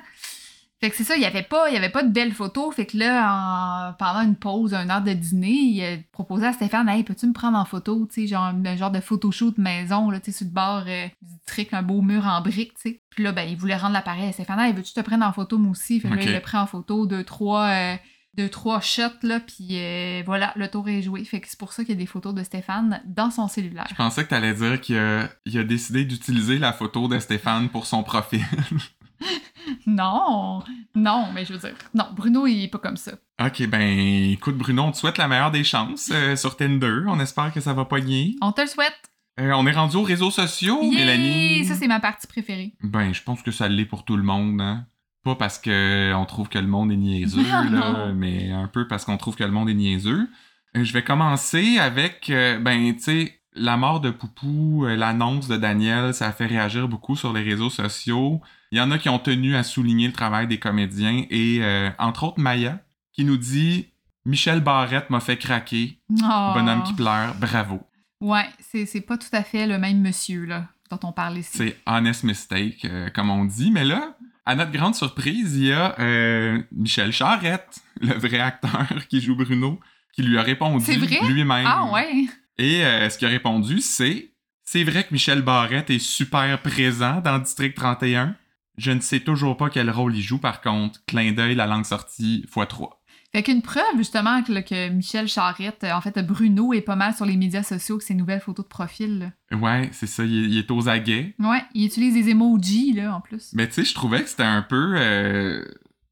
Fait 0.84 0.90
que 0.90 0.96
c'est 0.96 1.04
ça, 1.04 1.16
il 1.16 1.20
n'y 1.20 1.24
avait, 1.24 1.42
pas- 1.42 1.70
il 1.70 1.74
y 1.74 1.78
avait 1.78 1.88
pas 1.88 2.02
de 2.02 2.10
belles 2.12 2.34
photos. 2.34 2.74
Fait 2.74 2.84
que 2.84 2.98
là, 2.98 3.88
en- 3.90 3.92
pendant 3.94 4.20
une 4.20 4.36
pause, 4.36 4.74
une 4.74 4.90
heure 4.90 5.00
de 5.00 5.14
dîner, 5.14 5.48
il 5.50 5.82
a 5.82 5.96
proposé 6.12 6.44
à 6.46 6.52
Stéphane 6.52 6.88
Hey, 6.90 7.04
peux-tu 7.04 7.26
me 7.26 7.32
prendre 7.32 7.56
en 7.56 7.64
photo 7.64 8.06
Tu 8.12 8.22
sais, 8.22 8.26
genre 8.26 8.44
un 8.44 8.76
genre 8.76 8.90
de 8.90 9.00
photoshoot 9.00 9.56
maison, 9.56 10.10
là, 10.10 10.20
tu 10.20 10.30
sais, 10.30 10.36
sur 10.38 10.46
le 10.46 10.52
bord 10.52 10.84
euh, 10.86 11.06
du 11.22 11.32
trick, 11.46 11.72
un 11.72 11.82
beau 11.82 12.02
mur 12.02 12.26
en 12.26 12.42
briques, 12.42 12.74
tu 12.74 12.90
sais. 12.90 13.00
Puis 13.08 13.24
là, 13.24 13.32
ben, 13.32 13.48
il 13.48 13.56
voulait 13.56 13.76
rendre 13.76 13.94
l'appareil 13.94 14.28
à 14.28 14.32
Stéphane 14.32 14.60
Hey, 14.60 14.74
veux-tu 14.74 14.92
te 14.92 15.00
prendre 15.00 15.24
en 15.24 15.32
photo, 15.32 15.56
moi 15.56 15.70
aussi? 15.70 16.00
Fait 16.00 16.08
que 16.10 16.14
là, 16.16 16.22
il 16.22 16.32
l'a 16.32 16.40
pris 16.42 16.58
en 16.58 16.66
photo, 16.66 17.06
deux, 17.06 17.24
trois. 17.24 17.64
euh, 17.68 17.96
deux, 18.36 18.48
trois 18.48 18.80
shots, 18.80 19.22
là, 19.22 19.38
puis 19.38 19.68
euh, 19.78 20.22
voilà, 20.26 20.52
le 20.56 20.66
tour 20.68 20.88
est 20.88 21.02
joué. 21.02 21.24
Fait 21.24 21.40
que 21.40 21.46
c'est 21.48 21.56
pour 21.56 21.72
ça 21.72 21.84
qu'il 21.84 21.94
y 21.94 21.96
a 21.96 22.00
des 22.00 22.04
photos 22.06 22.34
de 22.34 22.42
Stéphane 22.42 23.00
dans 23.06 23.30
son 23.30 23.46
cellulaire. 23.46 23.86
Je 23.88 23.94
pensais 23.94 24.24
que 24.24 24.30
t'allais 24.30 24.52
dire 24.54 24.80
qu'il 24.80 24.98
a, 24.98 25.28
il 25.46 25.56
a 25.56 25.62
décidé 25.62 26.04
d'utiliser 26.04 26.58
la 26.58 26.72
photo 26.72 27.06
de 27.06 27.16
Stéphane 27.20 27.68
pour 27.68 27.86
son 27.86 28.02
profil. 28.02 28.42
Non, 29.86 30.62
non, 30.94 31.28
mais 31.34 31.44
je 31.44 31.52
veux 31.52 31.58
dire, 31.58 31.74
non, 31.94 32.04
Bruno, 32.14 32.46
il 32.46 32.64
est 32.64 32.68
pas 32.68 32.78
comme 32.78 32.96
ça. 32.96 33.12
ok, 33.44 33.66
ben, 33.68 33.98
écoute, 34.30 34.56
Bruno, 34.56 34.82
on 34.84 34.92
te 34.92 34.96
souhaite 34.96 35.18
la 35.18 35.28
meilleure 35.28 35.50
des 35.50 35.64
chances 35.64 36.10
euh, 36.12 36.36
sur 36.36 36.56
Tinder. 36.56 37.00
On 37.06 37.20
espère 37.20 37.52
que 37.52 37.60
ça 37.60 37.72
va 37.72 37.84
pogner. 37.84 38.36
On 38.40 38.52
te 38.52 38.60
le 38.60 38.66
souhaite. 38.66 38.98
Euh, 39.40 39.50
on 39.52 39.66
est 39.66 39.72
rendu 39.72 39.96
aux 39.96 40.02
réseaux 40.02 40.30
sociaux! 40.30 40.80
Mélanie. 40.82 41.64
Ça, 41.64 41.74
c'est 41.74 41.88
ma 41.88 41.98
partie 42.00 42.26
préférée. 42.26 42.74
Ben, 42.82 43.12
je 43.12 43.22
pense 43.22 43.42
que 43.42 43.50
ça 43.50 43.68
l'est 43.68 43.84
pour 43.84 44.04
tout 44.04 44.16
le 44.16 44.22
monde, 44.22 44.60
hein. 44.60 44.86
Pas 45.24 45.34
parce 45.36 45.58
que 45.58 46.12
on 46.14 46.24
trouve 46.26 46.48
que 46.50 46.58
le 46.58 46.66
monde 46.66 46.92
est 46.92 46.96
niaiseux, 46.96 47.42
Non, 47.50 47.70
là, 47.70 47.92
non. 48.08 48.14
mais 48.14 48.52
un 48.52 48.68
peu 48.68 48.86
parce 48.86 49.04
qu'on 49.04 49.16
trouve 49.16 49.34
que 49.36 49.44
le 49.44 49.50
monde 49.50 49.70
est 49.70 49.74
niaiseux. 49.74 50.28
Euh, 50.76 50.84
Je 50.84 50.92
vais 50.92 51.02
commencer 51.02 51.78
avec, 51.78 52.28
euh, 52.30 52.58
ben, 52.58 52.94
tu 52.94 53.02
sais, 53.02 53.40
la 53.54 53.76
mort 53.76 54.00
de 54.00 54.10
Poupou, 54.10 54.84
l'annonce 54.86 55.48
de 55.48 55.56
Daniel, 55.56 56.12
ça 56.12 56.26
a 56.28 56.32
fait 56.32 56.46
réagir 56.46 56.88
beaucoup 56.88 57.16
sur 57.16 57.32
les 57.32 57.42
réseaux 57.42 57.70
sociaux. 57.70 58.40
Il 58.74 58.78
y 58.78 58.80
en 58.80 58.90
a 58.90 58.98
qui 58.98 59.08
ont 59.08 59.20
tenu 59.20 59.54
à 59.54 59.62
souligner 59.62 60.08
le 60.08 60.12
travail 60.12 60.48
des 60.48 60.58
comédiens 60.58 61.26
et, 61.30 61.60
euh, 61.62 61.90
entre 61.96 62.24
autres, 62.24 62.40
Maya, 62.40 62.80
qui 63.12 63.24
nous 63.24 63.36
dit 63.36 63.86
Michel 64.24 64.58
Barrette 64.58 65.10
m'a 65.10 65.20
fait 65.20 65.36
craquer. 65.36 66.00
Oh. 66.10 66.50
Bonhomme 66.54 66.82
qui 66.82 66.92
pleure, 66.92 67.36
bravo. 67.36 67.86
Ouais, 68.20 68.48
c'est 68.58 68.84
c'est 68.84 69.00
pas 69.02 69.16
tout 69.16 69.28
à 69.30 69.44
fait 69.44 69.68
le 69.68 69.78
même 69.78 70.00
monsieur, 70.00 70.44
là, 70.46 70.66
dont 70.90 70.98
on 71.04 71.12
parle 71.12 71.38
ici. 71.38 71.50
C'est 71.56 71.76
honest 71.86 72.24
mistake, 72.24 72.84
euh, 72.86 73.10
comme 73.10 73.30
on 73.30 73.44
dit. 73.44 73.70
Mais 73.70 73.84
là, 73.84 74.16
À 74.44 74.56
notre 74.56 74.72
grande 74.72 74.96
surprise, 74.96 75.54
il 75.56 75.66
y 75.66 75.72
a 75.72 75.94
euh, 76.00 76.60
Michel 76.72 77.12
Charette, 77.12 77.78
le 78.00 78.14
vrai 78.14 78.40
acteur 78.40 78.88
qui 79.08 79.20
joue 79.20 79.36
Bruno, 79.36 79.78
qui 80.12 80.22
lui 80.24 80.36
a 80.36 80.42
répondu 80.42 80.84
C'est 80.84 80.96
vrai? 80.96 81.20
lui-même. 81.28 81.64
Ah 81.64 81.92
ouais. 81.92 82.26
Et 82.58 82.84
euh, 82.84 83.08
ce 83.08 83.18
qu'il 83.18 83.28
a 83.28 83.30
répondu, 83.30 83.80
c'est 83.80 84.32
C'est 84.64 84.82
vrai 84.82 85.04
que 85.04 85.12
Michel 85.12 85.42
Barrette 85.42 85.90
est 85.90 86.00
super 86.00 86.60
présent 86.60 87.20
dans 87.20 87.38
District 87.38 87.76
31. 87.76 88.34
Je 88.76 88.90
ne 88.90 89.00
sais 89.00 89.20
toujours 89.20 89.56
pas 89.56 89.70
quel 89.70 89.90
rôle 89.90 90.16
il 90.16 90.22
joue, 90.22 90.38
par 90.38 90.60
contre. 90.60 91.00
Clin 91.06 91.32
d'œil, 91.32 91.54
la 91.54 91.66
langue 91.66 91.84
sortie, 91.84 92.44
x3. 92.52 92.88
Fait 93.32 93.42
qu'une 93.42 93.62
preuve, 93.62 93.96
justement, 93.96 94.42
que, 94.42 94.88
Michel 94.90 95.26
Charette, 95.26 95.82
euh, 95.82 95.92
en 95.92 96.00
fait, 96.00 96.16
Bruno 96.24 96.72
est 96.72 96.80
pas 96.82 96.94
mal 96.94 97.14
sur 97.14 97.24
les 97.24 97.36
médias 97.36 97.64
sociaux 97.64 97.96
avec 97.96 98.06
ses 98.06 98.14
nouvelles 98.14 98.40
photos 98.40 98.64
de 98.64 98.68
profil. 98.68 99.32
là. 99.50 99.58
Ouais, 99.58 99.88
c'est 99.92 100.06
ça, 100.06 100.24
il 100.24 100.44
est, 100.44 100.48
il 100.48 100.58
est 100.58 100.70
aux 100.70 100.88
aguets. 100.88 101.34
Ouais, 101.40 101.62
il 101.74 101.86
utilise 101.86 102.14
des 102.14 102.30
emojis, 102.30 102.92
là, 102.92 103.14
en 103.16 103.20
plus. 103.20 103.50
Mais 103.54 103.66
tu 103.66 103.74
sais, 103.74 103.84
je 103.84 103.94
trouvais 103.94 104.22
que 104.22 104.28
c'était 104.28 104.44
un 104.44 104.62
peu. 104.62 104.94
euh, 104.96 105.64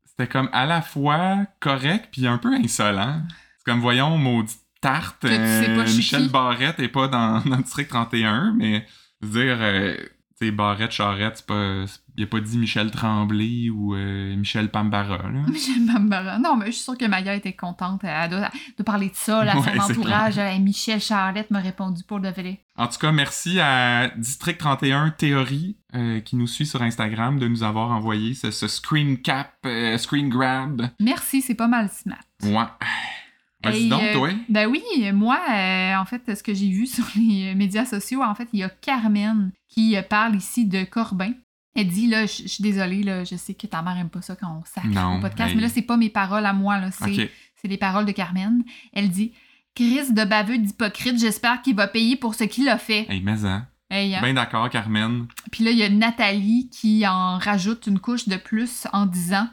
c'était 0.05 0.27
comme 0.29 0.49
à 0.53 0.67
la 0.67 0.83
fois 0.83 1.47
correct 1.61 2.09
puis 2.13 2.27
un 2.27 2.39
peu 2.39 2.53
insolent. 2.55 3.23
C'est 3.59 3.65
comme, 3.71 3.81
voyons, 3.81 4.19
maudite 4.19 4.59
tarte. 4.81 5.23
Que 5.23 5.29
tu 5.29 5.35
sais 5.65 5.75
pas 5.77 5.89
euh, 5.89 5.97
Michel. 5.97 6.29
Barrette 6.29 6.81
est 6.81 6.89
pas 6.89 7.07
dans, 7.07 7.41
dans 7.49 7.57
le 7.57 7.63
district 7.63 7.89
31, 7.91 8.53
mais 8.59 8.85
je 9.21 9.27
veux 9.29 9.45
dire, 9.45 9.59
euh, 9.61 9.97
sais, 10.47 10.51
Barrette, 10.51 10.93
Charette, 10.93 11.39
c'est 11.39 11.47
pas. 11.47 11.85
Il 12.17 12.25
a 12.25 12.27
pas 12.27 12.41
dit 12.41 12.59
Michel 12.59 12.91
Tremblay 12.91 13.71
ou 13.71 13.95
euh, 13.95 14.37
Michel 14.37 14.71
Pambara, 14.71 15.17
là. 15.17 15.41
Michel 15.49 15.87
Bambara. 15.87 16.39
Non, 16.39 16.57
mais 16.57 16.67
je 16.67 16.73
suis 16.73 16.83
sûre 16.83 16.99
que 16.99 17.07
Maya 17.07 17.35
était 17.35 17.55
contente 17.55 18.03
de, 18.03 18.77
de 18.77 18.83
parler 18.83 19.09
de 19.09 19.15
ça, 19.15 19.45
là, 19.45 19.53
à 19.53 19.57
Ouais, 19.57 19.79
son 19.79 19.93
entourage. 19.93 20.39
Michel 20.61 21.01
Charette 21.01 21.51
m'a 21.51 21.61
répondu 21.61 22.05
pour 22.05 22.19
vrai. 22.21 22.61
En 22.77 22.87
tout 22.87 22.99
cas, 22.99 23.13
merci 23.13 23.61
à 23.61 24.13
District 24.17 24.59
31 24.59 25.11
Théorie 25.11 25.79
euh, 25.95 26.21
qui 26.21 26.37
nous 26.37 26.47
suit 26.47 26.67
sur 26.67 26.83
Instagram 26.83 27.39
de 27.39 27.49
nous 27.49 27.63
avoir 27.63 27.91
envoyé 27.91 28.35
ce, 28.35 28.51
ce 28.51 28.69
screen 28.69 29.21
cap, 29.23 29.55
euh, 29.65 29.97
screen 29.97 30.29
grab. 30.29 30.91
Merci, 31.01 31.41
c'est 31.41 31.55
pas 31.55 31.69
mal 31.69 31.89
smart. 31.89 32.19
Ouais. 32.43 32.69
Vas-y 33.65 33.89
donc, 33.89 34.03
toi. 34.13 34.29
Ben 34.49 34.67
oui, 34.67 34.83
moi, 35.13 35.39
en 35.99 36.05
fait, 36.05 36.35
ce 36.35 36.43
que 36.43 36.53
j'ai 36.53 36.69
vu 36.69 36.87
sur 36.87 37.05
les 37.17 37.55
médias 37.55 37.87
sociaux, 37.87 38.23
en 38.23 38.35
fait, 38.35 38.49
il 38.53 38.61
y 38.61 38.63
a 38.65 38.69
Carmen 38.69 39.51
qui 39.73 39.97
euh, 39.97 40.03
parle 40.03 40.37
ici 40.37 40.67
de 40.67 40.85
Corbin. 40.85 41.33
Elle 41.75 41.89
dit, 41.89 42.07
là, 42.07 42.27
je 42.27 42.47
suis 42.47 42.63
désolée, 42.63 43.03
là, 43.03 43.25
je 43.25 43.35
sais 43.35 43.55
que 43.55 43.67
ta 43.67 43.81
mère 43.81 43.97
aime 43.97 44.11
pas 44.11 44.21
ça 44.21 44.37
quand 44.37 44.61
on 44.61 44.65
sacre 44.67 45.17
au 45.17 45.21
podcast, 45.21 45.51
hey. 45.51 45.57
mais 45.57 45.63
là, 45.63 45.69
c'est 45.71 45.83
pas 45.83 45.97
mes 45.97 46.11
paroles 46.11 46.45
à 46.45 46.53
moi, 46.53 46.79
là, 46.79 46.91
c'est 46.91 47.69
les 47.69 47.79
paroles 47.79 48.05
de 48.05 48.13
Carmen. 48.13 48.63
Elle 48.93 49.09
dit, 49.09 49.33
Chris 49.75 50.13
de 50.13 50.25
baveux 50.25 50.59
d'hypocrite, 50.59 51.19
j'espère 51.19 51.63
qu'il 51.63 51.75
va 51.75 51.89
payer 51.89 52.17
pour 52.17 52.35
ce 52.35 52.45
qu'il 52.45 52.69
a 52.69 52.77
fait. 52.77 53.07
Hey, 53.09 53.23
mais 53.23 53.45
hein. 53.47 53.67
Hey, 53.89 54.15
hein. 54.15 54.21
Ben 54.21 54.35
d'accord, 54.35 54.69
Carmen. 54.69 55.27
Puis 55.51 55.65
là, 55.65 55.71
il 55.71 55.79
y 55.79 55.83
a 55.83 55.89
Nathalie 55.89 56.69
qui 56.71 57.07
en 57.07 57.39
rajoute 57.39 57.87
une 57.87 57.99
couche 57.99 58.29
de 58.29 58.37
plus 58.37 58.87
en 58.93 59.07
disant 59.07 59.49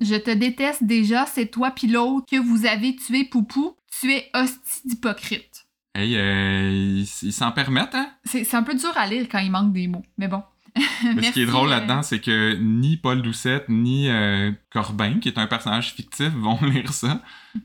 Je 0.00 0.14
te 0.14 0.30
déteste 0.30 0.84
déjà, 0.84 1.26
c'est 1.26 1.46
toi 1.46 1.70
puis 1.72 1.88
l'autre 1.88 2.26
que 2.30 2.36
vous 2.36 2.66
avez 2.66 2.96
tué 2.96 3.24
Poupou. 3.24 3.76
Tu 4.00 4.12
es 4.12 4.30
hostie 4.34 4.86
d'hypocrite. 4.86 5.66
Hey, 5.94 6.16
euh, 6.16 7.02
ils 7.22 7.32
s'en 7.32 7.50
permettent, 7.52 7.94
hein? 7.94 8.10
C'est 8.24 8.54
un 8.54 8.62
peu 8.62 8.74
dur 8.74 8.92
à 8.96 9.06
lire 9.06 9.26
quand 9.30 9.38
il 9.40 9.50
manque 9.50 9.72
des 9.72 9.88
mots, 9.88 10.04
mais 10.18 10.28
bon. 10.28 10.42
Mais 10.76 10.80
ce 11.22 11.32
qui 11.32 11.42
est 11.42 11.44
Merci, 11.44 11.46
drôle 11.46 11.66
euh, 11.66 11.70
là-dedans, 11.72 12.02
c'est 12.02 12.20
que 12.20 12.54
ni 12.60 12.96
Paul 12.96 13.22
Doucette, 13.22 13.68
ni 13.68 14.08
euh, 14.08 14.52
Corbin, 14.72 15.18
qui 15.20 15.28
est 15.28 15.38
un 15.38 15.48
personnage 15.48 15.92
fictif, 15.94 16.28
vont 16.36 16.58
lire 16.62 16.92
ça. 16.92 17.20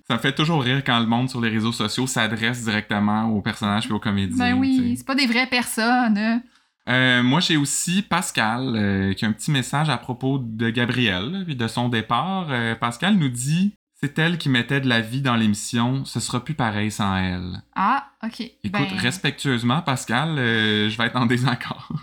Ça 0.08 0.16
me 0.16 0.20
fait 0.20 0.34
toujours 0.34 0.64
rire 0.64 0.84
quand 0.84 1.00
le 1.00 1.06
monde 1.06 1.30
sur 1.30 1.40
les 1.40 1.50
réseaux 1.50 1.72
sociaux 1.72 2.08
s'adresse 2.08 2.64
directement 2.64 3.26
aux 3.26 3.42
personnages 3.42 3.86
et 3.88 3.92
aux 3.92 4.00
comédiens. 4.00 4.38
Ben 4.54 4.60
oui, 4.60 4.96
c'est 4.98 5.06
pas 5.06 5.14
des 5.16 5.28
vraies 5.28 5.48
personnes. 5.48 6.18
hein. 6.18 6.42
Euh, 6.88 7.24
moi, 7.24 7.40
j'ai 7.40 7.58
aussi 7.58 8.02
Pascal 8.04 8.74
euh, 8.76 9.14
qui 9.14 9.26
a 9.26 9.28
un 9.28 9.32
petit 9.32 9.52
message 9.52 9.90
à 9.90 9.98
propos 9.98 10.38
de 10.40 10.70
Gabrielle 10.70 11.44
puis 11.46 11.56
de 11.56 11.68
son 11.68 11.90
départ. 11.90 12.48
Euh, 12.52 12.76
Pascal 12.76 13.16
nous 13.16 13.30
dit 13.30 13.74
c'est 14.06 14.20
elle 14.20 14.38
qui 14.38 14.50
mettait 14.50 14.82
de 14.82 14.88
la 14.88 15.02
vie 15.02 15.22
dans 15.22 15.36
l'émission, 15.36 16.06
ce 16.06 16.20
sera 16.20 16.44
plus 16.44 16.54
pareil 16.54 16.92
sans 16.92 17.16
elle. 17.18 17.64
Ah, 17.76 18.06
ok. 18.24 18.42
Écoute, 18.42 18.72
ben, 18.72 18.98
respectueusement, 19.00 19.82
Pascal, 19.82 20.38
euh, 20.38 20.90
je 20.92 20.98
vais 20.98 21.06
être 21.06 21.16
en 21.16 21.26
désaccord. 21.26 21.92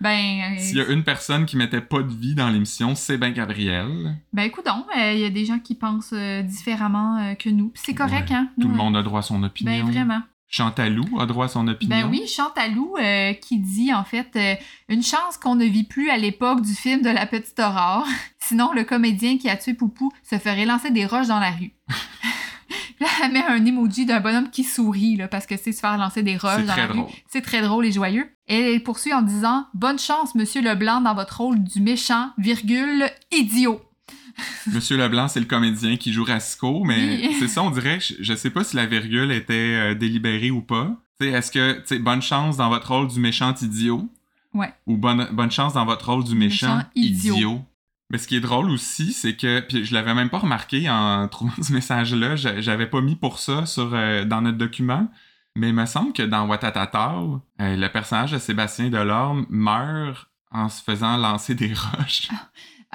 Ben, 0.00 0.10
euh, 0.10 0.58
S'il 0.58 0.76
y 0.76 0.80
a 0.80 0.88
une 0.88 1.04
personne 1.04 1.46
qui 1.46 1.56
mettait 1.56 1.80
pas 1.80 2.02
de 2.02 2.12
vie 2.12 2.34
dans 2.34 2.50
l'émission, 2.50 2.94
c'est 2.94 3.16
bien 3.16 3.30
Gabrielle. 3.30 4.16
ben 4.32 4.42
écoute 4.42 4.66
donc, 4.66 4.84
euh, 4.98 5.12
il 5.12 5.20
y 5.20 5.24
a 5.24 5.30
des 5.30 5.46
gens 5.46 5.60
qui 5.60 5.76
pensent 5.76 6.12
différemment 6.12 7.34
que 7.36 7.48
nous. 7.48 7.72
C'est 7.74 7.94
correct, 7.94 8.28
Ouais, 8.28 8.36
hein? 8.36 8.48
Tout 8.60 8.68
le 8.68 8.74
monde 8.74 8.96
a 8.96 9.02
droit 9.02 9.20
à 9.20 9.22
son 9.22 9.42
opinion. 9.44 9.84
Ben 9.84 9.90
vraiment. 9.90 10.20
Chantalou 10.54 11.18
a 11.18 11.26
droit 11.26 11.46
à 11.46 11.48
son 11.48 11.66
opinion. 11.66 11.96
Ben 11.96 12.08
oui, 12.08 12.28
Chantalou 12.28 12.94
euh, 12.96 13.32
qui 13.32 13.58
dit 13.58 13.92
en 13.92 14.04
fait 14.04 14.30
euh, 14.36 14.54
une 14.88 15.02
chance 15.02 15.36
qu'on 15.36 15.56
ne 15.56 15.64
vit 15.64 15.82
plus 15.82 16.10
à 16.10 16.16
l'époque 16.16 16.60
du 16.60 16.74
film 16.74 17.02
de 17.02 17.10
la 17.10 17.26
petite 17.26 17.58
aurore. 17.58 18.06
Sinon, 18.38 18.70
le 18.72 18.84
comédien 18.84 19.36
qui 19.36 19.50
a 19.50 19.56
tué 19.56 19.74
Poupou 19.74 20.12
se 20.22 20.38
ferait 20.38 20.64
lancer 20.64 20.92
des 20.92 21.06
roches 21.06 21.26
dans 21.26 21.40
la 21.40 21.50
rue. 21.50 21.72
là, 23.00 23.08
elle 23.24 23.32
met 23.32 23.42
un 23.42 23.66
emoji 23.66 24.06
d'un 24.06 24.20
bonhomme 24.20 24.48
qui 24.48 24.62
sourit 24.62 25.16
là, 25.16 25.26
parce 25.26 25.46
que 25.46 25.56
c'est 25.56 25.72
se 25.72 25.80
faire 25.80 25.98
lancer 25.98 26.22
des 26.22 26.36
roches 26.36 26.64
dans 26.64 26.76
la 26.76 26.86
drôle. 26.86 27.06
rue. 27.06 27.12
C'est 27.26 27.42
très 27.42 27.60
drôle 27.60 27.86
et 27.86 27.92
joyeux. 27.92 28.30
Et 28.46 28.74
elle 28.74 28.82
poursuit 28.84 29.12
en 29.12 29.22
disant 29.22 29.66
Bonne 29.74 29.98
chance, 29.98 30.36
Monsieur 30.36 30.62
Leblanc, 30.62 31.00
dans 31.00 31.16
votre 31.16 31.38
rôle 31.38 31.64
du 31.64 31.80
méchant, 31.80 32.30
virgule, 32.38 33.10
idiot. 33.32 33.80
Monsieur 34.72 34.96
Leblanc, 34.96 35.28
c'est 35.28 35.40
le 35.40 35.46
comédien 35.46 35.96
qui 35.96 36.12
joue 36.12 36.24
Rasco, 36.24 36.82
mais 36.84 37.18
Oui. 37.28 37.36
c'est 37.38 37.48
ça, 37.48 37.62
on 37.62 37.70
dirait, 37.70 38.00
je, 38.00 38.14
je 38.20 38.34
sais 38.34 38.50
pas 38.50 38.64
si 38.64 38.76
la 38.76 38.86
virgule 38.86 39.30
était 39.32 39.52
euh, 39.54 39.94
délibérée 39.94 40.50
ou 40.50 40.60
pas. 40.62 40.96
Est-ce 41.20 41.50
que, 41.52 41.98
bonne 41.98 42.22
chance 42.22 42.56
dans 42.56 42.68
votre 42.68 42.92
rôle 42.92 43.08
du 43.08 43.20
méchant 43.20 43.54
idiot? 43.62 44.08
Ouais. 44.52 44.72
Ou 44.86 44.96
bonne, 44.96 45.28
bonne 45.32 45.50
chance 45.50 45.72
dans 45.74 45.84
votre 45.84 46.10
rôle 46.10 46.24
du 46.24 46.34
méchant, 46.34 46.76
Méchant 46.76 46.88
idiot. 46.94 47.34
idiot? 47.36 47.64
Mais 48.10 48.18
ce 48.18 48.28
qui 48.28 48.36
est 48.36 48.40
drôle 48.40 48.70
aussi, 48.70 49.12
c'est 49.12 49.34
que, 49.36 49.60
puis 49.60 49.84
je 49.84 49.94
l'avais 49.94 50.14
même 50.14 50.28
pas 50.30 50.38
remarqué 50.38 50.88
en 50.90 51.26
trouvant 51.30 51.52
ce 51.62 51.72
message-là, 51.72 52.36
j'a- 52.36 52.60
j'avais 52.60 52.86
pas 52.86 53.00
mis 53.00 53.16
pour 53.16 53.38
ça 53.38 53.64
sur, 53.66 53.90
euh, 53.94 54.24
dans 54.24 54.42
notre 54.42 54.58
document, 54.58 55.08
mais 55.56 55.68
il 55.68 55.74
me 55.74 55.86
semble 55.86 56.12
que 56.12 56.22
dans 56.22 56.46
Watatata, 56.46 57.14
euh, 57.14 57.76
le 57.76 57.88
personnage 57.88 58.32
de 58.32 58.38
Sébastien 58.38 58.90
Delorme 58.90 59.46
meurt 59.48 60.28
en 60.50 60.68
se 60.68 60.82
faisant 60.82 61.16
lancer 61.16 61.54
des 61.54 61.72
roches. 61.96 62.28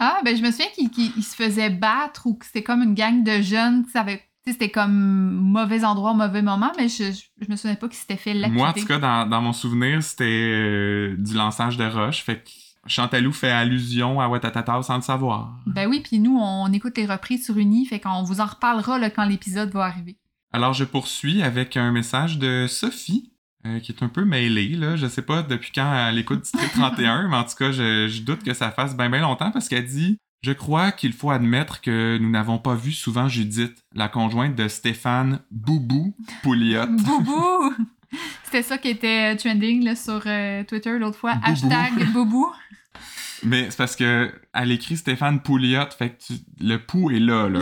Ah, 0.01 0.19
ben 0.23 0.35
je 0.35 0.41
me 0.41 0.49
souviens 0.49 0.67
qu'il 0.73 0.89
qu'il- 0.89 1.11
il 1.17 1.23
se 1.23 1.35
faisait 1.35 1.69
battre 1.69 2.25
ou 2.25 2.33
que 2.35 2.45
c'était 2.45 2.63
comme 2.63 2.81
une 2.81 2.93
gang 2.95 3.23
de 3.23 3.41
jeunes, 3.41 3.83
tu 3.85 3.91
sais, 3.91 4.25
c'était 4.45 4.69
comme 4.71 4.93
mauvais 5.33 5.83
endroit, 5.83 6.13
mauvais 6.13 6.41
moment, 6.41 6.71
mais 6.77 6.87
je, 6.87 7.11
je, 7.11 7.21
je 7.45 7.51
me 7.51 7.55
souvenais 7.55 7.75
pas 7.75 7.87
qu'il 7.87 7.97
s'était 7.97 8.15
fait 8.15 8.33
lapider. 8.33 8.57
Moi, 8.57 8.69
en 8.69 8.73
tout 8.73 8.85
cas, 8.85 8.97
dans, 8.97 9.27
dans 9.29 9.41
mon 9.41 9.53
souvenir, 9.53 10.01
c'était 10.01 10.23
euh, 10.25 11.15
du 11.17 11.33
lançage 11.35 11.75
de 11.77 11.83
roches. 11.85 12.23
Fait 12.23 12.37
que 12.43 12.49
Chantalou 12.87 13.31
fait 13.33 13.51
allusion 13.51 14.19
à 14.21 14.27
Watatata 14.29 14.81
sans 14.81 14.95
le 14.95 15.01
savoir. 15.01 15.51
Ben 15.67 15.87
oui, 15.87 15.99
puis 16.01 16.17
nous, 16.19 16.39
on 16.39 16.71
écoute 16.71 16.97
les 16.97 17.05
reprises 17.05 17.45
sur 17.45 17.57
Uni, 17.57 17.85
fait 17.85 17.99
qu'on 17.99 18.23
vous 18.23 18.39
en 18.41 18.45
reparlera 18.45 18.97
là, 18.97 19.09
quand 19.09 19.25
l'épisode 19.25 19.69
va 19.71 19.83
arriver. 19.83 20.17
Alors, 20.53 20.73
je 20.73 20.85
poursuis 20.85 21.43
avec 21.43 21.77
un 21.77 21.91
message 21.91 22.39
de 22.39 22.65
Sophie, 22.67 23.31
euh, 23.65 23.79
qui 23.79 23.91
est 23.91 24.03
un 24.03 24.07
peu 24.09 24.25
mêlée. 24.25 24.69
Là. 24.69 24.95
Je 24.95 25.07
sais 25.07 25.21
pas 25.21 25.41
depuis 25.43 25.71
quand 25.73 25.91
elle 26.09 26.17
écoute 26.17 26.41
District 26.41 26.71
31, 26.73 27.27
mais 27.27 27.35
en 27.37 27.43
tout 27.43 27.55
cas, 27.55 27.71
je, 27.71 28.07
je 28.07 28.21
doute 28.21 28.43
que 28.43 28.53
ça 28.53 28.71
fasse 28.71 28.95
bien, 28.95 29.09
bien 29.09 29.21
longtemps 29.21 29.51
parce 29.51 29.67
qu'elle 29.69 29.85
dit 29.85 30.17
Je 30.43 30.51
crois 30.51 30.91
qu'il 30.91 31.13
faut 31.13 31.31
admettre 31.31 31.81
que 31.81 32.17
nous 32.21 32.29
n'avons 32.29 32.57
pas 32.59 32.75
vu 32.75 32.91
souvent 32.91 33.27
Judith, 33.27 33.83
la 33.93 34.07
conjointe 34.07 34.55
de 34.55 34.67
Stéphane 34.67 35.39
Boubou 35.51 36.15
Pouliot. 36.43 36.87
Boubou! 36.89 37.73
C'était 38.43 38.63
ça 38.63 38.77
qui 38.79 38.87
était 38.89 39.33
euh, 39.33 39.37
trending 39.37 39.83
là, 39.83 39.95
sur 39.95 40.21
euh, 40.25 40.63
Twitter 40.63 40.97
l'autre 40.97 41.17
fois. 41.19 41.35
Boubou. 41.35 41.51
Hashtag 41.51 42.11
Boubou. 42.11 42.47
Mais 43.43 43.67
c'est 43.69 43.77
parce 43.77 43.95
que 43.95 44.33
elle 44.53 44.71
écrit 44.71 44.97
Stéphane 44.97 45.39
Pouliot, 45.41 45.85
fait 45.97 46.09
que 46.09 46.23
tu- 46.25 46.41
le 46.59 46.77
pou 46.77 47.09
est 47.11 47.19
là, 47.19 47.47
là. 47.47 47.61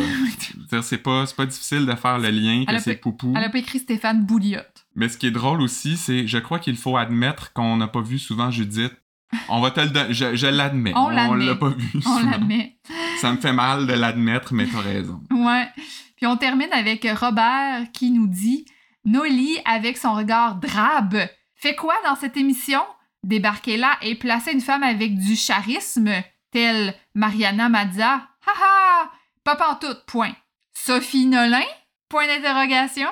C'est 0.82 0.98
pas, 0.98 1.26
pas 1.36 1.46
difficile 1.46 1.86
de 1.86 1.94
faire 1.94 2.18
le 2.18 2.30
lien 2.32 2.64
que 2.66 2.72
Elle 2.72 2.78
a 2.78 2.80
c'est 2.80 2.96
Poupou. 2.96 3.34
Elle 3.36 3.44
a 3.44 3.50
pas 3.50 3.60
écrit 3.60 3.78
Stéphane 3.80 4.26
Bouliot. 4.26 4.62
Mais 4.98 5.08
ce 5.10 5.18
qui 5.18 5.28
est 5.28 5.32
drôle 5.32 5.62
aussi, 5.62 5.96
c'est 5.96 6.28
je 6.28 6.40
crois 6.40 6.58
qu'il 6.58 6.76
faut 6.76 6.98
admettre 6.98 7.54
qu'on 7.54 7.78
n'a 7.78 7.88
pas 7.88 8.02
vu 8.02 8.18
souvent 8.18 8.50
Judith. 8.52 8.94
On 9.48 9.62
va 9.62 9.70
te 9.72 9.80
le 9.80 9.90
donner. 9.90 10.12
Je, 10.14 10.36
je 10.36 10.48
l'admets. 10.48 10.92
On 10.96 11.10
l'admet. 11.10 11.46
l'a 11.46 11.56
pas 11.56 11.70
vu. 11.70 11.88
On 11.98 12.02
souvent. 12.02 12.32
l'admet. 12.32 12.80
Ça 13.22 13.32
me 13.32 13.38
fait 13.38 13.54
mal 13.54 13.86
de 13.86 13.94
l'admettre, 13.94 14.54
mais 14.54 14.66
t'as 14.66 14.82
raison. 14.82 15.22
Ouais. 15.30 15.68
Puis 16.16 16.26
on 16.26 16.36
termine 16.36 16.72
avec 16.74 17.08
Robert 17.20 17.92
qui 17.94 18.10
nous 18.10 18.28
dit 18.28 18.66
Noli, 19.06 19.58
avec 19.66 19.98
son 19.98 20.16
regard 20.16 20.56
drabe, 20.56 21.18
fait 21.56 21.76
quoi 21.76 21.94
dans 22.06 22.16
cette 22.16 22.36
émission? 22.36 22.82
Débarquer 23.24 23.78
là 23.78 23.98
et 24.02 24.16
placer 24.16 24.52
une 24.52 24.62
femme 24.62 24.84
avec 24.84 25.16
du 25.18 25.36
charisme, 25.36 26.10
telle 26.52 26.96
Mariana 27.14 27.70
Mazza. 27.70 28.14
Ha 28.48 28.52
ha 28.52 29.12
Pas 29.44 29.56
pantoute, 29.56 30.06
point. 30.08 30.34
Sophie 30.74 31.28
Nolin? 31.28 31.66
Point 32.10 32.28
d'interrogation. 32.28 33.10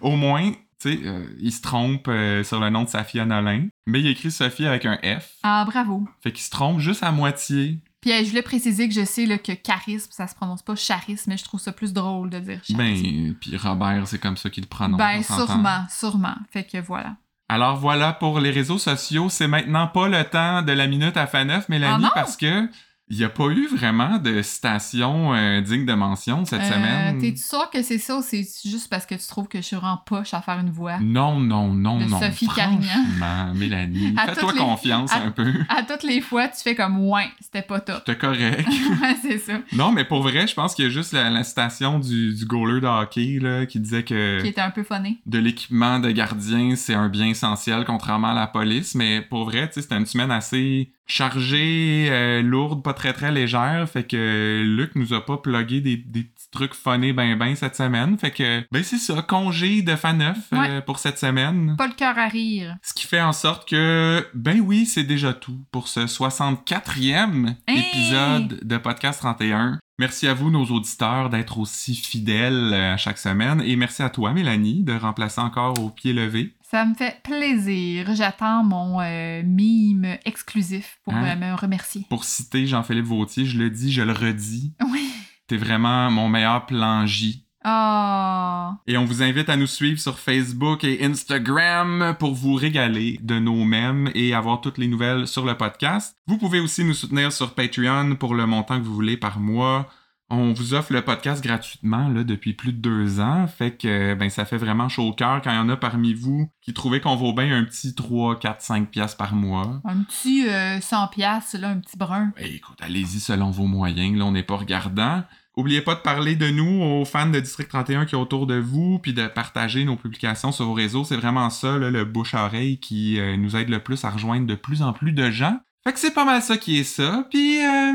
Au 0.00 0.16
moins, 0.16 0.52
tu 0.80 0.96
sais, 0.96 1.00
euh, 1.04 1.26
il 1.40 1.52
se 1.52 1.60
trompe 1.60 2.08
euh, 2.08 2.42
sur 2.42 2.60
le 2.60 2.70
nom 2.70 2.84
de 2.84 2.88
Safia 2.88 3.24
Nolin, 3.26 3.66
mais 3.86 4.00
il 4.00 4.06
écrit 4.06 4.30
Sophie 4.30 4.66
avec 4.66 4.86
un 4.86 4.96
F. 4.96 5.34
Ah, 5.42 5.64
bravo. 5.66 6.06
Fait 6.22 6.32
qu'il 6.32 6.42
se 6.42 6.50
trompe 6.50 6.80
juste 6.80 7.02
à 7.02 7.12
moitié. 7.12 7.78
Puis 8.00 8.12
euh, 8.12 8.24
je 8.24 8.30
voulais 8.30 8.42
préciser 8.42 8.88
que 8.88 8.94
je 8.94 9.04
sais 9.04 9.26
là, 9.26 9.36
que 9.36 9.52
charisme, 9.52 10.10
ça 10.10 10.26
se 10.26 10.34
prononce 10.34 10.62
pas 10.62 10.74
charisme, 10.74 11.30
mais 11.30 11.36
je 11.36 11.44
trouve 11.44 11.60
ça 11.60 11.72
plus 11.72 11.92
drôle 11.92 12.30
de 12.30 12.38
dire 12.38 12.62
charisme. 12.62 12.76
Ben, 12.78 13.34
puis 13.34 13.56
Robert, 13.56 14.06
c'est 14.06 14.18
comme 14.18 14.38
ça 14.38 14.48
qu'il 14.48 14.62
le 14.62 14.68
prononce. 14.68 14.98
Ben, 14.98 15.22
sûrement, 15.22 15.84
sûrement. 15.90 16.36
Fait 16.50 16.64
que 16.64 16.78
voilà. 16.78 17.16
Alors 17.50 17.76
voilà 17.76 18.12
pour 18.12 18.38
les 18.40 18.52
réseaux 18.52 18.78
sociaux. 18.78 19.28
C'est 19.28 19.48
maintenant 19.48 19.88
pas 19.88 20.08
le 20.08 20.24
temps 20.24 20.62
de 20.62 20.72
la 20.72 20.86
minute 20.86 21.16
à 21.16 21.26
Faneuf, 21.26 21.68
Mélanie, 21.68 22.04
Ah 22.06 22.12
parce 22.14 22.36
que 22.36 22.68
il 23.10 23.16
n'y 23.18 23.24
a 23.24 23.28
pas 23.28 23.46
eu 23.48 23.66
vraiment 23.66 24.18
de 24.18 24.40
citation 24.42 25.34
euh, 25.34 25.60
digne 25.60 25.84
de 25.84 25.92
mention 25.94 26.44
cette 26.44 26.62
Euh, 26.62 26.72
semaine? 26.72 27.18
T'es-tu 27.18 27.42
sûr 27.42 27.68
que 27.70 27.82
c'est 27.82 27.98
ça 27.98 28.16
ou 28.18 28.22
c'est 28.22 28.46
juste 28.64 28.88
parce 28.88 29.04
que 29.04 29.14
tu 29.16 29.26
trouves 29.26 29.48
que 29.48 29.58
je 29.58 29.64
suis 29.66 29.76
vraiment 29.76 30.00
poche 30.06 30.32
à 30.32 30.40
faire 30.40 30.58
une 30.60 30.70
voix? 30.70 30.98
Non, 31.00 31.40
non, 31.40 31.72
non, 31.72 31.98
De 31.98 32.04
non. 32.04 32.20
Sophie 32.20 32.46
Carignan. 32.48 32.80
Franchement, 32.82 33.52
Mélanie, 33.54 34.14
fais-toi 34.26 34.52
confiance 34.54 35.12
à- 35.12 35.22
un 35.22 35.30
peu. 35.32 35.52
À 35.68 35.82
toutes 35.82 36.04
les 36.04 36.20
fois, 36.20 36.48
tu 36.48 36.62
fais 36.62 36.74
comme 36.74 36.98
ouais, 37.08 37.26
c'était 37.40 37.62
pas 37.62 37.80
top. 37.80 38.04
T'es 38.04 38.16
correct. 38.16 38.68
C'est 39.22 39.38
ça. 39.38 39.54
non, 39.72 39.92
mais 39.92 40.04
pour 40.04 40.22
vrai, 40.22 40.46
je 40.46 40.54
pense 40.54 40.74
qu'il 40.74 40.84
y 40.84 40.88
a 40.88 40.90
juste 40.90 41.12
la, 41.12 41.30
la 41.30 41.42
citation 41.44 41.98
du, 41.98 42.32
du 42.34 42.44
goaler 42.46 42.80
de 42.80 42.86
hockey 42.86 43.38
là, 43.40 43.66
qui 43.66 43.80
disait 43.80 44.04
que 44.04 44.40
Qui 44.40 44.48
était 44.48 44.60
un 44.60 44.70
peu 44.70 44.84
funny. 44.84 45.18
de 45.26 45.38
l'équipement 45.38 45.98
de 45.98 46.10
gardien, 46.10 46.76
c'est 46.76 46.94
un 46.94 47.08
bien 47.08 47.26
essentiel, 47.26 47.84
contrairement 47.84 48.28
à 48.30 48.34
la 48.34 48.46
police. 48.46 48.94
Mais 48.94 49.20
pour 49.20 49.44
vrai, 49.46 49.66
tu 49.68 49.74
sais, 49.74 49.82
c'était 49.82 49.96
une 49.96 50.06
semaine 50.06 50.30
assez 50.30 50.92
chargée, 51.10 52.08
euh, 52.10 52.40
lourde, 52.42 52.82
pas 52.82 52.94
très 52.94 53.12
très 53.12 53.32
légère. 53.32 53.88
Fait 53.88 54.04
que 54.04 54.62
Luc 54.64 54.94
nous 54.94 55.12
a 55.12 55.24
pas 55.24 55.36
plugué 55.38 55.80
des, 55.80 55.96
des 55.96 56.22
petits 56.22 56.50
trucs 56.50 56.74
funnés 56.74 57.12
ben 57.12 57.36
ben 57.36 57.54
cette 57.54 57.76
semaine. 57.76 58.16
Fait 58.18 58.30
que, 58.30 58.64
ben 58.70 58.82
c'est 58.82 58.98
ça, 58.98 59.22
congé 59.22 59.82
de 59.82 59.96
fan 59.96 60.18
neuf 60.18 60.38
euh, 60.52 60.80
pour 60.80 60.98
cette 60.98 61.18
semaine. 61.18 61.74
Pas 61.76 61.88
le 61.88 61.94
cœur 61.94 62.18
à 62.18 62.28
rire. 62.28 62.76
Ce 62.82 62.94
qui 62.94 63.06
fait 63.06 63.20
en 63.20 63.32
sorte 63.32 63.68
que, 63.68 64.26
ben 64.34 64.60
oui, 64.60 64.86
c'est 64.86 65.04
déjà 65.04 65.32
tout 65.32 65.58
pour 65.72 65.88
ce 65.88 66.00
64e 66.00 67.54
Hey! 67.66 67.78
épisode 67.80 68.60
de 68.62 68.76
Podcast 68.76 69.20
31. 69.20 69.78
Merci 69.98 70.28
à 70.28 70.34
vous, 70.34 70.50
nos 70.50 70.64
auditeurs, 70.64 71.28
d'être 71.28 71.58
aussi 71.58 71.94
fidèles 71.94 72.72
à 72.72 72.96
chaque 72.96 73.18
semaine. 73.18 73.62
Et 73.66 73.76
merci 73.76 74.02
à 74.02 74.08
toi, 74.08 74.32
Mélanie, 74.32 74.82
de 74.82 74.94
remplacer 74.94 75.42
encore 75.42 75.78
au 75.78 75.90
pied 75.90 76.14
levé. 76.14 76.54
Ça 76.70 76.84
me 76.84 76.94
fait 76.94 77.20
plaisir. 77.24 78.14
J'attends 78.14 78.62
mon 78.62 79.00
euh, 79.00 79.42
mime 79.44 80.16
exclusif 80.24 81.00
pour 81.04 81.14
Hein? 81.14 81.36
euh, 81.36 81.36
me 81.36 81.56
remercier. 81.56 82.06
Pour 82.08 82.24
citer 82.24 82.66
Jean-Philippe 82.66 83.06
Vautier, 83.06 83.44
je 83.44 83.58
le 83.58 83.70
dis, 83.70 83.92
je 83.92 84.02
le 84.02 84.12
redis. 84.12 84.72
Oui. 84.92 85.10
T'es 85.48 85.56
vraiment 85.56 86.10
mon 86.12 86.28
meilleur 86.28 86.66
plan 86.66 87.06
J. 87.06 87.44
Oh. 87.64 88.70
Et 88.86 88.96
on 88.96 89.04
vous 89.04 89.22
invite 89.22 89.48
à 89.50 89.56
nous 89.56 89.66
suivre 89.66 89.98
sur 90.00 90.18
Facebook 90.18 90.84
et 90.84 91.04
Instagram 91.04 92.14
pour 92.18 92.34
vous 92.34 92.54
régaler 92.54 93.18
de 93.22 93.38
nos 93.38 93.64
mèmes 93.64 94.10
et 94.14 94.32
avoir 94.32 94.60
toutes 94.60 94.78
les 94.78 94.86
nouvelles 94.88 95.26
sur 95.26 95.44
le 95.44 95.56
podcast. 95.56 96.16
Vous 96.28 96.38
pouvez 96.38 96.60
aussi 96.60 96.84
nous 96.84 96.94
soutenir 96.94 97.32
sur 97.32 97.54
Patreon 97.54 98.14
pour 98.14 98.34
le 98.34 98.46
montant 98.46 98.78
que 98.78 98.84
vous 98.84 98.94
voulez 98.94 99.16
par 99.16 99.40
mois. 99.40 99.88
On 100.32 100.52
vous 100.52 100.74
offre 100.74 100.92
le 100.92 101.02
podcast 101.02 101.42
gratuitement 101.42 102.08
là, 102.08 102.22
depuis 102.22 102.54
plus 102.54 102.72
de 102.72 102.78
deux 102.78 103.18
ans. 103.18 103.48
Fait 103.48 103.76
que 103.76 104.14
ben, 104.14 104.30
ça 104.30 104.44
fait 104.44 104.58
vraiment 104.58 104.88
chaud 104.88 105.08
au 105.08 105.12
cœur 105.12 105.40
quand 105.42 105.50
il 105.50 105.56
y 105.56 105.58
en 105.58 105.68
a 105.68 105.76
parmi 105.76 106.14
vous 106.14 106.48
qui 106.62 106.72
trouvaient 106.72 107.00
qu'on 107.00 107.16
vaut 107.16 107.32
bien 107.32 107.56
un 107.56 107.64
petit 107.64 107.94
3, 107.94 108.38
4, 108.38 108.62
5 108.62 108.90
piastres 108.90 109.16
par 109.16 109.34
mois. 109.34 109.80
Un 109.84 110.02
petit 110.04 110.48
euh, 110.48 110.80
100 110.80 111.08
piastres, 111.08 111.58
là, 111.58 111.70
un 111.70 111.78
petit 111.78 111.96
brun. 111.96 112.32
Eh, 112.38 112.54
écoute, 112.54 112.78
allez-y 112.80 113.18
selon 113.18 113.50
vos 113.50 113.66
moyens, 113.66 114.16
là, 114.16 114.24
on 114.24 114.32
n'est 114.32 114.44
pas 114.44 114.56
regardant. 114.56 115.24
Oubliez 115.56 115.80
pas 115.80 115.96
de 115.96 116.00
parler 116.00 116.36
de 116.36 116.48
nous 116.48 116.80
aux 116.80 117.04
fans 117.04 117.28
de 117.28 117.40
District 117.40 117.68
31 117.68 118.06
qui 118.06 118.14
est 118.14 118.18
autour 118.18 118.46
de 118.46 118.54
vous, 118.54 119.00
puis 119.00 119.12
de 119.12 119.26
partager 119.26 119.84
nos 119.84 119.96
publications 119.96 120.52
sur 120.52 120.66
vos 120.66 120.74
réseaux. 120.74 121.02
C'est 121.02 121.16
vraiment 121.16 121.50
ça, 121.50 121.76
là, 121.76 121.90
le 121.90 122.04
bouche-oreille 122.04 122.78
qui 122.78 123.18
euh, 123.18 123.36
nous 123.36 123.56
aide 123.56 123.68
le 123.68 123.80
plus 123.80 124.04
à 124.04 124.10
rejoindre 124.10 124.46
de 124.46 124.54
plus 124.54 124.80
en 124.82 124.92
plus 124.92 125.12
de 125.12 125.28
gens. 125.30 125.58
Fait 125.82 125.92
que 125.92 125.98
c'est 125.98 126.14
pas 126.14 126.24
mal 126.24 126.40
ça 126.40 126.56
qui 126.56 126.78
est 126.78 126.84
ça, 126.84 127.26
puis 127.30 127.58
euh, 127.64 127.92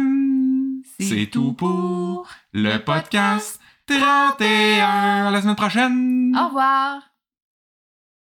c'est 1.00 1.28
tout 1.28 1.54
pour 1.54 2.28
le 2.54 2.78
podcast 2.78 3.60
31. 3.88 5.28
À 5.28 5.32
la 5.32 5.42
semaine 5.42 5.56
prochaine! 5.56 6.36
Au 6.38 6.48
revoir. 6.48 7.02